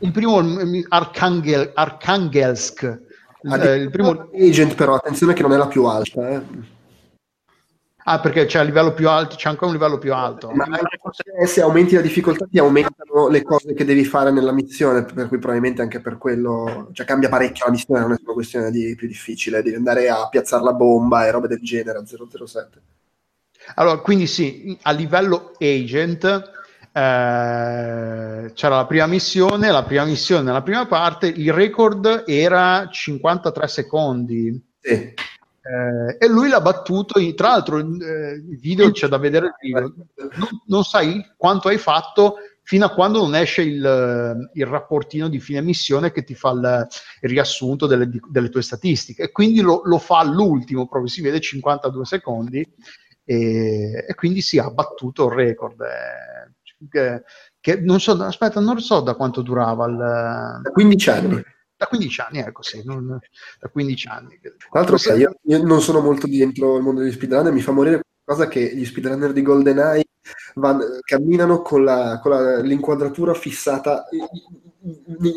[0.00, 0.42] il primo
[0.88, 3.06] Archangel- Archangelsk
[3.44, 6.42] Ah, il primo agent però attenzione che non è la più alta eh.
[8.08, 10.66] Ah perché c'è a livello più alto c'è anche un livello più alto ma
[11.44, 15.38] se aumenti la difficoltà ti aumentano le cose che devi fare nella missione per cui
[15.38, 19.06] probabilmente anche per quello cioè cambia parecchio la missione non è solo questione di più
[19.06, 22.82] difficile devi andare a piazzare la bomba e robe del genere a 007
[23.74, 26.56] allora quindi sì a livello agent
[26.90, 33.68] eh, c'era la prima missione, la prima missione nella prima parte, il record era 53
[33.68, 34.74] secondi.
[34.80, 35.14] Sì.
[35.68, 40.48] Eh, e lui l'ha battuto, in, tra l'altro eh, il video c'è da vedere, non,
[40.66, 45.60] non, sai quanto hai fatto fino a quando non esce il, il rapportino di fine
[45.60, 46.86] missione che ti fa il,
[47.20, 51.38] il riassunto delle, delle, tue statistiche e quindi lo, lo, fa all'ultimo, proprio si vede
[51.38, 52.66] 52 secondi
[53.24, 55.82] e, e quindi si è battuto il record.
[55.82, 57.22] Eh, che,
[57.60, 60.60] che non so, aspetta, non so da quanto durava il...
[60.62, 61.42] Da 15 anni.
[61.78, 63.06] Da 15 anni, ecco sì, non,
[63.60, 64.40] da 15 anni.
[64.40, 67.70] Tra l'altro, sai, io, io, non sono molto dentro il mondo degli speedrunner, mi fa
[67.70, 70.04] morire cosa che gli speedrunner di GoldenEye
[70.54, 74.06] van, camminano con, la, con la, l'inquadratura fissata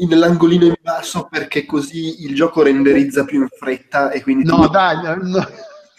[0.08, 4.46] nell'angolino in basso perché così il gioco renderizza più in fretta e quindi...
[4.46, 4.70] No, tu...
[4.70, 5.48] dai, no.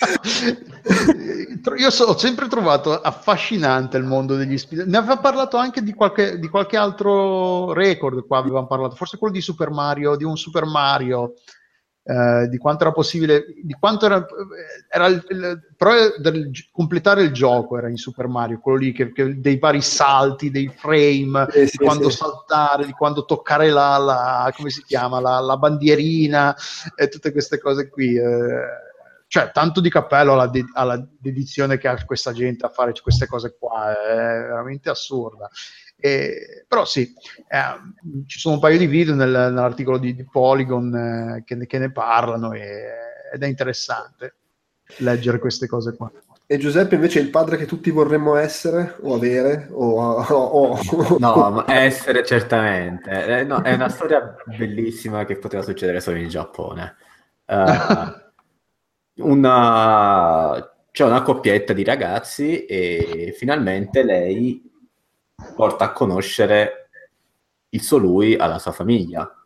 [1.77, 4.87] Io so, ho sempre trovato affascinante il mondo degli speed.
[4.89, 8.27] Ne aveva parlato anche di qualche, di qualche altro record.
[8.27, 11.35] Qua avevamo parlato, forse quello di Super Mario, di un Super Mario.
[12.05, 14.27] Eh, di quanto era possibile, di quanto era,
[14.89, 19.13] era il, il, però del, completare il gioco era in Super Mario, quello lì che,
[19.13, 22.17] che dei vari salti, dei frame, eh, sì, di quando sì.
[22.17, 26.57] saltare, di quando toccare la, la come si chiama, la, la bandierina
[26.97, 28.17] e tutte queste cose qui.
[28.17, 28.91] Eh
[29.33, 33.27] cioè tanto di cappello alla, de- alla, dedizione che ha questa gente a fare queste
[33.27, 35.49] cose qua, è veramente assurda.
[35.97, 37.15] E, però sì,
[37.49, 41.65] eh, ci sono un paio di video nel, nell'articolo di, di Polygon eh, che, ne,
[41.65, 42.61] che, ne, parlano e,
[43.33, 44.35] ed è interessante
[44.99, 46.13] leggere queste cose qua.
[46.45, 51.17] E Giuseppe invece è il padre che tutti vorremmo essere o avere o, o, o
[51.19, 53.39] no, ma essere certamente.
[53.39, 56.97] Eh, no, è una storia bellissima che poteva succedere solo in Giappone.
[57.47, 58.21] Uh,
[59.17, 64.71] una, c'è una coppietta di ragazzi e finalmente lei
[65.55, 66.89] porta a conoscere
[67.71, 69.37] il suo lui alla sua famiglia.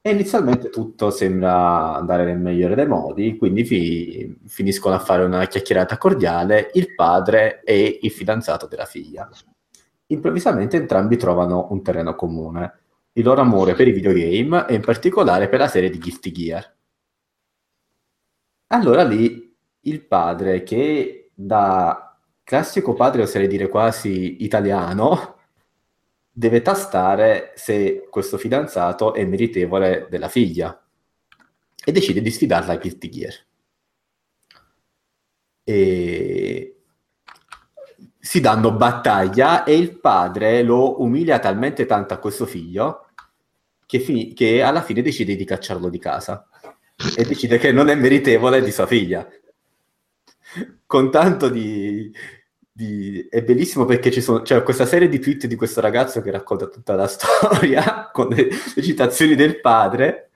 [0.00, 5.44] E inizialmente tutto sembra andare nel migliore dei modi, quindi fi- finiscono a fare una
[5.46, 9.28] chiacchierata cordiale il padre e il fidanzato della figlia.
[10.10, 12.78] improvvisamente entrambi trovano un terreno comune,
[13.12, 16.76] il loro amore per i videogame e in particolare per la serie di Guilty Gear.
[18.68, 25.36] Allora lì il padre, che da classico padre, oserei dire quasi italiano,
[26.30, 30.80] deve tastare se questo fidanzato è meritevole della figlia
[31.84, 33.34] e decide di sfidarla a Guilty Gear.
[35.64, 36.76] E
[38.18, 43.06] si danno battaglia e il padre lo umilia talmente tanto a questo figlio
[43.86, 46.46] che, fi- che alla fine decide di cacciarlo di casa
[47.16, 49.26] e decide che non è meritevole di sua figlia.
[50.84, 52.12] Con tanto di,
[52.72, 53.26] di...
[53.28, 54.42] È bellissimo perché ci sono...
[54.42, 58.48] c'è questa serie di tweet di questo ragazzo che racconta tutta la storia con le,
[58.74, 60.28] le citazioni del padre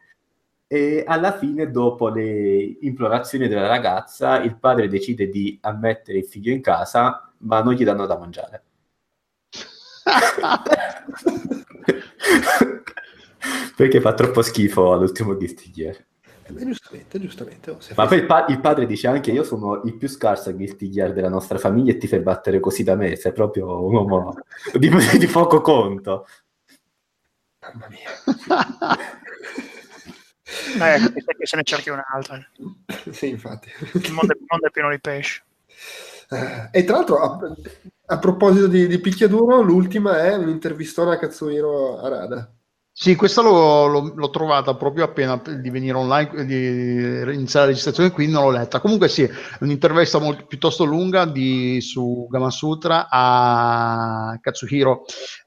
[0.73, 6.51] e alla fine, dopo le implorazioni della ragazza, il padre decide di ammettere il figlio
[6.51, 8.63] in casa, ma non gli danno da mangiare.
[13.77, 15.71] Perché fa troppo schifo all'ultimo Guilty
[16.53, 16.63] Gear.
[16.63, 17.71] Eh, giustamente, giustamente.
[17.71, 20.53] Oh, ma poi il, pa- il, padre dice anche io sono il più scarso a
[20.53, 23.95] Guilty Gear della nostra famiglia e ti fai battere così da me, sei proprio un
[23.95, 24.35] uomo
[24.79, 26.27] di, di poco conto.
[27.61, 28.11] Mamma mia.
[30.53, 32.39] Eh, che se ne cerchi un'altra.
[33.11, 33.71] sì, infatti.
[33.95, 35.43] Il mondo, il mondo è pieno di pesci.
[36.31, 37.39] Eh, e tra l'altro, a,
[38.07, 42.51] a proposito di, di, picchiaduro, l'ultima è un'intervistona a Katsuhiro Arada.
[43.03, 48.13] Sì, questa l'ho, l'ho, l'ho, trovata proprio appena di venire online, di iniziare la registrazione
[48.13, 48.79] qui, non l'ho letta.
[48.79, 55.03] Comunque sì, un'intervista molto, piuttosto lunga di, su Gamasutra a Katsuhiro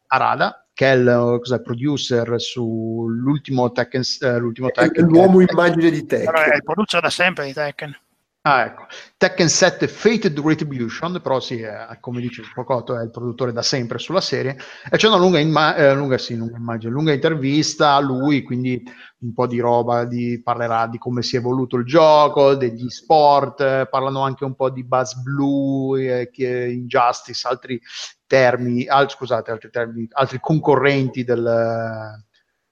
[0.07, 4.02] Arada, che è il cos'è, producer sull'ultimo Tekken.
[4.19, 6.36] Eh, l'ultimo Tekken l'uomo immagine di Tekken.
[6.36, 7.98] È il producer da sempre di Tekken.
[8.47, 8.85] Ah, ecco.
[9.17, 13.97] Tekken 7 Fated Retribution, però sì, è, come dice Pocotto, è il produttore da sempre
[13.97, 14.55] sulla serie,
[14.88, 18.84] e c'è una lunga, imma- eh, lunga, sì, lunga, immagine, lunga intervista a lui, quindi
[19.22, 23.61] un po' di roba, di, parlerà di come si è evoluto il gioco, degli sport,
[23.61, 27.81] eh, parlano anche un po' di Buzz Blue, eh, Injustice, altri
[28.27, 32.23] termini, al, scusate, altri, termini, altri concorrenti del,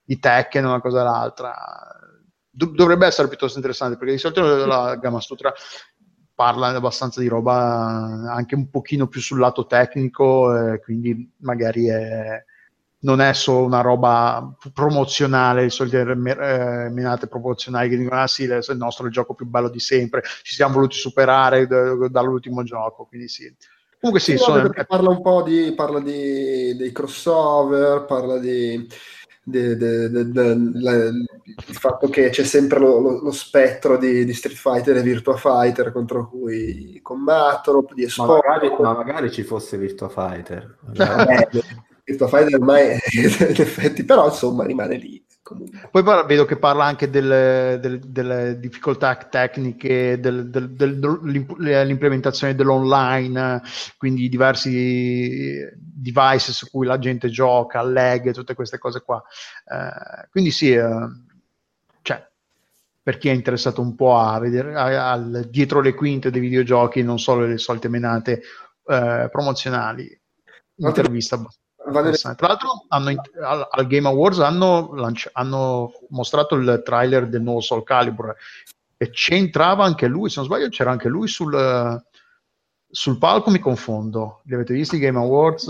[0.03, 1.53] di Tekken, una cosa o l'altra
[2.53, 5.51] dovrebbe essere piuttosto interessante perché di solito la Gamma Sutra
[6.35, 12.43] parla abbastanza di roba anche un pochino più sul lato tecnico, eh, quindi magari è,
[12.99, 18.43] non è solo una roba promozionale, le solite eh, menate promozionali che dicono ah sì,
[18.43, 22.63] il nostro è il gioco più bello di sempre, ci siamo voluti superare d- dall'ultimo
[22.63, 23.53] gioco, quindi sì.
[23.99, 24.69] Comunque sì, sì sono...
[24.85, 28.85] parla un po' di, parla di, dei crossover, parla di
[29.43, 34.57] de, de, la, il fatto che c'è sempre lo, lo, lo spettro di, di, Street
[34.57, 40.07] Fighter e Virtua Fighter contro cui combattono, di ma magari, ma magari, ci fosse Virtua
[40.07, 40.77] Fighter.
[40.93, 41.49] eh,
[42.05, 45.23] Virtua Fighter ormai in effetti, però insomma rimane lì.
[45.43, 45.89] Comunque.
[45.91, 53.61] Poi parla, vedo che parla anche delle, delle, delle difficoltà tecniche, del, del, dell'implementazione dell'online,
[53.97, 59.21] quindi diversi device su cui la gente gioca, lag, tutte queste cose qua.
[59.65, 61.09] Eh, quindi sì, eh,
[62.01, 62.25] cioè,
[63.03, 67.03] per chi è interessato un po' a vedere a, a, dietro le quinte dei videogiochi,
[67.03, 68.43] non solo le solite menate
[68.87, 70.07] eh, promozionali,
[70.75, 73.09] intervista abbastanza tra l'altro hanno,
[73.41, 78.33] al, al, Game Awards hanno, lanci- hanno, mostrato il trailer del nuovo Soul Calibur
[78.95, 82.01] e c'entrava anche lui, se non sbaglio c'era anche lui sul,
[82.89, 84.41] sul palco, mi confondo.
[84.45, 85.67] Li avete visti i Game Awards?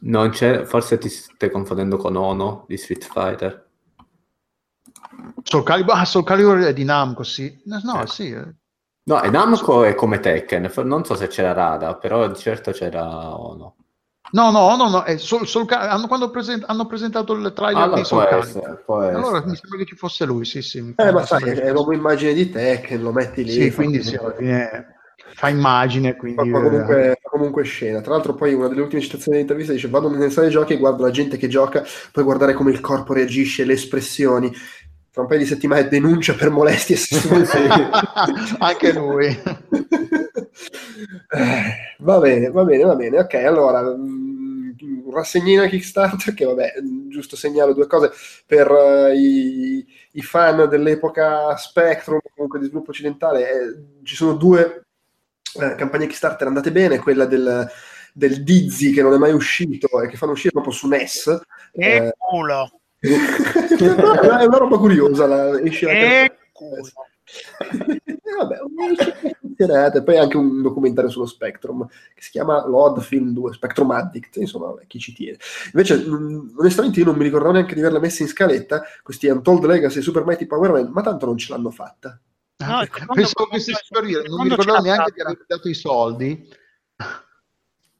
[0.00, 3.68] Non c'è, forse ti stai confondendo con Ono di Street Fighter.
[5.42, 7.62] Soul Calibur, ah, Soul Calibur è di Namco, sì.
[7.64, 8.06] No, ecco.
[8.06, 8.30] sì.
[8.30, 8.54] Eh.
[9.04, 13.76] No, è Namco è come Tekken, non so se c'era Rada, però certo c'era Ono.
[14.34, 18.00] No, no, no, no, è Soul, Soul hanno, quando present- hanno presentato il trailer allora,
[18.00, 18.82] di Soul Calibur.
[18.88, 20.92] Allora mi sembra che ci fosse lui, sì, sì.
[20.96, 23.52] Eh, ma sai, è proprio immagine di te che lo metti lì.
[23.52, 24.94] Sì, quindi sì, alla fine
[25.34, 26.50] fa immagine, quindi...
[26.50, 27.18] Fa comunque, eh.
[27.22, 28.00] fa comunque scena.
[28.00, 31.04] Tra l'altro poi una delle ultime citazioni dell'intervista dice vado nelle sale giochi e guardo
[31.04, 34.52] la gente che gioca, poi guardare come il corpo reagisce, le espressioni.
[35.14, 37.46] Tra un paio di settimane denuncia per molestie sessuali.
[38.58, 39.26] Anche lui.
[39.26, 39.42] Eh,
[41.98, 43.20] va bene, va bene, va bene.
[43.20, 43.94] Ok, allora
[45.12, 46.72] rassegnina Kickstarter che vabbè
[47.08, 48.10] giusto segnalo due cose
[48.44, 54.86] per uh, i, i, fan dell'epoca Spectrum comunque di sviluppo occidentale eh, ci sono due
[55.60, 57.70] eh, campagne Kickstarter andate bene quella del,
[58.12, 61.40] del Dizzy che non è mai uscito e che fanno uscire proprio su NES
[61.72, 68.58] che eh, culo è una roba curiosa la, esce che culo eh, vabbè,
[69.40, 70.02] funzionate.
[70.02, 74.66] Poi anche un documentario sullo Spectrum che si chiama Load Film 2, Spectrum Addict, insomma,
[74.66, 75.38] vabbè, chi ci tiene.
[75.72, 79.64] Invece, mh, onestamente, io non mi ricordavo neanche di averla messa in scaletta, questi Untold
[79.64, 82.18] Legacy Super Mighty Power Man, ma tanto non ce l'hanno fatta.
[82.56, 85.74] No, ah, pensavo che stessi per dire, non mi ricordavo neanche di aver dato i
[85.74, 86.48] soldi.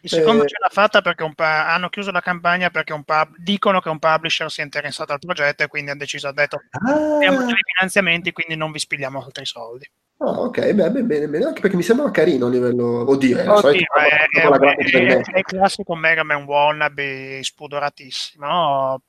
[0.04, 3.36] Il secondo eh, ce l'ha fatta perché pa- hanno chiuso la campagna perché un pub-
[3.38, 6.60] dicono che un publisher si è interessato al progetto e quindi hanno deciso, ha detto,
[6.72, 7.14] ah.
[7.14, 9.90] abbiamo dei finanziamenti, quindi non vi spigliamo altri soldi.
[10.18, 13.08] Ah, ok, bene, bene, bene, anche perché mi sembrava carino a livello...
[13.08, 19.00] Oddio, è, Oddio, è, è, è, è, il classico Mega Man wannabe spudoratissimo,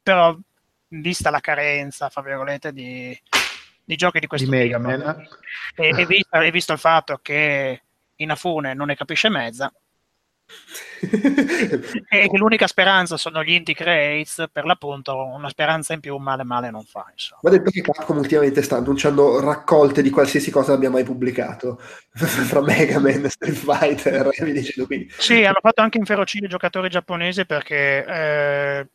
[0.00, 0.38] però
[0.86, 3.20] vista la carenza, fra virgolette, di,
[3.82, 5.26] di giochi di questo di tipo, Mega Man.
[5.74, 7.82] E, e, visto, e visto il fatto che
[8.16, 9.72] Inafune non ne capisce mezza,
[12.08, 16.70] e l'unica speranza sono gli indie creates per l'appunto una speranza in più male male
[16.70, 17.40] non fa insomma.
[17.44, 21.78] ma detto che Capcom ultimamente sta annunciando raccolte di qualsiasi cosa abbia mai pubblicato
[22.12, 26.88] fra Mega Man, Street Fighter e dicendo quindi sì hanno fatto anche inferocire i giocatori
[26.88, 28.86] giapponesi perché eh,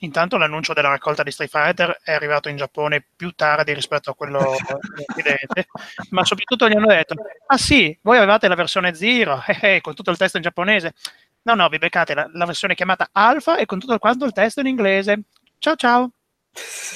[0.00, 4.14] Intanto l'annuncio della raccolta di Street Fighter è arrivato in Giappone più tardi rispetto a
[4.14, 4.38] quello
[5.06, 5.66] occidente,
[6.10, 7.14] ma soprattutto gli hanno detto,
[7.46, 10.94] ah sì, voi avevate la versione Zero, eh, eh, con tutto il testo in giapponese.
[11.42, 14.60] No, no, vi beccate la, la versione chiamata Alpha e con tutto quanto il testo
[14.60, 15.22] in inglese.
[15.58, 16.10] Ciao ciao.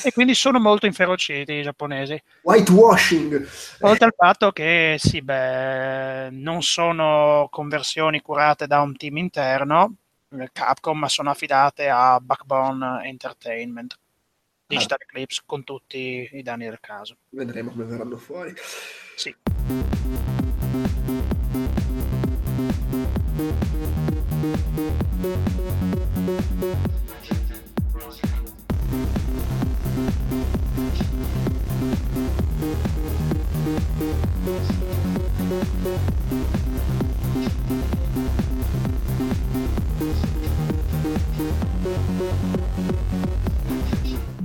[0.04, 2.20] E quindi sono molto inferociti i giapponesi.
[2.42, 3.48] Whitewashing!
[3.80, 9.94] Oltre al fatto che, sì, beh, non sono conversioni curate da un team interno,
[10.52, 13.98] Capcom, ma sono affidate a Backbone Entertainment.
[14.66, 15.04] Digital ah.
[15.04, 17.16] Eclipse con tutti i danni del caso.
[17.30, 18.54] Vedremo come verranno fuori.
[19.16, 19.34] Sì.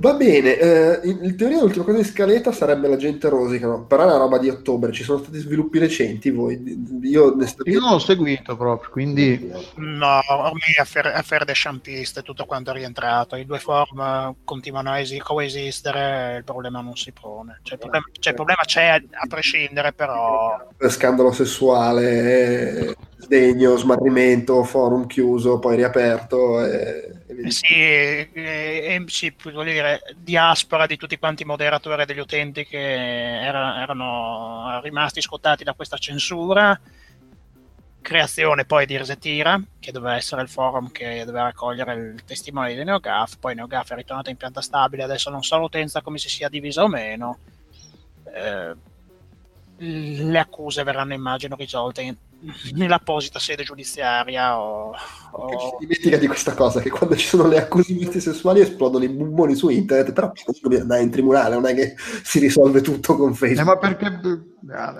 [0.04, 3.86] Va bene, eh, in teoria l'ultima cosa di scaletta sarebbe la gente rosica, no?
[3.86, 6.62] però è una roba di ottobre, ci sono stati sviluppi recenti voi?
[7.04, 9.50] Io, Io non l'ho seguito proprio, quindi...
[9.76, 15.00] No, ormai Affair, Affair de Champiste tutto quanto è rientrato, i due form continuano a
[15.00, 18.96] esi- coesistere, il problema non si pone, cioè, il problema, cioè, il problema c'è a,
[18.96, 20.68] a prescindere però...
[20.86, 26.62] Scandalo sessuale, sdegno, smarrimento, forum chiuso, poi riaperto...
[26.62, 32.20] E eh sì, eh, eh, sì, voglio dire, diaspora di tutti quanti i moderatori degli
[32.20, 36.80] utenti che era, erano rimasti scottati da questa censura.
[38.02, 42.84] Creazione poi di Resetira, che doveva essere il forum che doveva raccogliere il testimone di
[42.84, 46.50] NeoGAF, poi NeoGAF è ritornato in pianta stabile, adesso non so l'utenza come si sia
[46.50, 47.38] divisa o meno.
[48.34, 48.76] Eh,
[49.78, 52.16] le accuse verranno immagino risolte
[52.74, 54.94] nell'apposita sede giudiziaria o,
[55.32, 55.60] o...
[55.60, 59.56] si dimentica di questa cosa che quando ci sono le accuse sessuali esplodono i bubboni
[59.56, 63.62] su internet però bisogna andare in tribunale non è che si risolve tutto con Facebook
[63.62, 64.20] eh, ma perché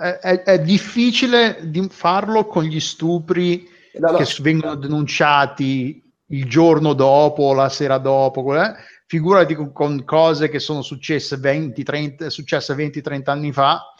[0.00, 3.68] è, è, è, difficile di farlo con gli stupri
[3.98, 4.16] no, no.
[4.18, 8.74] che vengono denunciati il giorno dopo la sera dopo eh?
[9.06, 13.94] figurati con, con cose che sono successe 20-30 successe 20-30 anni fa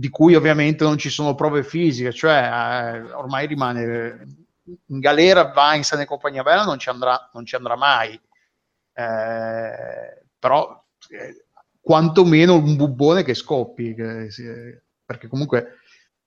[0.00, 4.26] di cui ovviamente non ci sono prove fisiche, cioè eh, ormai rimane
[4.86, 8.18] in galera Weinstein e compagnia bella non ci andrà, non ci andrà mai,
[8.94, 11.44] eh, però eh,
[11.82, 15.80] quantomeno un bubbone che scoppi, che, perché comunque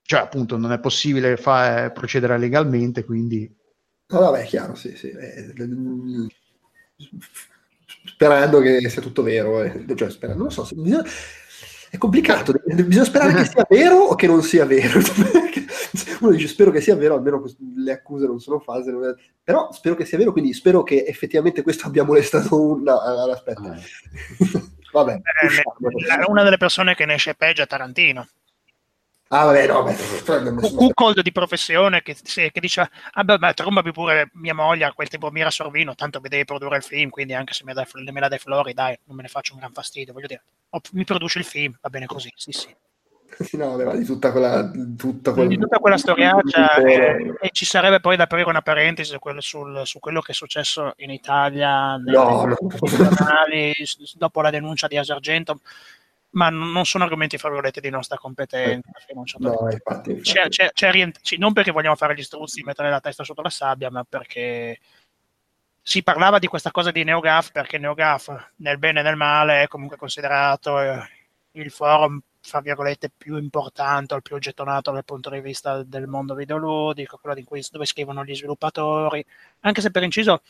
[0.04, 3.52] cioè appunto non è possibile fa, procedere legalmente, quindi...
[4.08, 5.10] No, vabbè, è chiaro, sì, sì.
[5.10, 5.52] Eh,
[8.06, 10.76] sperando che sia tutto vero, eh, cioè, sperando, non so, se
[11.94, 14.98] è complicato, bisogna sperare che sia vero o che non sia vero.
[16.22, 17.44] Uno dice spero che sia vero, almeno
[17.76, 18.92] le accuse non sono false,
[19.44, 22.82] però spero che sia vero, quindi spero che effettivamente questo abbia molestato un...
[22.82, 23.62] No, aspetta.
[24.92, 28.28] Vabbè, eh, una delle persone che ne esce peggio è Tarantino.
[29.34, 29.96] Ah, vabbè, no, beh,
[30.76, 34.94] Cuckold di professione che, sì, che dice: Ah, beh, beh, trombavi pure mia moglie a
[34.94, 37.74] quel tempo mi era Sorvino, tanto mi devi produrre il film, quindi anche se me,
[37.74, 40.14] dai, me la dai Flori, dai, non me ne faccio un gran fastidio.
[40.14, 42.76] Voglio dire, oh, mi produce il film, va bene così, sì, sì.
[43.58, 45.50] No, vabbè, di tutta quella, tutta quella...
[45.50, 49.42] Di tutta quella storiaccia e, e, ci sarebbe poi da aprire una parentesi su quello,
[49.42, 52.56] sul, su quello che è successo in Italia nei, no, no.
[53.16, 53.74] Canali,
[54.14, 55.60] dopo la denuncia di Asergento
[56.34, 58.90] ma non sono argomenti fra virgolette di nostra competenza.
[59.38, 60.22] No, infatti, infatti.
[60.22, 63.50] C'è, c'è, c'è rient- non perché vogliamo fare gli struzzi, mettere la testa sotto la
[63.50, 64.80] sabbia, ma perché
[65.82, 69.68] si parlava di questa cosa di NeoGAF perché NeoGAF nel bene e nel male è
[69.68, 71.08] comunque considerato eh,
[71.52, 76.36] il forum fra virgolette, più importante il più gettonato dal punto di vista del mondo
[76.36, 79.26] videoludico, quello cui, dove scrivono gli sviluppatori,
[79.62, 80.42] anche se per inciso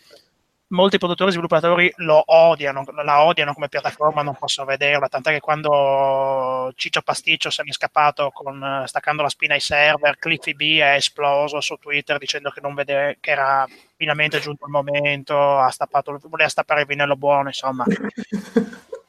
[0.73, 5.39] molti produttori e sviluppatori lo odiano, la odiano come piattaforma, non possono vederla, tant'è che
[5.39, 10.79] quando Ciccio Pasticcio se ne è scappato con, staccando la spina ai server, Cliffy B
[10.79, 15.69] è esploso su Twitter dicendo che, non vede, che era finalmente giunto il momento, ha
[15.69, 17.85] stappato, voleva stappare il vinello buono, insomma.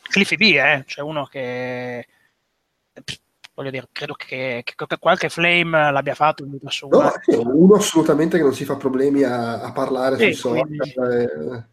[0.02, 2.06] Cliffy B, eh, c'è uno che
[3.54, 6.44] voglio dire, credo che, che, che, qualche flame l'abbia fatto.
[6.44, 7.12] No,
[7.52, 10.66] uno assolutamente che non si fa problemi a, a parlare sì, sui social.
[10.66, 10.94] Quindi...
[10.94, 11.64] Eh.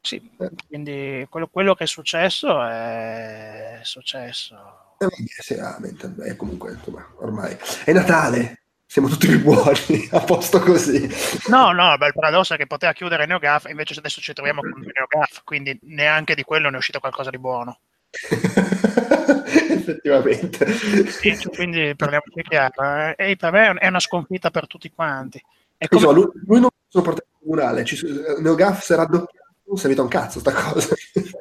[0.00, 0.50] Sì, eh.
[0.68, 4.56] quindi quello, quello, che è successo è successo.
[4.98, 5.08] Eh,
[5.42, 11.08] sì, ah, beh, comunque, insomma, ormai è Natale, siamo tutti più buoni, a posto così.
[11.48, 14.80] No, no, beh, il paradosso è che poteva chiudere NeoGAF, invece adesso ci troviamo con
[14.80, 17.80] NeoGAF, quindi neanche di quello ne è uscito qualcosa di buono.
[19.70, 20.72] Effettivamente.
[20.72, 23.14] Sì, quindi parliamoci chiaro.
[23.16, 25.42] Eh, e per me è una sconfitta per tutti quanti.
[25.76, 26.12] È come...
[26.12, 27.98] lui, lui, non sono portato tribunale, ci,
[28.40, 30.94] Neogaf si è raddoppiato, non è servito un cazzo sta cosa.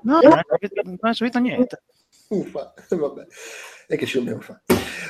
[0.04, 1.82] No, non è servito niente.
[2.30, 3.28] Uffa, vabbè
[3.88, 4.62] e che ci dobbiamo fare.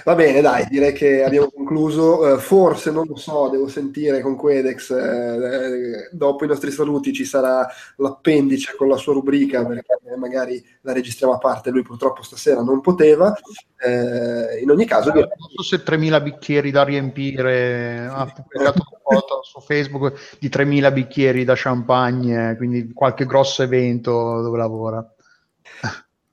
[0.04, 2.20] Va bene, dai, direi che abbiamo concluso.
[2.20, 4.92] Uh, forse, non lo so, devo sentire con Quedex.
[4.92, 7.68] Eh, dopo i nostri saluti ci sarà
[7.98, 11.72] l'appendice con la sua rubrica, perché magari la registriamo a parte.
[11.72, 13.34] Lui purtroppo stasera non poteva.
[13.78, 18.08] Eh, in ogni caso, non so se 3.000 bicchieri da riempire.
[18.12, 24.42] Ha pubblicato una foto su Facebook di 3.000 bicchieri da champagne, quindi qualche grosso evento
[24.42, 25.15] dove lavora.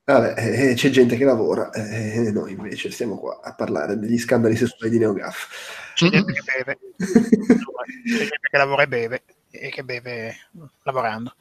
[0.05, 4.57] Vabbè, eh, c'è gente che lavora, eh, noi invece stiamo qua a parlare degli scandali
[4.57, 5.93] sessuali di NeoGAF.
[5.95, 10.35] C'è gente che beve, c'è gente che lavora e beve, e che beve
[10.83, 11.35] lavorando.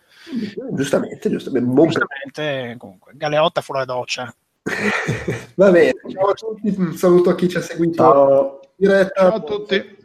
[0.73, 1.67] Giustamente, giustamente.
[1.67, 4.35] Buon giustamente, comunque, Galeotta fuori la doccia.
[5.55, 8.59] Va bene, ciao a tutti, un saluto a chi ci ha seguito ciao.
[8.75, 9.21] diretta.
[9.21, 9.97] Ciao a tutti.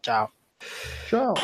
[0.00, 0.32] Ciao.
[1.06, 1.34] Ciao.